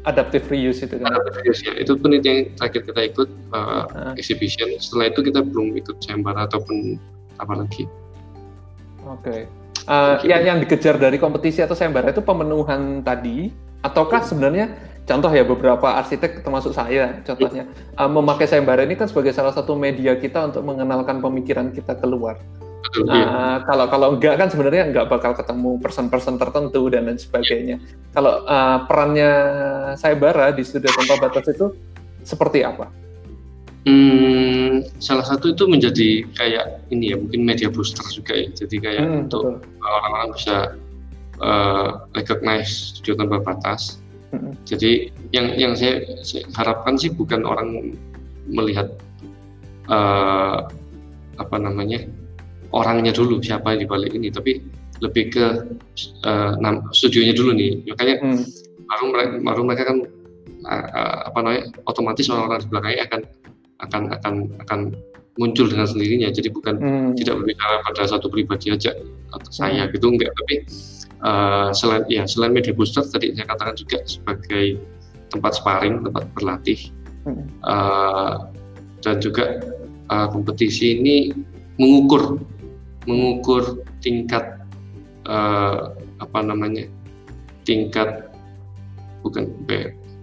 Adaptive 0.08 0.48
reuse 0.48 0.88
itu 0.88 0.96
kan? 1.02 1.12
Adaptive 1.12 1.38
reuse 1.44 1.62
ya, 1.68 1.74
itu 1.76 1.92
penelitian 2.00 2.36
yang 2.36 2.48
terakhir 2.56 2.82
kita 2.88 3.02
ikut 3.12 3.30
uh, 3.52 3.86
uh. 3.92 4.14
exhibition. 4.16 4.70
Setelah 4.80 5.12
itu 5.12 5.20
kita 5.26 5.44
belum 5.44 5.76
ikut 5.76 6.00
sayembara 6.00 6.48
ataupun 6.48 6.96
apalagi. 7.42 7.90
Oke. 9.04 9.24
Okay. 9.24 9.42
Uh, 9.88 10.20
yang 10.28 10.44
yang 10.44 10.58
dikejar 10.60 11.00
dari 11.00 11.16
kompetisi 11.16 11.64
atau 11.64 11.72
sayembara 11.72 12.12
itu 12.12 12.20
pemenuhan 12.20 13.00
tadi 13.08 13.56
ataukah 13.80 14.20
sebenarnya 14.20 14.76
contoh 15.08 15.32
ya 15.32 15.48
beberapa 15.48 15.96
arsitek 15.96 16.44
termasuk 16.44 16.76
saya 16.76 17.24
contohnya 17.24 17.72
uh, 17.96 18.12
memakai 18.12 18.52
sayembara 18.52 18.84
ini 18.84 19.00
kan 19.00 19.08
sebagai 19.08 19.32
salah 19.32 19.56
satu 19.56 19.80
media 19.80 20.20
kita 20.20 20.52
untuk 20.52 20.68
mengenalkan 20.68 21.24
pemikiran 21.24 21.72
kita 21.72 21.96
keluar. 22.04 22.36
Betul, 22.78 23.10
uh, 23.10 23.58
kalau 23.66 23.86
kalau 23.90 24.08
enggak 24.16 24.38
kan 24.38 24.48
sebenarnya 24.48 24.88
enggak 24.88 25.10
bakal 25.10 25.34
ketemu 25.34 25.82
person-person 25.82 26.38
tertentu 26.38 26.88
dan 26.88 27.10
lain 27.10 27.20
sebagainya. 27.20 27.82
Kalau 28.14 28.46
uh, 28.46 28.86
perannya 28.86 29.32
sayembara 29.98 30.54
di 30.54 30.64
studio 30.64 30.94
tanpa 30.94 31.28
batas 31.28 31.52
itu 31.52 31.74
seperti 32.24 32.64
apa? 32.64 32.88
Hmm, 33.88 34.84
salah 35.00 35.24
satu 35.24 35.56
itu 35.56 35.64
menjadi 35.64 36.28
kayak 36.36 36.92
ini 36.92 37.16
ya 37.16 37.18
mungkin 37.18 37.48
media 37.48 37.72
booster 37.72 38.04
juga 38.12 38.36
ya. 38.36 38.48
Jadi 38.52 38.76
kayak 38.84 39.04
hmm, 39.04 39.24
untuk 39.28 39.64
orang-orang 39.80 40.30
bisa 40.36 40.56
uh, 41.40 42.04
recognize 42.12 43.00
studio 43.00 43.16
tanpa 43.16 43.40
batas. 43.40 44.04
Hmm. 44.36 44.52
Jadi 44.68 45.08
yang 45.32 45.56
yang 45.56 45.74
saya, 45.74 46.04
saya 46.20 46.44
harapkan 46.60 47.00
sih 47.00 47.16
bukan 47.16 47.48
orang 47.48 47.96
melihat 48.52 48.92
uh, 49.88 50.68
apa 51.40 51.56
namanya 51.56 52.04
orangnya 52.74 53.12
dulu 53.16 53.40
siapa 53.40 53.76
yang 53.76 53.88
dibalik 53.88 54.12
ini, 54.16 54.32
tapi 54.34 54.64
lebih 55.00 55.30
ke 55.30 55.46
uh, 56.26 56.54
studionya 56.92 57.34
dulu 57.38 57.54
nih. 57.54 57.86
Makanya 57.88 58.16
hmm. 58.24 58.44
baru 58.88 59.06
mereka, 59.14 59.34
baru 59.44 59.62
mereka 59.64 59.84
kan 59.88 59.98
uh, 60.66 61.20
apa 61.30 61.38
namanya 61.44 61.64
otomatis 61.86 62.28
orang-orang 62.28 62.60
di 62.64 62.68
belakangnya 62.70 63.04
akan 63.08 63.22
akan 63.78 64.02
akan 64.18 64.34
akan 64.66 64.80
muncul 65.38 65.70
dengan 65.70 65.86
sendirinya 65.86 66.34
jadi 66.34 66.50
bukan 66.50 66.76
hmm. 66.82 67.10
tidak 67.22 67.38
berbicara 67.38 67.86
pada 67.86 68.04
satu 68.10 68.28
pribadi 68.28 68.74
aja 68.74 68.92
atau 69.32 69.52
saya 69.54 69.86
hmm. 69.86 69.94
gitu 69.94 70.06
enggak 70.10 70.34
tapi 70.34 70.56
uh, 71.22 71.70
selain 71.72 72.04
ya 72.10 72.26
selain 72.26 72.52
media 72.52 72.74
booster 72.74 73.06
tadi 73.06 73.38
saya 73.38 73.46
katakan 73.46 73.78
juga 73.78 74.02
sebagai 74.10 74.82
tempat 75.30 75.62
sparring 75.62 76.02
tempat 76.02 76.26
berlatih 76.34 76.80
hmm. 77.30 77.46
uh, 77.64 78.50
dan 79.06 79.22
juga 79.22 79.62
uh, 80.10 80.28
kompetisi 80.34 80.98
ini 80.98 81.18
mengukur 81.78 82.42
mengukur 83.08 83.82
tingkat 84.04 84.60
uh, 85.26 85.96
apa 86.20 86.40
namanya 86.44 86.86
tingkat 87.64 88.28
bukan 89.24 89.48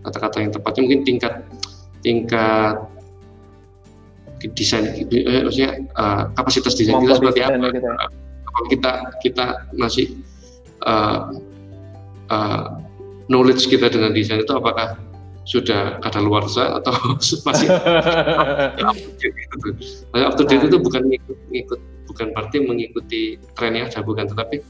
kata-kata 0.05 0.37
yang 0.45 0.53
tepatnya 0.53 0.81
mungkin 0.85 1.03
tingkat 1.03 1.35
tingkat 2.05 2.77
desain 4.53 4.85
eh, 4.93 5.41
maksudnya 5.49 5.81
uh, 5.97 6.29
kapasitas 6.37 6.77
desain 6.77 7.01
kita 7.01 7.17
seperti 7.17 7.41
apa 7.41 7.73
kita. 7.73 7.91
kalau 8.45 8.67
kita 8.69 8.93
kita 9.25 9.47
masih 9.81 10.07
uh, 10.85 11.33
uh, 12.29 12.77
knowledge 13.33 13.65
kita 13.65 13.89
dengan 13.89 14.13
desain 14.13 14.45
itu 14.45 14.53
apakah 14.53 15.01
sudah 15.45 16.01
kada 16.01 16.21
luar 16.21 16.45
atau 16.49 16.93
masih 17.49 17.69
up 18.89 18.97
to 18.97 19.11
date 19.21 19.37
itu. 19.37 19.57
Nah, 20.13 20.33
up 20.33 20.35
to 20.41 20.45
date 20.49 20.65
itu 20.65 20.77
bukan 20.81 21.05
ngikut, 21.05 21.39
ngikut 21.53 21.81
bukan 22.09 22.33
berarti 22.37 22.57
mengikuti 22.63 23.23
tren 23.57 23.77
yang 23.77 23.89
ada 23.89 24.05
bukan 24.05 24.29
tetapi 24.29 24.61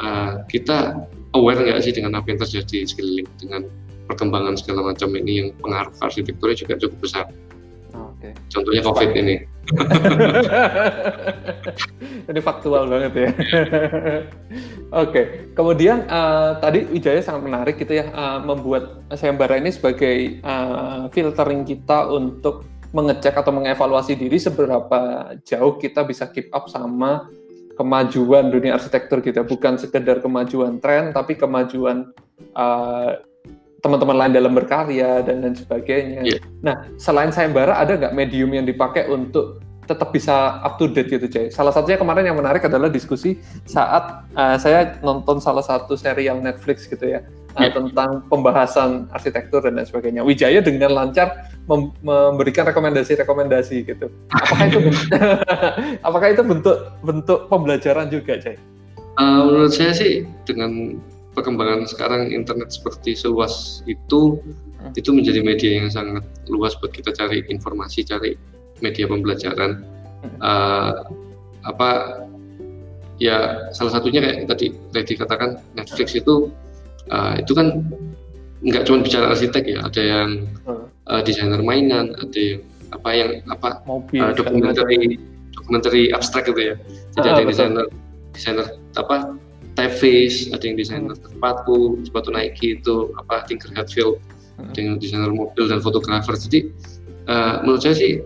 uh, 0.00 0.44
kita 0.48 1.08
aware 1.36 1.60
nggak 1.60 1.84
sih 1.84 1.92
dengan 1.92 2.16
apa 2.16 2.32
yang 2.32 2.40
terjadi 2.40 2.88
sekeliling 2.88 3.28
dengan 3.40 3.68
perkembangan 4.06 4.54
segala 4.56 4.94
macam 4.94 5.12
ini 5.18 5.32
yang 5.42 5.48
pengaruh 5.58 5.92
arsitekturnya 5.98 6.56
juga 6.56 6.78
cukup 6.78 6.98
besar. 7.02 7.26
Okay. 8.16 8.32
Contohnya 8.48 8.80
COVID 8.80 9.10
ini. 9.12 9.36
ini 12.30 12.40
faktual 12.40 12.86
banget 12.86 13.12
ya. 13.12 13.28
Oke, 13.28 13.36
okay. 14.94 15.24
kemudian 15.52 16.06
uh, 16.06 16.56
tadi 16.62 16.86
Wijaya 16.88 17.20
sangat 17.20 17.42
menarik 17.44 17.76
gitu 17.76 17.98
ya 17.98 18.08
uh, 18.14 18.38
membuat 18.40 19.04
sayembara 19.12 19.58
ini 19.58 19.74
sebagai 19.74 20.38
uh, 20.46 21.10
filtering 21.10 21.66
kita 21.66 22.08
untuk 22.08 22.64
mengecek 22.96 23.36
atau 23.36 23.52
mengevaluasi 23.52 24.16
diri 24.16 24.40
seberapa 24.40 25.32
jauh 25.44 25.76
kita 25.76 26.00
bisa 26.08 26.24
keep 26.32 26.48
up 26.48 26.72
sama 26.72 27.28
kemajuan 27.76 28.48
dunia 28.48 28.80
arsitektur 28.80 29.20
kita 29.20 29.44
bukan 29.44 29.76
sekedar 29.76 30.24
kemajuan 30.24 30.80
tren 30.80 31.12
tapi 31.12 31.36
kemajuan 31.36 32.08
uh, 32.56 33.20
teman-teman 33.84 34.16
lain 34.16 34.32
dalam 34.32 34.52
berkarya 34.56 35.20
dan 35.20 35.44
lain 35.44 35.54
sebagainya. 35.54 36.24
Yeah. 36.24 36.42
Nah, 36.64 36.88
selain 36.96 37.30
sayembara 37.30 37.76
ada 37.76 38.00
nggak 38.00 38.16
medium 38.16 38.50
yang 38.56 38.64
dipakai 38.64 39.06
untuk 39.12 39.60
tetap 39.86 40.10
bisa 40.10 40.60
up 40.60 40.76
to 40.76 40.90
date 40.90 41.08
gitu, 41.08 41.26
Jay? 41.30 41.46
Salah 41.48 41.70
satunya 41.70 41.96
kemarin 41.96 42.26
yang 42.26 42.36
menarik 42.36 42.66
adalah 42.66 42.90
diskusi 42.90 43.38
saat 43.64 44.26
uh, 44.34 44.58
saya 44.58 44.98
nonton 45.00 45.38
salah 45.38 45.62
satu 45.62 45.94
serial 45.94 46.42
Netflix 46.42 46.90
gitu 46.90 47.06
ya 47.06 47.22
yeah. 47.56 47.70
uh, 47.70 47.70
tentang 47.72 48.26
pembahasan 48.28 49.06
arsitektur 49.14 49.62
dan 49.62 49.78
lain 49.78 49.86
sebagainya. 49.86 50.26
Wijaya 50.26 50.60
dengan 50.60 50.92
lancar 50.92 51.48
mem 51.70 51.94
memberikan 52.02 52.66
rekomendasi-rekomendasi 52.68 53.76
gitu. 53.86 54.10
Apakah 54.34 54.64
itu 54.68 54.78
apakah 56.08 56.28
itu 56.34 56.42
bentuk 56.42 56.76
bentuk 57.00 57.40
pembelajaran 57.46 58.10
juga, 58.10 58.36
Jay? 58.42 58.58
Uh, 59.16 59.48
menurut 59.48 59.72
saya 59.72 59.96
sih 59.96 60.28
dengan 60.44 61.00
perkembangan 61.36 61.84
sekarang 61.84 62.32
internet 62.32 62.72
seperti 62.72 63.12
seluas 63.12 63.84
itu 63.84 64.40
hmm. 64.80 64.96
itu 64.96 65.12
menjadi 65.12 65.40
media 65.44 65.70
yang 65.84 65.88
sangat 65.92 66.24
luas 66.48 66.72
buat 66.80 66.96
kita 66.96 67.12
cari 67.12 67.44
informasi 67.52 68.08
cari 68.08 68.36
media 68.84 69.04
pembelajaran 69.08 69.84
uh, 70.40 71.06
apa 71.66 72.22
ya 73.16 73.70
salah 73.72 73.96
satunya 73.96 74.20
kayak 74.20 74.48
tadi 74.48 74.66
tadi 74.92 75.12
katakan 75.16 75.50
Netflix 75.74 76.12
itu 76.12 76.52
uh, 77.08 77.34
itu 77.40 77.52
kan 77.56 77.80
nggak 78.64 78.88
cuma 78.88 79.04
bicara 79.04 79.32
arsitek 79.32 79.64
ya 79.64 79.78
ada 79.84 80.02
yang 80.02 80.28
uh, 81.08 81.20
desainer 81.24 81.60
mainan 81.60 82.12
ada 82.16 82.38
yang 82.38 82.60
apa 82.94 83.08
yang 83.12 83.30
apa 83.50 83.82
Mobil, 83.84 84.20
uh, 84.20 84.32
dokumenter 84.32 84.84
dokumenter 85.56 85.92
abstrak 86.14 86.48
gitu 86.48 86.72
ya 86.72 86.74
jadi 87.18 87.26
ah, 87.26 87.32
ada 87.36 87.40
yang 87.42 87.50
desainer 87.50 87.86
desainer 88.32 88.66
apa 88.96 89.36
Tevis, 89.76 90.48
ada 90.56 90.64
yang 90.64 90.80
desainer 90.80 91.12
hmm. 91.12 91.36
sepatu, 91.36 92.00
sepatu 92.00 92.32
Nike 92.32 92.80
itu 92.80 93.12
apa 93.20 93.44
Tinker 93.44 93.68
Hatfield, 93.76 94.16
hmm. 94.56 94.72
dengan 94.72 94.96
desainer 94.96 95.28
mobil 95.28 95.68
dan 95.68 95.84
fotografer. 95.84 96.32
Jadi 96.32 96.72
uh, 97.28 97.60
menurut 97.60 97.84
saya 97.84 97.94
sih 97.94 98.24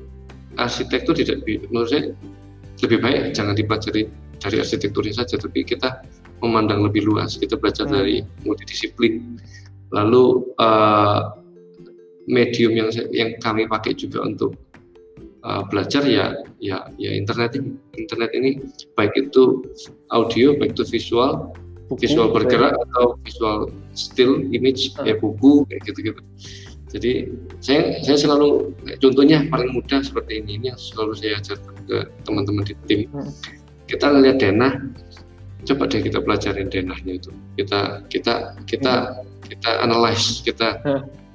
arsitektur 0.61 1.16
tidak 1.16 1.40
menurut 1.72 1.88
saya 1.88 2.12
lebih 2.84 2.98
baik 3.00 3.32
jangan 3.32 3.56
dipelajari 3.56 4.08
dari 4.40 4.56
arsitekturnya 4.56 5.14
saja, 5.20 5.36
tapi 5.36 5.62
kita 5.62 6.00
memandang 6.40 6.80
lebih 6.80 7.04
luas, 7.04 7.36
kita 7.36 7.61
belajar 7.61 7.84
hmm. 7.86 7.94
dari 7.94 8.16
multidisiplin. 8.48 9.36
Lalu 9.92 10.48
uh, 10.56 11.36
medium 12.30 12.72
yang 12.72 12.88
yang 13.12 13.36
kami 13.44 13.68
pakai 13.68 13.92
juga 13.92 14.24
untuk 14.24 14.56
uh, 15.44 15.66
belajar 15.68 16.06
ya 16.06 16.32
ya 16.62 16.88
ya 16.96 17.11
internet 17.12 17.58
ini 17.58 17.74
internet 17.98 18.30
ini 18.32 18.50
baik 18.94 19.12
itu 19.18 19.66
audio 20.14 20.54
baik 20.56 20.78
itu 20.78 20.86
visual 20.86 21.50
buku, 21.90 22.06
visual 22.06 22.30
bergerak 22.30 22.70
atau 22.70 23.18
visual 23.26 23.58
still 23.98 24.38
image 24.54 24.94
uh. 25.02 25.11
ya 25.11 25.18
buku 25.18 25.66
kayak 25.66 25.82
gitu 25.90 26.14
gitu 26.14 26.22
jadi 26.91 27.30
saya 27.62 28.03
saya 28.03 28.18
selalu 28.18 28.74
contohnya 28.99 29.47
paling 29.47 29.70
mudah 29.74 30.03
seperti 30.03 30.43
ini 30.43 30.59
ini 30.59 30.64
yang 30.74 30.78
selalu 30.78 31.12
saya 31.14 31.38
ajarkan 31.38 31.76
ke 31.86 31.99
teman-teman 32.26 32.64
di 32.66 32.74
tim 32.91 33.01
hmm. 33.14 33.30
kita 33.86 34.11
ngelihat 34.11 34.36
denah 34.43 34.72
coba 35.61 35.82
deh 35.86 36.01
kita 36.03 36.18
pelajarin 36.18 36.68
denahnya 36.72 37.12
itu 37.20 37.30
kita 37.55 38.03
kita 38.11 38.59
kita 38.66 38.95
hmm. 39.07 39.47
kita 39.47 39.70
analyze 39.86 40.43
kita 40.43 40.82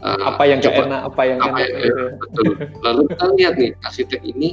uh, 0.05 0.19
apa 0.35 0.43
yang 0.45 0.59
coba, 0.61 0.81
enak, 0.85 1.01
apa 1.09 1.21
yang 1.25 1.39
apa 1.41 1.57
enak. 1.57 1.59
Yang, 1.65 1.81
ya, 1.81 2.05
betul. 2.21 2.45
Lalu 2.85 3.01
kita 3.13 3.25
lihat 3.37 3.53
nih 3.57 3.71
arsitek 3.81 4.21
ini 4.21 4.49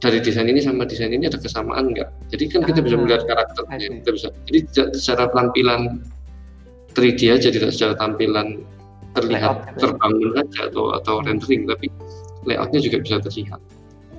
dari 0.00 0.18
desain 0.24 0.48
ini 0.48 0.60
sama 0.64 0.88
desain 0.88 1.12
ini 1.12 1.28
ada 1.28 1.36
kesamaan 1.36 1.92
nggak? 1.92 2.08
Jadi 2.32 2.44
kan 2.48 2.60
kita 2.64 2.80
ah, 2.80 2.84
bisa 2.88 2.96
melihat 2.96 3.22
karakternya, 3.28 4.00
kita 4.00 4.10
bisa. 4.16 4.28
Jadi 4.48 4.58
secara 4.96 5.28
tampilan 5.36 6.00
3D 6.96 7.20
aja 7.30 7.48
tidak 7.52 7.70
secara 7.76 7.94
tampilan 8.00 8.64
terlihat 9.16 9.56
layout, 9.56 9.68
gitu 9.74 9.74
ya. 9.74 9.80
terbangun 9.82 10.30
aja 10.38 10.60
atau 10.70 10.84
atau 10.94 11.14
hmm. 11.18 11.26
rendering, 11.26 11.62
tapi 11.66 11.86
layoutnya 12.46 12.80
juga 12.80 12.96
bisa 13.02 13.16
terlihat. 13.22 13.60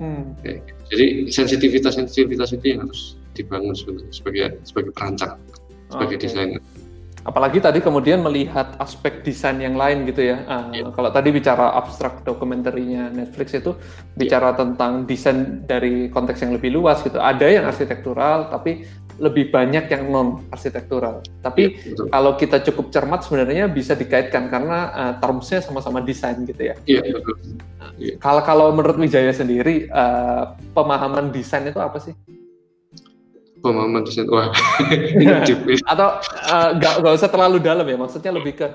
Hmm. 0.00 0.22
Oke. 0.38 0.52
Jadi 0.92 1.06
sensitivitas 1.32 1.96
sensitivitas 1.96 2.52
itu 2.52 2.64
yang 2.76 2.84
harus 2.84 3.16
dibangun 3.32 3.72
sebenarnya 3.72 4.12
sebagai 4.12 4.42
sebagai 4.66 4.92
perancang, 4.92 5.34
sebagai 5.88 6.16
okay. 6.20 6.24
desainer 6.28 6.62
apalagi 7.22 7.62
tadi 7.62 7.78
kemudian 7.78 8.18
melihat 8.22 8.74
aspek 8.82 9.22
desain 9.22 9.58
yang 9.62 9.78
lain 9.78 10.02
gitu 10.10 10.26
ya. 10.26 10.42
Uh, 10.46 10.64
yeah. 10.74 10.90
Kalau 10.90 11.10
tadi 11.14 11.30
bicara 11.30 11.74
abstrak 11.78 12.26
dokumenterinya 12.26 13.10
Netflix 13.14 13.54
itu 13.54 13.78
bicara 14.18 14.52
yeah. 14.52 14.58
tentang 14.58 14.92
desain 15.06 15.62
dari 15.64 16.10
konteks 16.10 16.42
yang 16.42 16.52
lebih 16.58 16.74
luas 16.74 16.98
gitu. 17.02 17.22
Ada 17.22 17.46
yang 17.46 17.64
arsitektural, 17.66 18.50
tapi 18.50 18.82
lebih 19.20 19.52
banyak 19.52 19.88
yang 19.90 20.02
non 20.08 20.28
arsitektural. 20.48 21.20
Tapi 21.44 21.62
ya, 21.76 22.08
kalau 22.08 22.36
kita 22.36 22.62
cukup 22.70 22.92
cermat 22.92 23.24
sebenarnya 23.26 23.68
bisa 23.68 23.92
dikaitkan 23.92 24.48
karena 24.48 24.78
uh, 24.92 25.12
termsnya 25.20 25.60
sama-sama 25.60 26.00
desain 26.00 26.38
gitu 26.44 26.72
ya. 26.72 26.74
Iya 26.88 27.00
betul. 27.12 27.36
Ya. 27.98 28.14
Kalau 28.22 28.42
kalau 28.46 28.66
menurut 28.72 28.96
Wijaya 28.96 29.34
sendiri 29.34 29.90
uh, 29.92 30.56
pemahaman 30.72 31.28
desain 31.34 31.66
itu 31.68 31.80
apa 31.80 32.00
sih? 32.00 32.16
Pemahaman 33.62 34.02
desain 34.02 34.26
wah 34.26 34.50
atau 35.92 36.08
nggak 36.76 36.94
uh, 37.06 37.16
usah 37.16 37.30
terlalu 37.30 37.62
dalam 37.62 37.86
ya 37.86 37.94
maksudnya 37.94 38.34
lebih 38.34 38.58
ke 38.58 38.66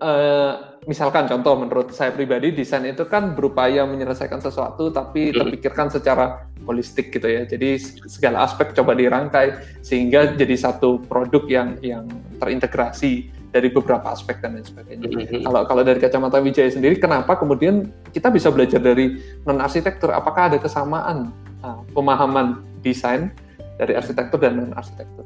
uh, 0.00 0.80
misalkan 0.88 1.28
contoh 1.28 1.54
menurut 1.60 1.92
saya 1.92 2.14
pribadi 2.14 2.54
desain 2.54 2.86
itu 2.88 3.04
kan 3.04 3.36
berupaya 3.36 3.84
menyelesaikan 3.84 4.40
sesuatu 4.40 4.88
tapi 4.88 5.34
terpikirkan 5.34 5.92
secara 5.92 6.50
holistik 6.64 7.12
gitu 7.12 7.28
ya. 7.28 7.44
Jadi 7.44 7.80
segala 8.08 8.44
aspek 8.44 8.72
coba 8.76 8.96
dirangkai 8.96 9.80
sehingga 9.84 10.36
jadi 10.36 10.56
satu 10.56 11.04
produk 11.04 11.44
yang 11.48 11.68
yang 11.80 12.04
terintegrasi 12.40 13.28
dari 13.50 13.68
beberapa 13.68 14.14
aspek 14.14 14.38
dan 14.38 14.56
lain 14.56 14.66
sebagainya. 14.66 15.10
Mm-hmm. 15.10 15.42
Kalau 15.42 15.60
kalau 15.66 15.82
dari 15.82 15.98
kacamata 15.98 16.38
Wijaya 16.38 16.70
sendiri, 16.70 16.96
kenapa 17.02 17.34
kemudian 17.34 17.90
kita 18.14 18.30
bisa 18.30 18.48
belajar 18.54 18.78
dari 18.78 19.18
non 19.42 19.58
arsitektur? 19.58 20.14
Apakah 20.14 20.54
ada 20.54 20.58
kesamaan 20.62 21.34
uh, 21.66 21.82
pemahaman 21.90 22.62
desain 22.80 23.34
dari 23.80 23.96
arsitektur 23.96 24.36
dan 24.36 24.60
non 24.60 24.76
arsitektur? 24.76 25.24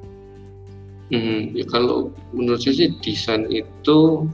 Hmm, 1.12 1.52
ya 1.52 1.66
kalau 1.68 2.14
menurut 2.32 2.62
saya 2.64 2.74
sih 2.80 2.88
desain 3.04 3.44
itu 3.52 4.24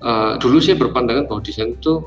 uh, 0.00 0.40
dulu 0.40 0.56
saya 0.62 0.80
berpandangan 0.80 1.28
bahwa 1.28 1.44
desain 1.44 1.76
itu 1.76 2.06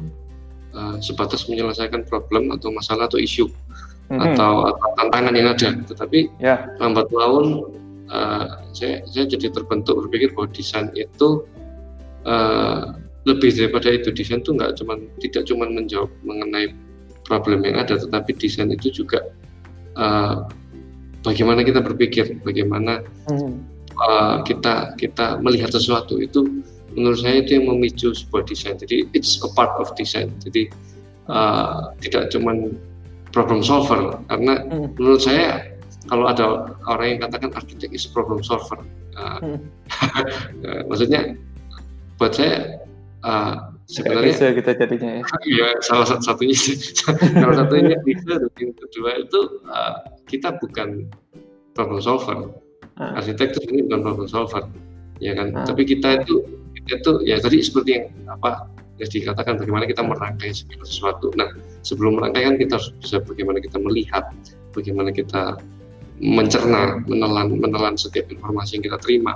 uh, 0.74 0.98
sebatas 1.04 1.46
menyelesaikan 1.46 2.08
problem 2.10 2.50
atau 2.50 2.74
masalah 2.74 3.06
atau 3.06 3.22
isu 3.22 3.46
mm-hmm. 3.46 4.20
atau, 4.34 4.74
atau 4.74 4.88
tantangan 4.98 5.34
yang 5.38 5.54
ada. 5.54 5.70
Tetapi 5.86 6.20
yeah. 6.42 6.66
lambat 6.82 7.08
laun 7.14 7.72
uh, 8.10 8.66
saya, 8.74 9.06
saya 9.06 9.30
jadi 9.30 9.54
terbentuk 9.54 10.02
berpikir 10.02 10.34
bahwa 10.34 10.50
desain 10.50 10.90
itu 10.98 11.46
uh, 12.26 12.98
lebih 13.26 13.54
daripada 13.54 13.90
itu 13.90 14.10
desain 14.14 14.42
itu 14.42 14.54
nggak 14.54 14.78
cuma 14.82 14.98
tidak 15.22 15.46
cuma 15.50 15.66
menjawab 15.70 16.10
mengenai 16.26 16.74
problem 17.26 17.66
yang 17.66 17.82
ada, 17.82 17.98
tetapi 17.98 18.38
desain 18.38 18.70
itu 18.70 18.94
juga 18.94 19.18
uh, 19.98 20.46
bagaimana 21.26 21.66
kita 21.66 21.82
berpikir, 21.82 22.38
bagaimana 22.46 23.02
mm-hmm. 23.28 23.54
uh, 23.98 24.38
kita 24.46 24.94
kita 25.02 25.42
melihat 25.42 25.74
sesuatu 25.74 26.22
itu 26.22 26.64
menurut 26.94 27.20
saya 27.20 27.42
itu 27.44 27.60
yang 27.60 27.74
memicu 27.74 28.14
sebuah 28.14 28.46
desain. 28.46 28.78
Jadi 28.78 29.10
it's 29.18 29.42
a 29.42 29.50
part 29.58 29.74
of 29.82 29.90
design. 29.98 30.32
Jadi 30.46 30.70
uh, 31.28 31.92
tidak 32.00 32.30
cuma 32.32 32.54
problem 33.36 33.60
solver 33.60 34.16
karena 34.32 34.64
hmm. 34.64 34.96
menurut 34.96 35.20
saya 35.20 35.76
kalau 36.08 36.32
ada 36.32 36.72
orang 36.88 37.18
yang 37.18 37.20
katakan 37.28 37.52
arsitek 37.52 37.92
is 37.92 38.08
problem 38.08 38.40
solver 38.40 38.80
uh, 39.20 39.44
hmm. 39.44 39.60
maksudnya 40.90 41.36
buat 42.16 42.32
saya 42.32 42.80
uh, 43.28 43.75
sebenarnya 43.86 44.34
bisa 44.34 44.46
kita 44.54 44.72
jadinya 44.78 45.12
ya. 45.20 45.24
ya 45.62 45.68
salah 45.82 46.06
satu 46.10 46.24
satunya 46.34 46.58
salah 47.42 47.56
satunya 47.64 47.98
bisa 48.02 48.42
dan 48.42 48.52
yang 48.58 48.74
kedua 48.74 49.10
itu 49.22 49.40
uh, 49.70 49.96
kita 50.26 50.58
bukan 50.58 51.10
problem 51.78 52.02
solver 52.02 52.50
uh. 52.98 53.18
arsitek 53.18 53.54
itu 53.54 53.60
ini 53.70 53.86
bukan 53.90 54.02
problem 54.02 54.28
solver 54.30 54.64
ya 55.22 55.38
kan 55.38 55.54
uh. 55.54 55.66
tapi 55.66 55.86
kita 55.86 56.26
itu 56.26 56.42
kita 56.86 57.02
itu 57.02 57.12
ya 57.26 57.38
tadi 57.42 57.62
seperti 57.62 57.90
yang 58.02 58.06
apa 58.30 58.70
ya 58.96 59.06
dikatakan 59.08 59.60
bagaimana 59.60 59.84
kita 59.84 60.02
merangkai 60.04 60.56
segala 60.56 60.84
sesuatu. 60.88 61.28
Nah, 61.36 61.52
sebelum 61.84 62.20
merangkai 62.20 62.48
kan 62.48 62.56
kita 62.56 62.80
harus 62.80 62.90
bisa 63.00 63.18
bagaimana 63.20 63.60
kita 63.60 63.78
melihat, 63.80 64.24
bagaimana 64.72 65.12
kita 65.12 65.60
mencerna, 66.24 67.04
menelan, 67.04 67.60
menelan 67.60 68.00
setiap 68.00 68.32
informasi 68.32 68.80
yang 68.80 68.84
kita 68.92 68.98
terima. 69.04 69.36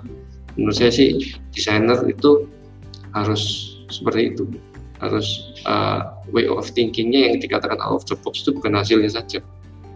Menurut 0.56 0.76
saya 0.80 0.92
sih 0.92 1.36
desainer 1.52 2.00
itu 2.08 2.48
harus 3.12 3.76
seperti 3.90 4.34
itu, 4.34 4.44
harus 5.04 5.54
uh, 5.66 6.16
way 6.32 6.46
of 6.46 6.66
thinkingnya 6.72 7.34
yang 7.34 7.38
dikatakan 7.42 7.78
out 7.82 8.00
of 8.00 8.04
the 8.08 8.16
box 8.22 8.46
itu 8.46 8.56
bukan 8.56 8.78
hasilnya 8.78 9.12
saja, 9.12 9.44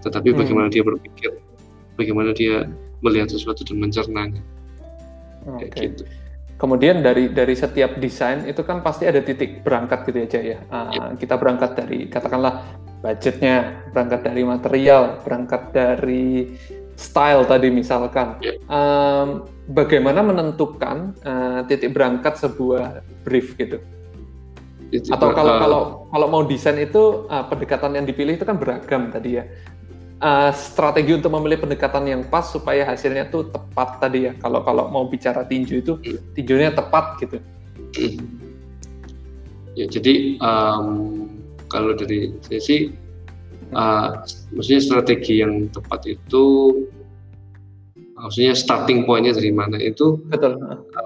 tetapi 0.04 0.34
hmm. 0.34 0.38
bagaimana 0.44 0.68
dia 0.68 0.84
berpikir, 0.84 1.32
bagaimana 1.96 2.36
dia 2.36 2.68
melihat 3.06 3.32
sesuatu 3.32 3.64
dan 3.64 3.80
mencernanya. 3.80 4.42
Okay. 5.44 5.70
Kayak 5.72 5.88
gitu 5.96 6.04
kemudian 6.64 7.04
dari 7.04 7.28
dari 7.28 7.60
setiap 7.60 8.00
desain 8.00 8.48
itu 8.48 8.64
kan 8.64 8.80
pasti 8.80 9.04
ada 9.04 9.20
titik 9.20 9.68
berangkat 9.68 10.08
gitu 10.08 10.20
aja 10.24 10.40
ya. 10.40 10.58
Uh, 10.72 11.12
kita 11.20 11.36
berangkat 11.36 11.76
dari 11.76 12.08
katakanlah 12.08 12.64
budgetnya, 13.04 13.84
berangkat 13.92 14.24
dari 14.24 14.42
material, 14.48 15.20
berangkat 15.28 15.62
dari 15.76 16.56
style 16.96 17.44
tadi 17.48 17.68
misalkan. 17.74 18.40
Um, 18.68 19.48
bagaimana 19.72 20.20
menentukan 20.22 21.16
uh, 21.24 21.62
titik 21.68 21.96
berangkat 21.96 22.36
sebuah 22.40 23.04
brief 23.24 23.56
gitu? 23.56 23.80
Atau 25.10 25.34
kalau 25.34 25.54
kalau 25.58 25.82
kalau 26.14 26.28
mau 26.30 26.44
desain 26.46 26.78
itu 26.78 27.26
uh, 27.26 27.46
pendekatan 27.50 27.98
yang 27.98 28.06
dipilih 28.06 28.38
itu 28.38 28.46
kan 28.46 28.62
beragam 28.62 29.10
tadi 29.10 29.42
ya 29.42 29.50
uh, 30.24 30.52
strategi 30.56 31.12
untuk 31.12 31.36
memilih 31.36 31.60
pendekatan 31.68 32.08
yang 32.08 32.22
pas 32.32 32.48
supaya 32.48 32.88
hasilnya 32.88 33.28
tuh 33.28 33.52
tepat 33.52 34.00
tadi 34.00 34.32
ya. 34.32 34.34
Kalau 34.40 34.64
kalau 34.64 34.88
mau 34.88 35.04
bicara 35.06 35.44
tinju 35.44 35.84
itu 35.84 35.94
tinjunya 36.34 36.72
tepat 36.72 37.20
gitu. 37.20 37.38
Ya 39.76 39.86
jadi 39.90 40.40
um, 40.40 41.28
kalau 41.68 41.98
dari 41.98 42.32
saya 42.46 42.62
sih 42.64 42.80
uh, 43.74 44.24
maksudnya 44.56 44.82
strategi 44.82 45.44
yang 45.44 45.70
tepat 45.70 46.18
itu 46.18 46.46
maksudnya 48.16 48.54
starting 48.56 49.04
pointnya 49.04 49.36
dari 49.36 49.52
mana 49.52 49.78
itu 49.82 50.22
betul. 50.32 50.56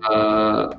uh, 0.08 0.70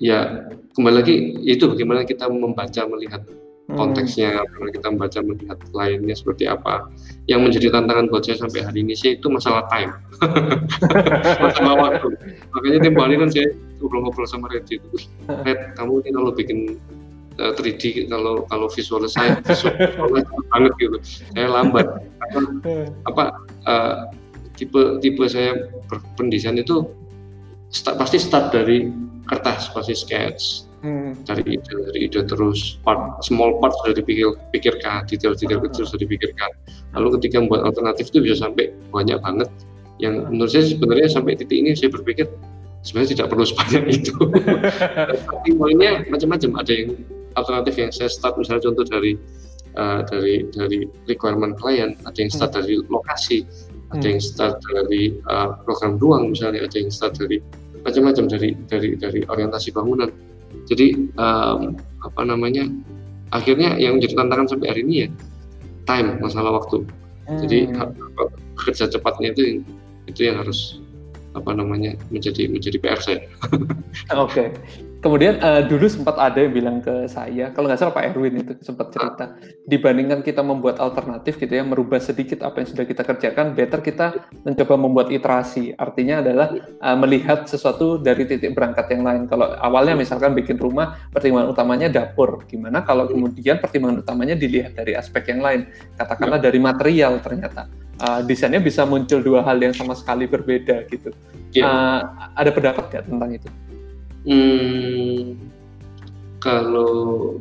ya 0.00 0.48
kembali 0.72 0.94
lagi 1.04 1.16
itu 1.44 1.68
bagaimana 1.68 2.08
kita 2.08 2.30
membaca 2.30 2.82
melihat 2.88 3.22
Hmm. 3.70 3.78
konteksnya 3.78 4.34
karena 4.34 4.68
kita 4.74 4.86
membaca 4.90 5.18
melihat 5.22 5.58
lainnya 5.70 6.16
seperti 6.18 6.50
apa. 6.50 6.90
Yang 7.30 7.40
menjadi 7.46 7.66
tantangan 7.78 8.10
buat 8.10 8.22
saya 8.26 8.42
sampai 8.42 8.66
hari 8.66 8.82
ini 8.82 8.98
sih 8.98 9.14
itu 9.14 9.30
masalah 9.30 9.62
time. 9.70 9.94
Masalah 11.44 11.74
waktu. 11.78 12.08
Makanya 12.50 12.78
tiap 12.82 12.96
hari 12.98 13.14
kan 13.14 13.30
saya 13.30 13.46
ngobrol-ngobrol 13.78 14.26
sama 14.26 14.50
Red 14.50 14.66
itu. 14.66 14.90
Red 15.46 15.78
kamu 15.78 16.02
ini 16.02 16.10
kalau 16.10 16.30
bikin 16.34 16.58
uh, 17.40 17.52
eh, 17.56 17.74
3D 17.74 18.12
kalau 18.12 18.44
kalau 18.46 18.68
visual 18.68 19.08
saya 19.08 19.40
visual 19.40 19.72
banget 20.52 20.72
gitu. 20.76 20.96
Saya 21.32 21.48
lambat. 21.48 21.88
Apa, 22.30 22.38
apa 23.10 23.24
uh, 23.66 23.96
tipe 24.54 25.02
tipe 25.02 25.24
saya 25.26 25.66
pendesain 26.14 26.60
itu 26.60 26.86
start, 27.74 27.98
pasti 27.98 28.22
start 28.22 28.54
dari 28.54 28.92
kertas 29.26 29.72
pasti 29.72 29.96
sketch. 29.96 30.68
Hmm. 30.80 31.12
dari 31.28 31.44
ide 31.44 31.76
dari 31.92 32.08
ide 32.08 32.24
terus 32.24 32.80
part 32.80 33.20
small 33.20 33.60
part 33.60 33.76
sudah 33.84 34.00
dipikir 34.00 34.32
pikirkan 34.48 35.04
detail-detail 35.04 35.60
kecil 35.68 35.84
sudah 35.84 36.00
dipikirkan. 36.08 36.48
Lalu 36.96 37.20
ketika 37.20 37.36
membuat 37.44 37.68
alternatif 37.68 38.08
itu 38.08 38.24
bisa 38.24 38.48
sampai 38.48 38.72
banyak 38.88 39.20
banget. 39.20 39.48
Yang 40.00 40.14
menurut 40.32 40.48
saya 40.48 40.64
sebenarnya 40.72 41.08
sampai 41.12 41.36
titik 41.36 41.60
ini 41.60 41.76
saya 41.76 41.92
berpikir 41.92 42.32
sebenarnya 42.80 43.12
tidak 43.12 43.26
perlu 43.28 43.44
sebanyak 43.44 43.84
itu. 43.92 44.14
Tapi 45.28 45.48
poinnya 45.52 46.00
macam-macam. 46.08 46.50
Ada 46.64 46.72
yang 46.72 46.88
alternatif 47.38 47.74
yang 47.78 47.90
saya 47.94 48.10
start 48.10 48.34
misalnya 48.38 48.70
contoh 48.70 48.84
dari 48.86 49.18
uh, 49.78 50.02
dari 50.06 50.46
dari 50.50 50.88
requirement 51.06 51.54
klien 51.58 51.94
ada 52.06 52.18
yang 52.18 52.32
start 52.32 52.54
hmm. 52.54 52.58
dari 52.62 52.74
lokasi 52.90 53.38
ada 53.90 54.06
yang 54.06 54.20
hmm. 54.22 54.30
start 54.30 54.56
dari 54.66 55.02
uh, 55.30 55.58
program 55.66 55.98
ruang 55.98 56.34
misalnya 56.34 56.66
ada 56.66 56.76
yang 56.76 56.90
start 56.90 57.18
dari 57.18 57.38
macam-macam 57.86 58.24
dari 58.28 58.48
dari 58.68 58.88
dari 58.98 59.20
orientasi 59.26 59.72
bangunan 59.72 60.10
jadi 60.66 60.98
um, 61.16 61.78
apa 62.02 62.22
namanya 62.26 62.66
akhirnya 63.30 63.78
yang 63.78 63.98
menjadi 63.98 64.18
tantangan 64.18 64.46
sampai 64.50 64.68
hari 64.74 64.82
ini 64.86 64.94
ya 65.06 65.08
time 65.86 66.18
masalah 66.18 66.60
waktu 66.60 66.82
hmm. 67.30 67.40
jadi 67.46 67.58
kerja 68.58 68.90
cepatnya 68.90 69.32
itu 69.32 69.62
itu 70.10 70.26
yang 70.26 70.42
harus 70.42 70.82
apa 71.34 71.54
namanya 71.54 71.94
menjadi 72.10 72.50
menjadi 72.50 72.78
PR 72.82 73.00
saya. 73.00 73.20
Oke. 74.18 74.50
okay. 74.50 74.89
Kemudian 75.00 75.40
uh, 75.40 75.64
dulu 75.64 75.88
sempat 75.88 76.20
ada 76.20 76.44
yang 76.44 76.52
bilang 76.52 76.76
ke 76.84 77.08
saya, 77.08 77.48
kalau 77.56 77.72
nggak 77.72 77.80
salah 77.80 77.96
Pak 77.96 78.12
Erwin 78.12 78.44
itu 78.44 78.52
sempat 78.60 78.92
cerita, 78.92 79.32
dibandingkan 79.64 80.20
kita 80.20 80.44
membuat 80.44 80.76
alternatif 80.76 81.40
gitu 81.40 81.48
ya, 81.48 81.64
merubah 81.64 81.96
sedikit 82.04 82.44
apa 82.44 82.60
yang 82.60 82.68
sudah 82.68 82.84
kita 82.84 83.02
kerjakan, 83.08 83.56
better 83.56 83.80
kita 83.80 84.28
mencoba 84.44 84.74
membuat 84.76 85.08
iterasi. 85.08 85.72
Artinya 85.72 86.20
adalah 86.20 86.52
uh, 86.84 86.96
melihat 87.00 87.48
sesuatu 87.48 87.96
dari 87.96 88.28
titik 88.28 88.52
berangkat 88.52 88.92
yang 88.92 89.00
lain. 89.00 89.24
Kalau 89.24 89.56
awalnya 89.56 89.96
misalkan 89.96 90.36
bikin 90.36 90.60
rumah, 90.60 91.00
pertimbangan 91.08 91.48
utamanya 91.48 91.88
dapur. 91.88 92.44
Gimana 92.44 92.84
kalau 92.84 93.08
kemudian 93.08 93.56
pertimbangan 93.56 94.04
utamanya 94.04 94.36
dilihat 94.36 94.76
dari 94.76 94.92
aspek 95.00 95.32
yang 95.32 95.40
lain, 95.40 95.64
katakanlah 95.96 96.36
dari 96.36 96.60
material 96.60 97.24
ternyata. 97.24 97.72
Uh, 97.96 98.20
desainnya 98.20 98.60
bisa 98.60 98.84
muncul 98.84 99.24
dua 99.24 99.40
hal 99.48 99.56
yang 99.56 99.72
sama 99.72 99.96
sekali 99.96 100.28
berbeda 100.28 100.84
gitu. 100.92 101.08
Uh, 101.56 102.04
ada 102.36 102.52
pendapat 102.52 102.84
nggak 102.92 103.04
tentang 103.08 103.32
itu? 103.32 103.48
Hmm, 104.28 105.40
kalau 106.40 107.36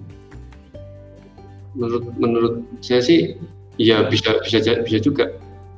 menurut 1.75 2.05
menurut 2.15 2.55
saya 2.79 3.03
sih 3.03 3.35
ya 3.79 4.07
bisa 4.07 4.39
bisa 4.43 4.79
bisa 4.83 4.97
juga 4.99 5.31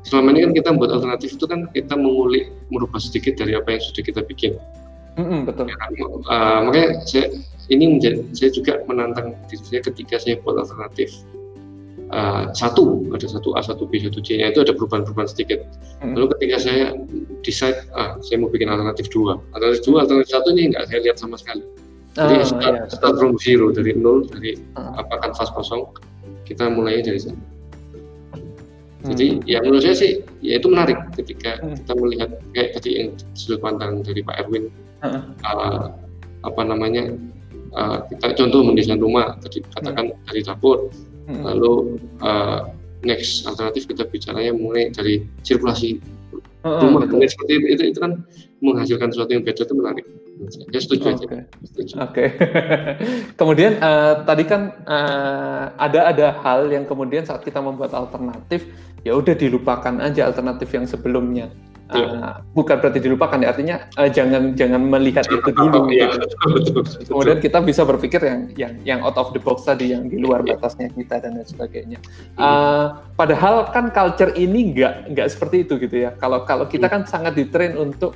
selama 0.05 0.33
ini 0.33 0.49
kan 0.49 0.51
kita 0.57 0.69
buat 0.77 0.89
alternatif 0.89 1.37
itu 1.37 1.45
kan 1.45 1.69
kita 1.73 1.93
mengulik 1.93 2.49
merubah 2.73 2.97
sedikit 2.97 3.37
dari 3.37 3.53
apa 3.53 3.77
yang 3.77 3.81
sudah 3.81 4.03
kita 4.03 4.21
bikin. 4.25 4.57
Mm-hmm, 5.19 5.39
betul. 5.43 5.65
Ya, 5.67 5.75
uh, 6.31 6.59
makanya 6.65 6.89
saya 7.03 7.25
ini 7.67 7.99
menjadi 7.99 8.23
saya 8.31 8.49
juga 8.55 8.73
menantang 8.87 9.35
diri 9.51 9.63
saya 9.67 9.81
ketika 9.83 10.15
saya 10.17 10.39
buat 10.41 10.57
alternatif 10.63 11.11
uh, 12.11 12.43
satu 12.53 13.07
ada 13.15 13.27
satu 13.27 13.55
A 13.57 13.61
satu 13.63 13.87
B 13.87 13.99
satu 14.03 14.19
C 14.21 14.37
nya 14.37 14.51
itu 14.51 14.61
ada 14.61 14.75
perubahan-perubahan 14.75 15.29
sedikit. 15.31 15.63
Mm-hmm. 15.63 16.13
Lalu 16.15 16.27
ketika 16.37 16.55
saya 16.61 16.83
decide 17.41 17.79
ah 17.95 18.19
saya 18.21 18.43
mau 18.43 18.51
bikin 18.51 18.69
alternatif 18.69 19.09
dua, 19.09 19.39
alternatif 19.55 19.81
dua, 19.87 19.97
alternatif 20.05 20.29
satu 20.31 20.47
ini 20.53 20.71
enggak 20.71 20.85
saya 20.91 20.99
lihat 21.03 21.17
sama 21.17 21.35
sekali. 21.39 21.63
Jadi 22.11 22.35
oh, 22.35 22.43
start, 22.43 22.75
iya, 22.75 22.83
start 22.91 23.15
from 23.15 23.39
zero 23.39 23.71
dari 23.71 23.95
nol 23.95 24.27
dari 24.27 24.59
uh. 24.75 24.99
apa 24.99 25.23
kanvas 25.23 25.49
kosong 25.55 25.87
kita 26.43 26.67
mulai 26.67 26.99
dari 26.99 27.19
sana. 27.19 27.39
Jadi 29.01 29.41
hmm. 29.41 29.49
ya 29.49 29.57
menurut 29.65 29.81
saya 29.81 29.95
sih 29.97 30.11
ya 30.45 30.61
itu 30.61 30.67
menarik 30.69 30.99
ketika 31.17 31.57
hmm. 31.63 31.73
kita 31.81 31.93
melihat 31.97 32.29
kayak 32.53 32.69
tadi 32.77 32.89
yang 33.01 33.09
sudut 33.33 33.63
pandang 33.63 34.03
dari 34.05 34.21
Pak 34.21 34.45
Erwin 34.45 34.69
uh. 35.01 35.23
Uh, 35.41 35.83
apa 36.45 36.61
namanya 36.61 37.15
uh, 37.73 38.03
kita 38.11 38.37
contoh 38.37 38.61
mendesain 38.61 39.01
rumah 39.01 39.39
tadi 39.41 39.63
katakan 39.73 40.13
hmm. 40.13 40.21
dari 40.29 40.41
dapur 40.45 40.91
hmm. 40.91 41.10
Lalu 41.39 42.01
uh, 42.19 42.67
next 43.01 43.47
alternatif 43.47 43.87
kita 43.89 44.03
bicaranya 44.05 44.53
mulai 44.53 44.91
dari 44.91 45.25
sirkulasi 45.41 45.97
uh, 46.67 46.81
rumah 46.83 47.07
betul. 47.07 47.25
seperti 47.25 47.51
itu, 47.57 47.67
itu 47.73 47.83
itu 47.95 47.99
kan 48.01 48.21
menghasilkan 48.61 49.09
sesuatu 49.09 49.31
yang 49.33 49.43
beda 49.43 49.63
itu 49.65 49.75
menarik. 49.75 50.05
Saya 50.41 50.81
setuju 50.81 51.05
Oke. 51.13 51.21
Okay. 51.21 51.41
Okay. 52.11 52.27
kemudian 53.37 53.77
uh, 53.77 54.25
tadi 54.25 54.43
kan 54.45 54.73
uh, 54.89 55.69
ada 55.77 56.09
ada 56.09 56.27
hal 56.41 56.65
yang 56.69 56.85
kemudian 56.89 57.21
saat 57.25 57.45
kita 57.45 57.61
membuat 57.61 57.93
alternatif 57.93 58.65
ya 59.05 59.17
udah 59.17 59.33
dilupakan 59.37 60.01
aja 60.01 60.29
alternatif 60.29 60.69
yang 60.73 60.85
sebelumnya. 60.89 61.49
Uh, 61.91 62.39
bukan 62.55 62.79
berarti 62.79 63.03
dilupakan 63.03 63.35
ya 63.43 63.51
artinya 63.51 63.75
uh, 63.99 64.07
jangan 64.07 64.55
jangan 64.55 64.79
melihat 64.79 65.27
jangan 65.27 65.43
itu 65.43 65.51
dulu. 65.51 65.79
Ya, 65.91 66.07
betul, 66.15 66.49
betul, 66.55 66.81
Kemudian 67.03 67.39
kita 67.43 67.57
bisa 67.59 67.81
berpikir 67.83 68.21
yang 68.23 68.41
yang 68.55 68.73
yang 68.87 68.99
out 69.03 69.19
of 69.19 69.35
the 69.35 69.41
box 69.43 69.67
tadi 69.67 69.91
yang 69.91 70.07
di 70.07 70.15
luar 70.15 70.39
ya. 70.47 70.55
batasnya 70.55 70.87
kita 70.95 71.19
dan 71.19 71.35
lain 71.35 71.47
sebagainya. 71.47 71.99
Uh, 72.39 72.95
padahal 73.19 73.67
kan 73.75 73.91
culture 73.91 74.31
ini 74.39 74.71
nggak 74.71 75.11
nggak 75.11 75.27
seperti 75.27 75.67
itu 75.67 75.75
gitu 75.83 76.07
ya. 76.07 76.15
Kalau 76.15 76.47
kalau 76.47 76.65
kita 76.71 76.87
kan 76.87 77.03
sangat 77.03 77.35
ditrain 77.35 77.75
untuk 77.75 78.15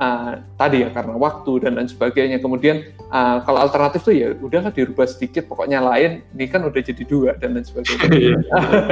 uh, 0.00 0.40
tadi 0.56 0.84
ya 0.84 0.88
karena 0.92 1.14
waktu 1.16 1.52
dan 1.64 1.76
lain 1.76 1.88
sebagainya. 1.88 2.38
Kemudian 2.40 2.84
uh, 3.10 3.42
kalau 3.44 3.64
alternatif 3.64 4.04
tuh 4.04 4.14
ya 4.14 4.32
udahlah 4.36 4.72
dirubah 4.72 5.06
sedikit, 5.08 5.48
pokoknya 5.48 5.80
lain. 5.80 6.24
Ini 6.36 6.44
kan 6.48 6.64
udah 6.64 6.82
jadi 6.82 7.02
dua 7.04 7.36
dan 7.36 7.56
lain 7.56 7.66
sebagainya. 7.66 8.08
Iya. 8.12 8.36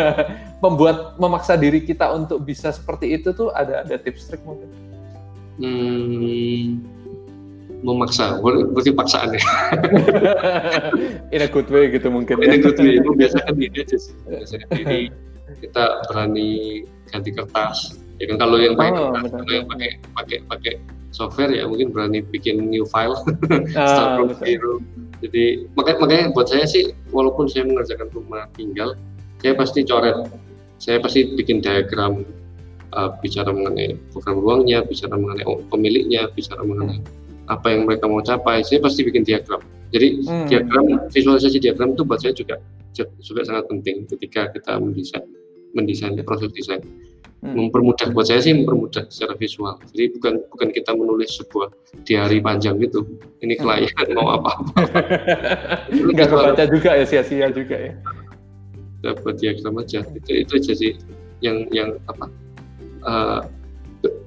Membuat 0.64 1.20
memaksa 1.20 1.57
diri 1.61 1.84
kita 1.84 2.12
untuk 2.12 2.42
bisa 2.44 2.72
seperti 2.72 3.16
itu 3.16 3.32
tuh 3.36 3.52
ada 3.52 3.84
ada 3.84 3.96
tips 4.00 4.28
trik 4.32 4.42
mungkin? 4.44 4.68
Hmm, 5.55 6.82
memaksa, 7.84 8.42
berarti 8.42 8.90
paksaan 8.90 9.38
ya. 9.38 9.42
In 11.34 11.44
a 11.44 11.48
good 11.48 11.68
way 11.70 11.92
gitu 11.92 12.11
mungkin. 12.11 12.42
In 12.42 12.57
a 12.57 12.59
good 12.59 12.80
way, 12.80 12.98
itu 12.98 13.11
biasa 13.14 13.44
kan 13.44 13.55
ini 13.55 13.70
aja 13.70 13.96
sih. 14.00 14.14
Biasanya 14.26 14.66
diri 14.74 15.00
kita 15.62 15.84
berani 16.11 16.82
ganti 17.12 17.30
kertas, 17.30 17.94
ya 18.22 18.24
kan 18.30 18.36
kalau 18.38 18.56
yang 18.58 18.74
pakai 18.78 18.92
oh, 18.94 19.12
kalau 19.14 19.52
yang 19.52 19.66
pakai 19.66 19.90
pakai 20.14 20.38
pakai 20.46 20.72
software 21.14 21.54
ya 21.54 21.64
mungkin 21.70 21.94
berani 21.94 22.26
bikin 22.26 22.58
new 22.66 22.82
file. 22.90 23.14
Start 23.72 24.18
from 24.18 24.34
zero. 24.42 24.82
Jadi 25.22 25.70
makanya 25.78 25.98
makanya 26.02 26.24
buat 26.34 26.50
saya 26.50 26.66
sih 26.66 26.90
walaupun 27.14 27.46
saya 27.46 27.70
mengerjakan 27.70 28.10
rumah 28.10 28.50
tinggal 28.58 28.98
saya 29.38 29.54
pasti 29.54 29.86
coret. 29.86 30.26
Saya 30.82 30.98
pasti 30.98 31.32
bikin 31.38 31.62
diagram 31.62 32.26
uh, 32.98 33.14
bicara 33.22 33.54
mengenai 33.54 33.94
program 34.10 34.42
ruangnya 34.42 34.82
bicara 34.82 35.14
mengenai 35.14 35.46
pemiliknya 35.70 36.28
bicara 36.34 36.60
mengenai 36.66 36.98
apa 37.46 37.66
yang 37.70 37.84
mereka 37.84 38.08
mau 38.10 38.24
capai 38.24 38.66
saya 38.66 38.82
pasti 38.82 39.06
bikin 39.06 39.22
diagram. 39.22 39.62
Jadi 39.94 40.26
hmm. 40.26 40.46
diagram 40.50 40.84
visualisasi 41.14 41.62
diagram 41.62 41.94
itu 41.94 42.02
buat 42.02 42.18
saya 42.18 42.34
juga 42.34 42.58
juga 42.98 43.42
sangat 43.42 43.66
penting 43.70 44.06
ketika 44.10 44.50
kita 44.50 44.82
mendesain 44.82 45.22
mendesain 45.74 46.18
proses 46.26 46.50
desain. 46.54 46.82
Mempermudah 47.45 48.09
buat 48.16 48.24
saya 48.24 48.40
sih 48.40 48.57
mempermudah 48.57 49.05
secara 49.12 49.36
visual 49.36 49.76
jadi 49.92 50.16
bukan 50.16 50.34
bukan 50.49 50.68
kita 50.72 50.97
menulis 50.97 51.36
sebuah 51.36 51.68
diary 52.09 52.40
panjang 52.40 52.80
gitu 52.80 53.05
ini 53.45 53.61
hmm. 53.61 53.62
klien 53.62 53.92
hmm. 53.92 54.16
mau 54.16 54.40
apa-apa 54.40 54.80
nggak 56.16 56.28
kebaca 56.32 56.64
juga 56.64 56.90
ya 56.97 57.05
sia-sia 57.05 57.53
juga 57.53 57.76
ya 57.76 57.92
dapat 59.05 59.36
diagram 59.36 59.84
aja 59.84 60.01
itu 60.16 60.30
itu 60.32 60.53
aja 60.57 60.72
sih 60.72 60.92
yang 61.45 61.68
yang 61.68 62.01
apa 62.09 62.32
uh, 63.05 63.40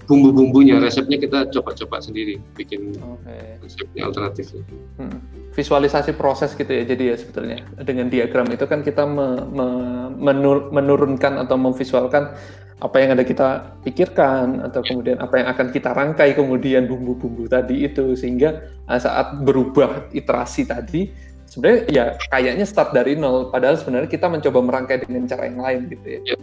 bumbu-bumbunya 0.06 0.78
resepnya 0.78 1.18
kita 1.18 1.50
coba-coba 1.50 1.98
sendiri 2.00 2.38
bikin 2.54 2.94
okay. 2.98 3.58
resepnya 3.66 4.06
alternatifnya 4.06 4.64
hmm. 5.02 5.20
visualisasi 5.58 6.14
proses 6.14 6.54
gitu 6.54 6.70
ya 6.70 6.86
jadi 6.86 7.04
ya 7.14 7.16
sebetulnya 7.18 7.66
dengan 7.82 8.14
diagram 8.14 8.48
itu 8.54 8.70
kan 8.70 8.86
kita 8.86 9.10
me, 9.10 9.42
me, 9.50 9.68
menur, 10.16 10.70
menurunkan 10.70 11.42
atau 11.42 11.58
memvisualkan 11.58 12.38
apa 12.78 13.02
yang 13.02 13.18
ada 13.18 13.26
kita 13.26 13.74
pikirkan 13.82 14.62
atau 14.70 14.86
kemudian 14.86 15.18
apa 15.18 15.42
yang 15.42 15.48
akan 15.50 15.68
kita 15.74 15.98
rangkai 15.98 16.38
kemudian 16.38 16.86
bumbu-bumbu 16.86 17.50
tadi 17.50 17.90
itu 17.90 18.14
sehingga 18.14 18.70
uh, 18.86 19.02
saat 19.02 19.42
berubah 19.42 20.14
iterasi 20.14 20.70
tadi 20.70 21.10
sebenarnya 21.50 21.82
ya 21.90 22.06
kayaknya 22.30 22.66
start 22.70 22.94
dari 22.94 23.18
nol 23.18 23.50
padahal 23.50 23.82
sebenarnya 23.82 24.06
kita 24.06 24.30
mencoba 24.30 24.60
merangkai 24.62 25.10
dengan 25.10 25.26
cara 25.26 25.50
yang 25.50 25.58
lain 25.58 25.82
gitu 25.90 26.06
ya. 26.06 26.20
ya 26.34 26.38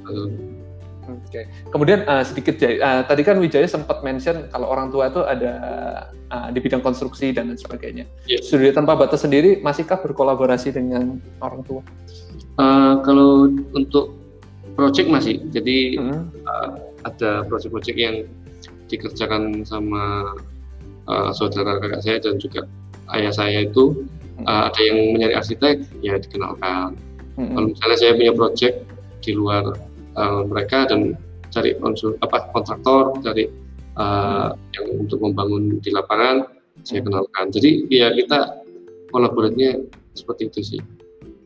Oke. 1.05 1.29
Okay. 1.29 1.45
Kemudian 1.69 2.09
uh, 2.09 2.25
sedikit 2.25 2.57
uh, 2.65 3.05
tadi 3.05 3.21
kan 3.21 3.37
Wijaya 3.37 3.69
sempat 3.69 4.01
mention 4.01 4.49
kalau 4.49 4.73
orang 4.73 4.89
tua 4.89 5.13
itu 5.13 5.21
ada 5.21 5.53
uh, 6.33 6.49
di 6.49 6.59
bidang 6.65 6.81
konstruksi 6.81 7.29
dan 7.37 7.53
lain 7.53 7.61
sebagainya. 7.61 8.09
Yeah. 8.25 8.41
Studi 8.41 8.73
tanpa 8.73 8.97
batas 8.97 9.21
sendiri 9.21 9.61
masihkah 9.61 10.01
berkolaborasi 10.01 10.73
dengan 10.73 11.21
orang 11.45 11.61
tua? 11.69 11.85
Uh, 12.57 13.05
kalau 13.05 13.53
untuk 13.77 14.24
project 14.75 15.09
masih. 15.11 15.37
Jadi 15.51 15.99
hmm. 15.99 16.23
uh, 16.47 16.71
ada 17.07 17.47
project-project 17.47 17.99
yang 17.99 18.17
dikerjakan 18.91 19.65
sama 19.65 20.35
uh, 21.09 21.31
saudara 21.33 21.81
kakak 21.81 22.03
saya 22.05 22.19
dan 22.21 22.37
juga 22.39 22.67
ayah 23.17 23.33
saya 23.33 23.67
itu 23.67 24.05
hmm. 24.39 24.45
uh, 24.47 24.69
ada 24.69 24.81
yang 24.83 25.17
mencari 25.17 25.35
arsitek 25.35 25.77
ya 26.05 26.19
dikenalkan. 26.19 26.99
Hmm. 27.35 27.51
Kalau 27.55 27.67
misalnya 27.75 27.99
saya 27.99 28.13
punya 28.15 28.33
project 28.35 28.77
di 29.25 29.33
luar 29.35 29.65
uh, 30.19 30.43
mereka 30.47 30.87
dan 30.87 31.19
cari 31.51 31.75
konsul 31.79 32.19
apa 32.23 32.51
kontraktor 32.51 33.15
cari 33.23 33.47
uh, 33.99 34.53
hmm. 34.53 34.75
yang 34.75 34.87
untuk 35.07 35.19
membangun 35.23 35.79
di 35.81 35.91
lapangan 35.95 36.47
saya 36.83 37.03
hmm. 37.03 37.07
kenalkan. 37.11 37.45
Jadi 37.55 37.71
ya 37.91 38.11
kita 38.13 38.63
kolaborasinya 39.15 39.79
seperti 40.15 40.51
itu 40.51 40.61
sih. 40.75 40.81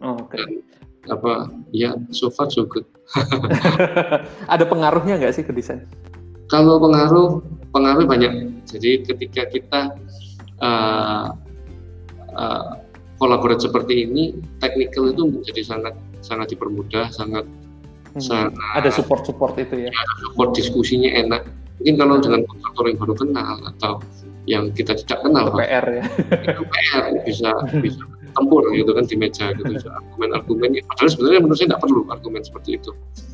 Oh, 0.01 0.15
okay. 0.17 0.39
Dan 0.39 0.63
apa 1.07 1.47
ya 1.71 1.95
so 2.11 2.29
far 2.29 2.51
so 2.51 2.67
good. 2.67 2.85
Ada 4.53 4.67
pengaruhnya 4.67 5.17
nggak 5.23 5.33
sih 5.39 5.45
ke 5.47 5.55
desain? 5.55 5.87
Kalau 6.51 6.81
pengaruh 6.83 7.41
pengaruh 7.73 8.05
banyak. 8.09 8.53
Jadi 8.69 9.05
ketika 9.05 9.49
kita 9.49 9.81
uh, 10.61 11.33
uh, 12.37 12.69
kolaborasi 13.17 13.69
seperti 13.69 14.05
ini, 14.09 14.37
technical 14.61 15.11
itu 15.13 15.23
menjadi 15.29 15.63
sangat 15.65 15.95
sangat 16.21 16.53
dipermudah, 16.53 17.09
sangat 17.13 17.45
hmm. 17.45 18.23
sangat 18.23 18.53
ada 18.77 18.91
support 18.93 19.25
support 19.25 19.57
itu 19.57 19.89
ya. 19.89 19.91
Ada 19.93 20.15
support 20.29 20.51
diskusinya 20.57 21.11
enak. 21.13 21.43
Mungkin 21.79 21.95
kalau 21.95 22.17
dengan 22.19 22.41
kontraktor 22.45 22.85
yang 22.91 22.99
baru 22.99 23.15
kenal 23.15 23.55
atau 23.77 23.93
yang 24.49 24.73
kita 24.73 24.97
tidak 25.05 25.23
kenal, 25.23 25.53
PR 25.55 25.87
ya. 25.87 26.05
Itu 26.43 26.63
PR 26.67 27.05
bisa 27.23 27.51
bisa 27.85 28.03
tempur 28.39 28.63
gitu 28.71 28.91
kan 28.95 29.05
di 29.05 29.17
meja 29.19 29.51
gitu. 29.51 29.73
Argumen-argumen 29.99 30.71
padahal 30.87 31.11
sebenarnya 31.11 31.41
menurut 31.43 31.59
saya 31.59 31.69
tidak 31.75 31.83
perlu 31.83 32.01
argumen 32.07 32.43
seperti 32.47 32.71
itu. 32.79 32.91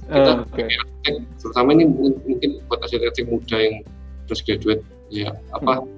Kita 0.08 0.32
uh, 0.32 0.48
okay. 0.48 0.64
arsitek 0.64 1.14
terutama 1.40 1.68
ini 1.76 1.84
mungkin 2.24 2.50
buat 2.66 2.80
arsitek 2.80 3.24
muda 3.28 3.56
yang 3.60 3.76
terus 4.24 4.40
graduate 4.40 4.82
ya 5.12 5.36
apa 5.52 5.84
hmm. 5.84 5.88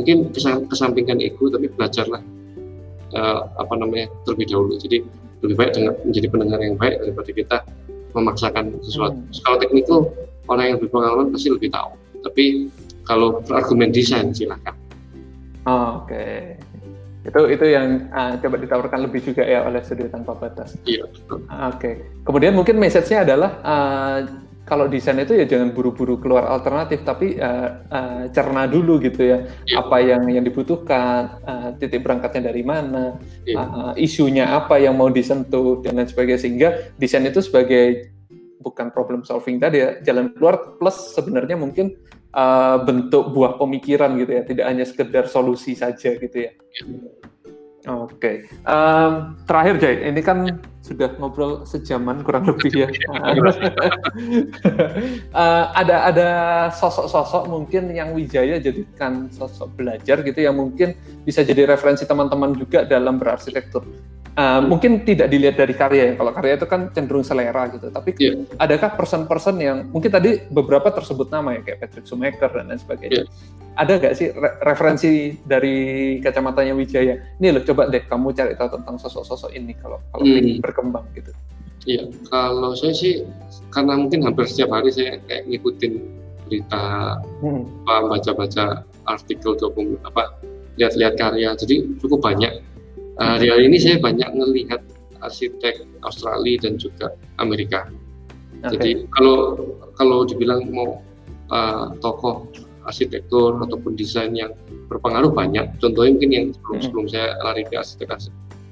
mungkin 0.00 0.16
kesampingkan 0.72 1.20
ego 1.20 1.52
tapi 1.52 1.68
belajarlah 1.68 2.24
uh, 3.12 3.40
apa 3.60 3.74
namanya 3.76 4.08
terlebih 4.24 4.48
dahulu. 4.48 4.80
Jadi 4.80 5.04
lebih 5.44 5.56
baik 5.60 5.72
dengan 5.76 5.92
menjadi 6.08 6.26
pendengar 6.32 6.58
yang 6.64 6.76
baik 6.80 6.96
daripada 7.04 7.30
kita 7.30 7.58
memaksakan 8.16 8.64
sesuatu. 8.80 9.20
Hmm. 9.20 9.42
kalau 9.44 9.56
teknikal 9.60 9.98
orang 10.48 10.66
yang 10.72 10.78
berpengalaman 10.80 11.28
pasti 11.36 11.52
lebih 11.52 11.68
tahu. 11.68 11.92
Tapi 12.24 12.44
kalau 13.04 13.44
argumen 13.52 13.92
desain 13.92 14.32
silahkan. 14.32 14.72
Oh, 15.68 16.00
oke. 16.04 16.08
okay 16.08 16.56
itu 17.24 17.40
itu 17.48 17.66
yang 17.72 18.12
uh, 18.12 18.36
coba 18.36 18.56
ditawarkan 18.60 19.00
lebih 19.08 19.24
juga 19.24 19.42
ya 19.48 19.64
oleh 19.64 19.80
studio 19.80 20.12
tanpa 20.12 20.36
batas. 20.36 20.76
Iya. 20.84 21.08
Oke. 21.08 21.40
Okay. 21.80 21.94
Kemudian 22.20 22.52
mungkin 22.52 22.76
message-nya 22.76 23.24
adalah 23.24 23.50
uh, 23.64 24.18
kalau 24.64 24.88
desain 24.88 25.20
itu 25.20 25.36
ya 25.36 25.44
jangan 25.44 25.76
buru-buru 25.76 26.16
keluar 26.16 26.48
alternatif, 26.48 27.04
tapi 27.04 27.36
uh, 27.36 27.84
uh, 27.88 28.22
cerna 28.32 28.64
dulu 28.64 28.96
gitu 28.96 29.20
ya 29.20 29.44
iya. 29.68 29.76
apa 29.84 29.96
yang 30.00 30.24
yang 30.28 30.44
dibutuhkan, 30.44 31.36
uh, 31.44 31.68
titik 31.76 32.00
berangkatnya 32.00 32.48
dari 32.48 32.64
mana, 32.64 33.20
iya. 33.44 33.60
uh, 33.60 33.92
isunya 33.96 34.56
apa 34.56 34.80
yang 34.80 34.96
mau 34.96 35.12
disentuh 35.12 35.84
dan 35.84 36.00
lain 36.00 36.08
sebagainya 36.08 36.40
sehingga 36.40 36.68
desain 36.96 37.28
itu 37.28 37.44
sebagai 37.44 38.08
bukan 38.64 38.88
problem 38.88 39.20
solving 39.20 39.60
tadi 39.60 39.84
ya 39.84 40.00
jalan 40.00 40.32
keluar 40.32 40.80
plus 40.80 41.12
sebenarnya 41.12 41.60
mungkin 41.60 41.92
uh, 42.34 42.76
bentuk 42.82 43.30
buah 43.30 43.56
pemikiran 43.56 44.18
gitu 44.18 44.32
ya 44.34 44.42
tidak 44.42 44.66
hanya 44.66 44.84
sekedar 44.84 45.24
solusi 45.30 45.78
saja 45.78 46.18
gitu 46.18 46.50
ya. 46.50 46.52
Oke, 47.84 48.16
okay. 48.16 48.36
um, 48.64 49.36
terakhir 49.44 49.76
Jai, 49.76 50.08
ini 50.08 50.24
kan 50.24 50.56
sudah 50.80 51.20
ngobrol 51.20 51.68
sejaman 51.68 52.24
kurang 52.24 52.48
lebih 52.48 52.72
ya. 52.72 52.88
uh, 55.36 55.68
ada 55.84 56.08
ada 56.08 56.28
sosok-sosok 56.72 57.44
mungkin 57.44 57.92
yang 57.92 58.16
Wijaya 58.16 58.56
jadikan 58.56 59.28
sosok 59.28 59.68
belajar 59.76 60.24
gitu 60.24 60.40
yang 60.40 60.56
mungkin 60.56 60.96
bisa 61.28 61.44
jadi 61.44 61.68
referensi 61.68 62.08
teman-teman 62.08 62.56
juga 62.56 62.88
dalam 62.88 63.20
berarsitektur. 63.20 63.84
Uh, 64.34 64.58
mungkin 64.66 65.06
tidak 65.06 65.30
dilihat 65.30 65.54
dari 65.54 65.78
karya 65.78 66.02
ya. 66.10 66.14
Kalau 66.18 66.34
karya 66.34 66.58
itu 66.58 66.66
kan 66.66 66.90
cenderung 66.90 67.22
selera 67.22 67.70
gitu. 67.70 67.86
Tapi 67.86 68.18
yeah. 68.18 68.34
adakah 68.58 68.98
person-person 68.98 69.62
yang 69.62 69.86
mungkin 69.94 70.10
tadi 70.10 70.42
beberapa 70.50 70.90
tersebut 70.90 71.30
nama 71.30 71.54
ya 71.54 71.62
kayak 71.62 71.78
Patrick 71.86 72.10
Sumaker 72.10 72.50
dan 72.50 72.66
lain 72.66 72.82
sebagainya. 72.82 73.22
Yeah. 73.22 73.78
Ada 73.78 73.92
nggak 74.02 74.14
sih 74.18 74.34
re 74.34 74.58
referensi 74.66 75.38
dari 75.46 75.76
kacamatanya 76.18 76.74
Wijaya? 76.74 77.14
Ini 77.38 77.48
loh 77.54 77.62
coba 77.62 77.86
deh 77.86 78.02
kamu 78.02 78.34
cari 78.34 78.58
tahu 78.58 78.74
tentang 78.74 78.98
sosok-sosok 78.98 79.54
ini 79.54 79.70
kalau 79.78 80.02
kalau 80.10 80.26
hmm. 80.26 80.58
berkembang 80.58 81.06
gitu. 81.14 81.30
Iya, 81.84 82.08
kalau 82.32 82.72
saya 82.74 82.96
sih 82.96 83.22
karena 83.70 83.94
mungkin 84.00 84.24
hampir 84.24 84.48
setiap 84.48 84.72
hari 84.72 84.88
saya 84.88 85.20
kayak 85.28 85.46
ngikutin 85.52 85.92
berita, 86.48 86.84
hmm. 87.44 87.84
baca-baca 87.86 88.82
artikel 89.04 89.52
dokumen 89.54 90.00
apa 90.02 90.32
lihat-lihat 90.80 91.14
karya, 91.20 91.52
jadi 91.54 91.86
cukup 92.00 92.24
banyak 92.24 92.64
Uh, 93.14 93.36
di 93.38 93.46
hari 93.46 93.70
ini 93.70 93.78
saya 93.78 94.02
banyak 94.02 94.26
melihat 94.34 94.82
arsitek 95.22 95.86
Australia 96.02 96.66
dan 96.66 96.74
juga 96.76 97.14
Amerika. 97.38 97.88
Okay. 98.64 98.70
Jadi 98.74 98.90
kalau 99.14 99.60
kalau 99.94 100.26
dibilang 100.26 100.68
mau 100.74 100.98
uh, 101.54 101.94
tokoh 102.02 102.48
arsitektur 102.84 103.56
ataupun 103.64 103.96
desain 103.96 104.36
yang 104.36 104.52
berpengaruh 104.92 105.32
banyak. 105.32 105.64
Contohnya 105.80 106.10
mungkin 106.16 106.30
yang 106.30 106.46
sebelum 106.52 106.76
hmm. 106.76 106.84
sebelum 106.84 107.06
saya 107.08 107.26
lari 107.40 107.62
ke 107.64 107.74
arsitek 107.80 108.08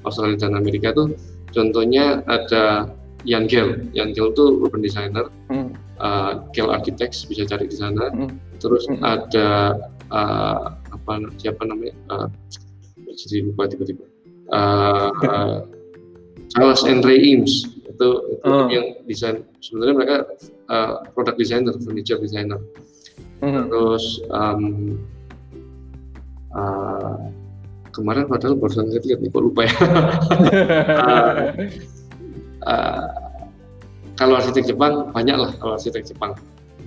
Australia 0.05 0.37
dan 0.37 0.53
Amerika 0.59 0.93
itu 0.93 1.17
contohnya 1.55 2.21
ada 2.29 2.93
Jan 3.25 3.49
Gell. 3.49 3.89
Jan 3.97 4.13
Gell 4.13 4.35
itu 4.35 4.45
urban 4.61 4.85
designer. 4.85 5.33
Uh, 6.03 6.43
Architects 6.67 7.23
bisa 7.25 7.47
cari 7.47 7.71
di 7.71 7.79
sana. 7.79 8.11
Hmm. 8.11 8.37
Terus 8.59 8.91
ada 9.01 9.79
uh, 10.11 10.75
apa 10.93 11.13
siapa 11.39 11.63
namanya? 11.63 11.95
Uh, 12.11 12.29
jadi 13.13 13.47
lupa 13.47 13.71
tiba-tiba 13.71 14.12
uh, 14.53 15.65
Charles 16.53 16.83
and 16.85 17.03
Ray 17.03 17.21
Eames. 17.21 17.69
Itu, 17.89 18.09
itu 18.41 18.49
oh. 18.49 18.69
yang 18.69 18.87
desain. 19.09 19.45
Sebenarnya 19.61 19.95
mereka 19.97 20.17
uh, 20.69 21.05
product 21.17 21.39
designer 21.41 21.75
furniture 21.81 22.21
designer. 22.21 22.61
Hmm. 23.43 23.67
terus 23.67 24.23
um, 24.31 25.03
uh, 26.55 27.19
kemarin 27.91 28.31
padahal 28.31 28.55
barusan 28.55 28.87
saya 28.87 29.03
lihat 29.03 29.19
nih 29.19 29.35
kok 29.35 29.43
lupa 29.43 29.67
ya. 29.67 29.75
Uh, 31.03 31.35
uh, 32.71 33.07
kalau 34.15 34.39
arsitek 34.39 34.71
Jepang 34.71 35.11
banyak 35.11 35.35
lah 35.35 35.51
kalau 35.59 35.75
arsitek 35.75 36.07
Jepang. 36.07 36.39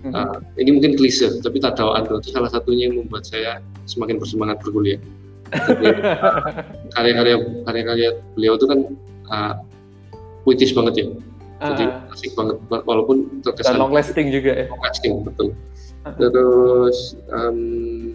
Uh, 0.05 0.37
ini 0.61 0.77
mungkin 0.77 0.93
klise 0.93 1.41
tapi 1.41 1.57
Tadao 1.57 1.97
Ando 1.97 2.21
itu 2.21 2.29
salah 2.29 2.45
satunya 2.47 2.87
yang 2.87 3.01
membuat 3.01 3.25
saya 3.25 3.57
semakin 3.89 4.21
bersemangat 4.21 4.61
berkuliah 4.61 5.01
karya-karya 6.95 7.35
karya-karya 7.65 8.09
beliau 8.33 8.53
itu 8.57 8.65
kan 8.65 8.79
uh, 9.29 9.53
puitis 10.45 10.73
banget 10.73 10.93
ya. 11.01 11.05
Jadi 11.55 11.85
uh, 11.87 12.13
asik 12.13 12.31
banget. 12.35 12.57
Walaupun 12.69 13.41
terkesan 13.45 13.79
long 13.79 13.93
lasting 13.93 14.29
juga 14.33 14.51
ya? 14.53 14.65
Long 14.69 14.83
lasting 14.83 15.11
betul. 15.23 15.47
Uh. 16.05 16.13
terus 16.21 17.17
um, 17.33 18.13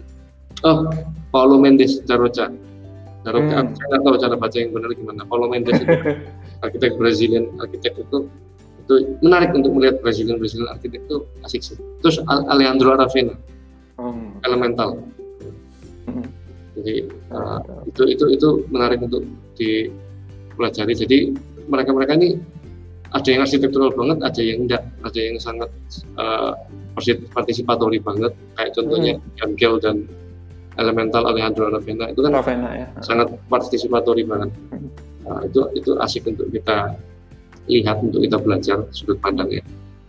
oh 0.63 0.87
Paulo 1.31 1.59
Mendes 1.59 2.03
Daroca. 2.07 2.51
Daroca 3.21 3.57
hmm. 3.63 3.75
saya 3.77 3.85
nggak 3.91 4.01
tahu 4.01 4.15
cara 4.17 4.35
baca 4.35 4.57
yang 4.57 4.71
benar 4.75 4.91
gimana. 4.95 5.21
Paulo 5.27 5.47
Mendes 5.47 5.79
itu 5.79 5.95
arsitek 6.63 6.99
Brazilian 6.99 7.51
arsitek 7.59 8.05
itu 8.07 8.27
itu 8.81 8.93
menarik 9.23 9.53
untuk 9.55 9.71
melihat 9.77 10.01
Brazilian 10.03 10.37
Brazilian 10.41 10.69
arsitek 10.71 10.99
itu 11.07 11.17
asik 11.47 11.61
sih. 11.63 11.77
Terus 12.03 12.19
Alejandro 12.27 12.95
Aravena. 12.95 13.35
Hmm. 14.01 14.33
elemental. 14.41 14.97
Hmm 16.09 16.40
jadi 16.77 16.95
uh, 17.35 17.59
itu 17.87 18.03
itu 18.15 18.25
itu 18.31 18.49
menarik 18.71 19.03
untuk 19.03 19.27
dipelajari 19.59 20.93
jadi 20.95 21.17
mereka 21.67 21.91
mereka 21.91 22.15
ini 22.15 22.39
ada 23.11 23.27
yang 23.27 23.43
arsitektural 23.43 23.91
banget 23.91 24.17
ada 24.23 24.41
yang 24.41 24.57
enggak 24.67 24.83
ada 25.03 25.19
yang 25.19 25.35
sangat 25.35 25.69
uh, 26.15 26.55
partisipatori 27.35 27.99
banget 27.99 28.31
kayak 28.55 28.71
contohnya 28.75 29.19
hmm. 29.19 29.79
Dan 29.81 29.97
Elemental 30.79 31.27
Alejandro 31.27 31.67
Ravena 31.67 32.07
itu 32.15 32.23
kan 32.23 32.31
Ravena, 32.31 32.69
ya. 32.71 32.87
sangat 33.03 33.35
partisipatori 33.51 34.23
banget 34.23 34.49
hmm. 34.71 34.89
nah, 35.27 35.43
itu 35.43 35.59
itu 35.75 35.91
asik 35.99 36.23
untuk 36.31 36.47
kita 36.55 36.95
lihat 37.67 37.99
untuk 37.99 38.23
kita 38.23 38.39
belajar 38.39 38.77
sudut 38.95 39.19
pandangnya 39.19 39.61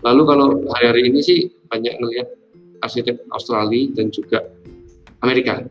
lalu 0.06 0.22
kalau 0.22 0.46
hari-hari 0.78 1.10
ini 1.10 1.20
sih 1.22 1.38
banyak 1.66 1.98
melihat 1.98 2.30
arsitek 2.82 3.18
Australia 3.34 3.90
dan 3.94 4.14
juga 4.14 4.46
Amerika 5.22 5.66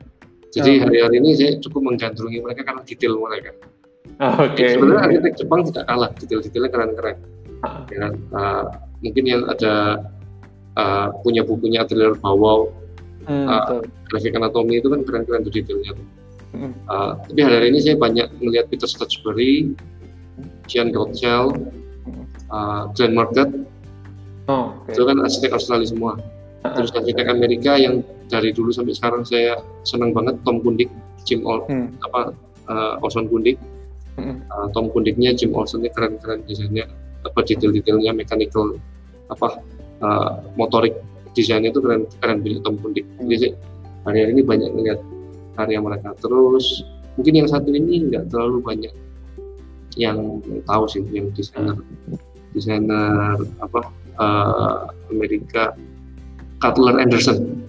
jadi 0.51 0.83
hari-hari 0.83 1.15
ini 1.23 1.29
saya 1.39 1.51
cukup 1.63 1.81
menggandrungi 1.87 2.43
mereka 2.43 2.61
karena 2.67 2.81
detail 2.83 3.15
mereka. 3.15 3.55
Oh, 4.21 4.45
Oke. 4.45 4.53
Okay. 4.59 4.69
Sebenarnya 4.75 5.01
arsitek 5.07 5.33
Jepang 5.39 5.61
tidak 5.65 5.83
kalah, 5.87 6.09
detail-detailnya 6.19 6.69
keren-keren. 6.69 7.17
Ah. 7.61 7.85
Ya, 7.89 8.07
uh, 8.33 8.63
mungkin 9.01 9.23
yang 9.25 9.41
ada 9.47 10.01
uh, 10.77 11.07
punya 11.25 11.41
bukunya 11.45 11.85
Atelier 11.85 12.13
Bawau, 12.17 12.73
hmm, 13.25 13.47
uh, 13.47 13.81
grafik 14.09 14.35
anatomi 14.35 14.81
itu 14.81 14.89
kan 14.91 15.01
keren-keren 15.07 15.41
tuh 15.47 15.53
detailnya. 15.53 15.93
Hmm. 16.51 16.75
Uh, 16.85 17.15
tapi 17.31 17.39
hari-hari 17.41 17.67
ini 17.71 17.79
saya 17.79 17.95
banyak 17.95 18.27
melihat 18.43 18.67
Peter 18.67 18.89
Stutchbury, 18.89 19.71
Jean 20.67 20.91
Gottschall, 20.91 21.55
uh, 22.51 22.91
Glenn 22.93 23.15
Market. 23.15 23.49
Oh, 24.49 24.75
okay. 24.83 24.97
Itu 24.99 25.07
kan 25.07 25.21
arsitek 25.23 25.55
Australia 25.55 25.87
semua. 25.87 26.19
Terus 26.61 26.93
arsitek 26.93 27.25
Amerika 27.25 27.73
yang 27.73 28.05
dari 28.29 28.53
dulu 28.53 28.69
sampai 28.69 28.93
sekarang 28.93 29.25
saya 29.25 29.57
senang 29.81 30.13
banget 30.13 30.37
Tom 30.45 30.61
Kundik, 30.61 30.93
Jim 31.25 31.41
Ol 31.41 31.65
hmm. 31.65 31.97
apa 32.05 32.37
uh, 32.69 33.01
Olson 33.01 33.25
Kundik. 33.25 33.57
Hmm. 34.19 34.45
Uh, 34.53 34.67
Tom 34.75 34.93
Kundiknya 34.93 35.33
Jim 35.33 35.55
Olson 35.57 35.81
ini 35.81 35.89
keren-keren 35.89 36.45
desainnya 36.45 36.85
apa 37.25 37.41
detail-detailnya 37.41 38.13
mechanical 38.13 38.77
apa 39.33 39.57
uh, 40.05 40.41
motorik 40.53 40.93
desainnya 41.33 41.73
itu 41.73 41.81
keren 41.81 42.05
keren 42.21 42.45
punya 42.45 42.61
Tom 42.61 42.77
Kundik. 42.77 43.09
Hmm. 43.17 43.25
Jadi 43.25 43.57
hari 44.05 44.29
ini 44.29 44.41
banyak 44.45 44.69
melihat 44.77 44.99
karya 45.57 45.81
mereka. 45.81 46.13
Terus 46.21 46.85
mungkin 47.17 47.33
yang 47.41 47.49
satu 47.49 47.73
ini 47.73 48.05
nggak 48.13 48.29
terlalu 48.29 48.61
banyak 48.61 48.93
yang 49.99 50.39
tahu 50.69 50.83
sih 50.87 51.03
yang 51.11 51.33
desainer 51.35 51.75
desainer 52.55 53.35
apa 53.59 53.81
uh, 54.19 54.87
Amerika 55.11 55.75
Cutler 56.61 57.01
Anderson 57.01 57.61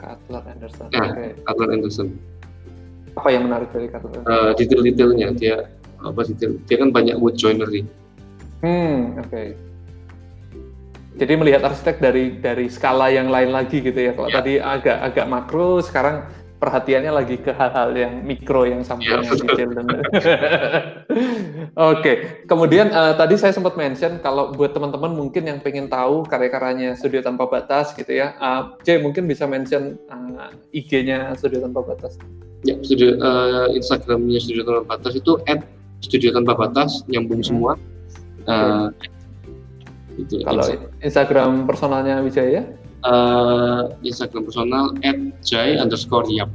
Cutler 0.00 0.42
Anderson. 0.48 0.88
Ya, 0.90 1.12
okay. 1.12 1.30
Cutler 1.44 1.68
Anderson. 1.76 2.08
Apa 3.14 3.28
yang 3.30 3.42
menarik 3.46 3.68
dari 3.70 3.86
Cutler? 3.92 4.22
Uh, 4.24 4.50
detail-detailnya 4.56 5.28
dia 5.36 5.56
apa 6.00 6.20
detail? 6.24 6.56
Dia 6.64 6.76
kan 6.80 6.90
banyak 6.90 7.16
wood 7.20 7.36
joinery. 7.36 7.84
Hmm, 8.64 9.20
oke. 9.20 9.28
Okay. 9.28 9.48
Jadi 11.20 11.32
melihat 11.36 11.68
arsitek 11.68 12.00
dari 12.00 12.24
dari 12.40 12.66
skala 12.72 13.12
yang 13.12 13.28
lain 13.28 13.52
lagi 13.52 13.84
gitu 13.84 13.98
ya. 13.98 14.16
Kalau 14.16 14.30
ya. 14.32 14.36
tadi 14.40 14.52
agak 14.56 14.98
agak 15.04 15.26
makro, 15.28 15.84
sekarang 15.84 16.24
perhatiannya 16.60 17.08
lagi 17.08 17.40
ke 17.40 17.56
hal-hal 17.56 17.96
yang 17.96 18.20
mikro 18.20 18.68
yang 18.68 18.84
sampelnya 18.84 19.32
ya, 19.32 19.40
detail 19.40 19.70
dan 19.72 19.86
Oke, 19.96 20.04
okay. 21.72 22.16
kemudian 22.44 22.92
uh, 22.92 23.16
tadi 23.16 23.40
saya 23.40 23.56
sempat 23.56 23.80
mention 23.80 24.20
kalau 24.20 24.52
buat 24.52 24.76
teman-teman 24.76 25.16
mungkin 25.16 25.48
yang 25.48 25.58
pengen 25.64 25.88
tahu 25.88 26.28
karya-karyanya 26.28 27.00
Studio 27.00 27.24
Tanpa 27.24 27.48
Batas 27.48 27.96
gitu 27.96 28.12
ya, 28.12 28.36
uh, 28.36 28.76
J 28.84 29.00
mungkin 29.00 29.24
bisa 29.24 29.48
mention 29.48 29.96
uh, 30.12 30.52
IG-nya 30.76 31.32
Studio 31.40 31.64
Tanpa 31.64 31.80
Batas. 31.80 32.20
Ya, 32.60 32.76
studio 32.84 33.16
uh, 33.24 33.72
Instagramnya 33.72 34.36
Studio 34.36 34.62
Tanpa 34.68 34.84
Batas 35.00 35.16
itu 35.16 35.40
@studio 36.04 36.32
tanpa 36.32 36.56
batas 36.56 37.04
nyambung 37.08 37.40
hmm. 37.40 37.48
semua. 37.48 37.72
Uh, 38.48 38.88
itu, 40.16 40.44
kalau 40.44 40.64
Instagram 41.00 41.64
personalnya 41.64 42.20
Wijaya? 42.20 42.64
Uh, 43.04 43.92
Instagram 44.04 44.48
personal 44.48 44.94
@jai 45.44 45.76
underscore 45.80 46.28
yap. 46.28 46.50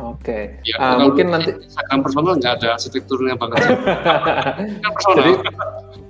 Oke. 0.00 0.22
Okay. 0.22 0.42
Ya, 0.70 0.76
uh, 0.78 0.96
mungkin 1.02 1.34
nanti 1.34 1.50
Instagram 1.50 2.00
personal 2.06 2.32
nggak 2.38 2.54
ada 2.62 2.70
strukturnya 2.78 3.34
banget. 3.34 3.60
Jadi 5.18 5.32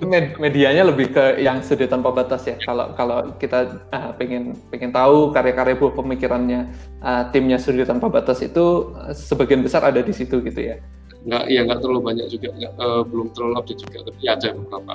med 0.01 0.37
medianya 0.37 0.85
lebih 0.85 1.13
ke 1.13 1.41
yang 1.41 1.61
sudah 1.65 1.89
tanpa 1.89 2.13
batas 2.13 2.45
ya. 2.45 2.55
Kalau 2.61 2.93
kalau 2.93 3.33
kita 3.41 3.81
uh, 3.89 4.13
pengen 4.15 4.53
pengen 4.69 4.93
tahu 4.93 5.33
karya-karya 5.33 5.75
buah 5.77 5.93
pemikirannya 5.97 6.69
uh, 7.01 7.23
timnya 7.33 7.57
sudah 7.57 7.85
tanpa 7.85 8.07
batas 8.09 8.41
itu 8.45 8.93
uh, 8.93 9.13
sebagian 9.13 9.65
besar 9.65 9.81
ada 9.81 10.01
di 10.01 10.13
situ 10.13 10.41
gitu 10.45 10.61
ya. 10.61 10.77
Nggak, 11.21 11.43
ya 11.53 11.59
nggak 11.69 11.79
terlalu 11.85 12.01
banyak 12.01 12.27
juga, 12.33 12.49
nggak, 12.49 12.73
uh, 12.81 13.05
belum 13.05 13.29
terlalu 13.37 13.53
update 13.61 13.81
juga, 13.85 13.97
tapi 14.09 14.23
ada 14.25 14.49
beberapa. 14.57 14.93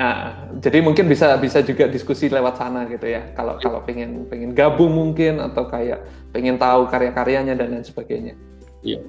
Nah, 0.00 0.48
jadi 0.56 0.80
mungkin 0.80 1.12
bisa 1.12 1.36
bisa 1.36 1.60
juga 1.60 1.84
diskusi 1.84 2.32
lewat 2.32 2.56
sana 2.56 2.88
gitu 2.88 3.04
ya. 3.04 3.20
Kalau 3.36 3.60
ya. 3.60 3.68
kalau 3.68 3.80
pengen 3.84 4.24
pengen 4.32 4.56
gabung 4.56 4.96
mungkin 4.96 5.44
atau 5.44 5.68
kayak 5.68 6.00
pengen 6.32 6.56
tahu 6.56 6.88
karya-karyanya 6.88 7.52
dan 7.52 7.76
lain 7.76 7.84
sebagainya. 7.84 8.32
Iya. 8.80 9.04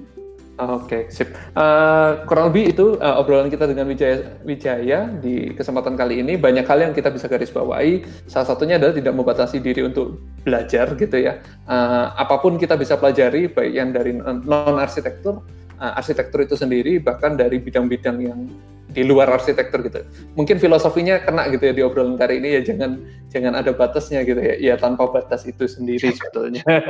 Oke, 0.60 0.84
okay, 0.84 1.02
sip. 1.08 1.32
Uh, 1.56 2.28
kurang 2.28 2.52
lebih 2.52 2.76
itu 2.76 3.00
uh, 3.00 3.16
obrolan 3.16 3.48
kita 3.48 3.64
dengan 3.64 3.88
Wijaya, 3.88 4.36
Wijaya 4.44 5.08
di 5.08 5.56
kesempatan 5.56 5.96
kali 5.96 6.20
ini. 6.20 6.36
Banyak 6.36 6.68
hal 6.68 6.84
yang 6.84 6.92
kita 6.92 7.08
bisa 7.08 7.24
garis 7.24 7.48
bawahi. 7.48 8.04
Salah 8.28 8.52
satunya 8.52 8.76
adalah 8.76 8.92
tidak 8.92 9.16
membatasi 9.16 9.64
diri 9.64 9.80
untuk 9.80 10.20
belajar 10.44 10.92
gitu 11.00 11.16
ya. 11.16 11.40
Uh, 11.64 12.12
apa 12.20 12.36
pun 12.36 12.60
kita 12.60 12.76
bisa 12.76 13.00
pelajari, 13.00 13.48
baik 13.48 13.72
yang 13.72 13.96
dari 13.96 14.12
non 14.20 14.76
arsitektur, 14.76 15.40
uh, 15.80 15.96
arsitektur 15.96 16.44
itu 16.44 16.52
sendiri, 16.52 17.00
bahkan 17.00 17.32
dari 17.32 17.56
bidang-bidang 17.56 18.20
yang 18.20 18.44
di 18.92 19.02
luar 19.02 19.32
arsitektur 19.32 19.80
gitu. 19.88 20.04
Mungkin 20.36 20.60
filosofinya 20.60 21.24
kena 21.24 21.48
gitu 21.48 21.64
ya 21.64 21.72
di 21.72 21.82
obrolan 21.82 22.20
kali 22.20 22.38
ini 22.38 22.60
ya 22.60 22.62
jangan 22.62 23.00
jangan 23.32 23.56
ada 23.56 23.72
batasnya 23.72 24.20
gitu 24.22 24.38
ya. 24.38 24.54
Ya 24.60 24.74
tanpa 24.76 25.08
batas 25.08 25.48
itu 25.48 25.64
sendiri 25.64 26.12
sebetulnya. 26.12 26.62
Oke, 26.68 26.84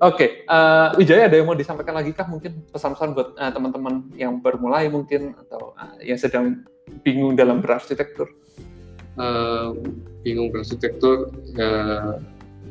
okay, 0.00 0.30
uh, 0.48 0.92
eh, 0.96 1.04
Wijaya 1.04 1.28
ada 1.28 1.36
yang 1.36 1.46
mau 1.46 1.56
disampaikan 1.56 1.96
lagi 1.96 2.16
kah 2.16 2.24
mungkin 2.26 2.64
pesan-pesan 2.72 3.12
buat 3.12 3.28
uh, 3.36 3.52
teman-teman 3.52 4.08
yang 4.16 4.40
baru 4.40 4.56
mulai 4.60 4.88
mungkin 4.88 5.36
atau 5.46 5.76
uh, 5.76 6.00
yang 6.00 6.16
sedang 6.16 6.64
bingung 7.04 7.36
dalam 7.36 7.60
berarsitektur? 7.60 8.32
Uh, 9.16 9.72
bingung 10.20 10.52
berarsitektur 10.52 11.32
uh, 11.56 12.20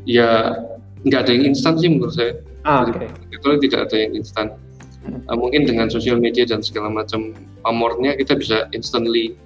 ya 0.05 0.61
nggak 1.01 1.19
ada 1.25 1.31
yang 1.33 1.53
instan 1.53 1.77
sih 1.77 1.89
menurut 1.89 2.13
saya. 2.13 2.33
Ah, 2.65 2.81
okay. 2.81 3.09
Itu 3.29 3.61
tidak 3.61 3.89
ada 3.89 3.97
yang 3.97 4.17
instan 4.17 4.57
uh, 5.05 5.37
mungkin 5.37 5.65
dengan 5.65 5.87
sosial 5.89 6.17
media 6.21 6.45
dan 6.45 6.61
segala 6.61 6.89
macam 6.89 7.33
pamornya 7.61 8.17
kita 8.17 8.37
bisa 8.37 8.65
instantly 8.73 9.37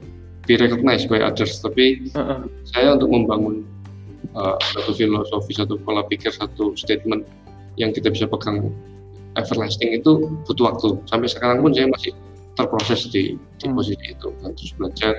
be 0.49 0.57
recognized 0.57 1.07
by 1.07 1.21
others. 1.21 1.61
Tapi 1.61 2.09
uh 2.15 2.19
-uh. 2.19 2.39
saya 2.73 2.97
untuk 2.97 3.09
membangun 3.13 3.63
uh, 4.33 4.57
satu 4.73 4.91
filosofi 4.97 5.53
satu 5.55 5.77
pola 5.81 6.05
pikir 6.09 6.33
satu 6.33 6.73
statement 6.73 7.25
yang 7.79 7.95
kita 7.95 8.11
bisa 8.11 8.27
pegang 8.27 8.73
everlasting 9.37 9.95
itu 9.95 10.27
butuh 10.43 10.73
waktu. 10.73 10.99
Sampai 11.07 11.29
sekarang 11.31 11.63
pun 11.63 11.71
saya 11.71 11.87
masih 11.87 12.11
terproses 12.57 13.07
di, 13.13 13.39
di 13.61 13.65
hmm. 13.69 13.75
posisi 13.77 14.05
itu. 14.09 14.27
Terus 14.43 14.71
belajar 14.75 15.13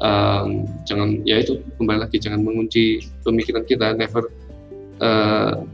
um, 0.00 0.64
jangan 0.88 1.20
ya 1.28 1.44
itu 1.44 1.60
kembali 1.76 2.08
lagi 2.08 2.16
jangan 2.22 2.40
mengunci 2.40 3.04
pemikiran 3.26 3.66
kita. 3.68 3.92
Never 3.98 4.32
uh, 5.02 5.66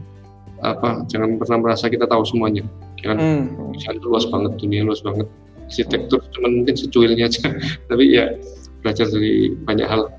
apa 0.61 1.05
jangan 1.09 1.41
pernah 1.41 1.57
merasa 1.63 1.87
kita 1.87 2.05
tahu 2.05 2.25
semuanya. 2.27 2.65
ya 2.65 2.90
kan 3.03 3.17
hmm. 3.17 3.77
luas 4.05 4.25
banget 4.29 4.51
dunia 4.61 4.85
luas 4.85 5.01
banget. 5.01 5.27
Arsitektur 5.71 6.19
cuma 6.35 6.51
mungkin 6.51 6.75
secuilnya 6.75 7.31
aja. 7.31 7.47
Tapi 7.89 8.03
ya 8.11 8.35
belajar 8.83 9.07
dari 9.07 9.55
banyak 9.63 9.87
hal. 9.87 10.11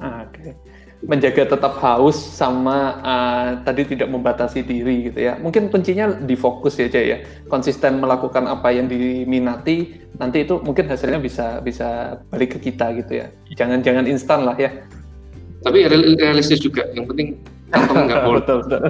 Ah, 0.00 0.26
Oke. 0.26 0.40
Okay. 0.40 0.54
menjaga 1.04 1.44
tetap 1.44 1.76
haus 1.84 2.16
sama 2.16 2.96
uh, 3.04 3.60
tadi 3.60 3.84
tidak 3.84 4.08
membatasi 4.08 4.64
diri 4.64 5.12
gitu 5.12 5.20
ya. 5.20 5.36
Mungkin 5.36 5.68
kuncinya 5.68 6.16
di 6.16 6.32
fokus 6.32 6.80
ya 6.80 6.88
ya. 6.88 7.20
Konsisten 7.52 8.00
melakukan 8.00 8.48
apa 8.48 8.72
yang 8.72 8.88
diminati 8.88 10.00
nanti 10.16 10.48
itu 10.48 10.64
mungkin 10.64 10.88
hasilnya 10.88 11.20
bisa 11.20 11.60
bisa 11.60 12.18
balik 12.32 12.56
ke 12.56 12.72
kita 12.72 12.96
gitu 13.04 13.20
ya. 13.20 13.26
Jangan 13.52 13.84
jangan 13.84 14.08
instan 14.08 14.48
lah 14.48 14.56
ya. 14.56 14.72
Tapi 15.60 15.84
realistis 16.16 16.60
juga. 16.64 16.88
Yang 16.96 17.04
penting 17.12 17.28
nggak 17.74 18.22
boleh. 18.22 18.42
betul, 18.42 18.58
betul. 18.64 18.80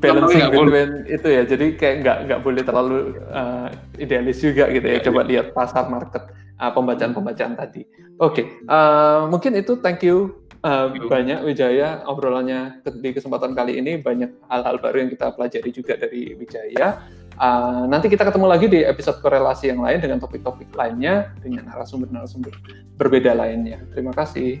Balancing 0.00 0.46
between 0.50 0.90
itu 1.06 1.28
ya, 1.28 1.42
jadi 1.44 1.66
kayak 1.76 1.96
nggak 2.04 2.18
nggak 2.28 2.40
boleh 2.40 2.62
terlalu 2.64 2.96
uh, 3.30 3.68
idealis 4.00 4.40
juga 4.40 4.68
gitu 4.72 4.86
ya. 4.86 4.96
Iya, 4.98 5.04
Coba 5.08 5.20
iya. 5.24 5.28
lihat 5.28 5.46
pasar 5.52 5.84
market 5.88 6.22
uh, 6.58 6.72
pembacaan-pembacaan 6.72 7.54
tadi. 7.56 7.82
Oke, 8.20 8.44
okay. 8.44 8.44
uh, 8.68 9.28
mungkin 9.28 9.56
itu 9.56 9.78
thank 9.80 10.04
you 10.04 10.40
Uh, 10.60 10.92
banyak 11.08 11.40
Wijaya 11.40 12.04
obrolannya 12.04 12.84
di 12.84 13.16
kesempatan 13.16 13.56
kali 13.56 13.80
ini 13.80 13.96
banyak 13.96 14.44
hal-hal 14.44 14.76
baru 14.76 15.00
yang 15.00 15.10
kita 15.16 15.32
pelajari 15.32 15.72
juga 15.72 15.96
dari 15.96 16.36
Wijaya. 16.36 17.00
Uh, 17.40 17.88
nanti 17.88 18.12
kita 18.12 18.28
ketemu 18.28 18.44
lagi 18.44 18.68
di 18.68 18.84
episode 18.84 19.24
korelasi 19.24 19.72
yang 19.72 19.80
lain 19.80 20.04
dengan 20.04 20.20
topik-topik 20.20 20.68
lainnya 20.76 21.32
dengan 21.40 21.64
narasumber-narasumber 21.64 22.52
berbeda 23.00 23.32
lainnya. 23.32 23.80
Terima 23.96 24.12
kasih. 24.12 24.60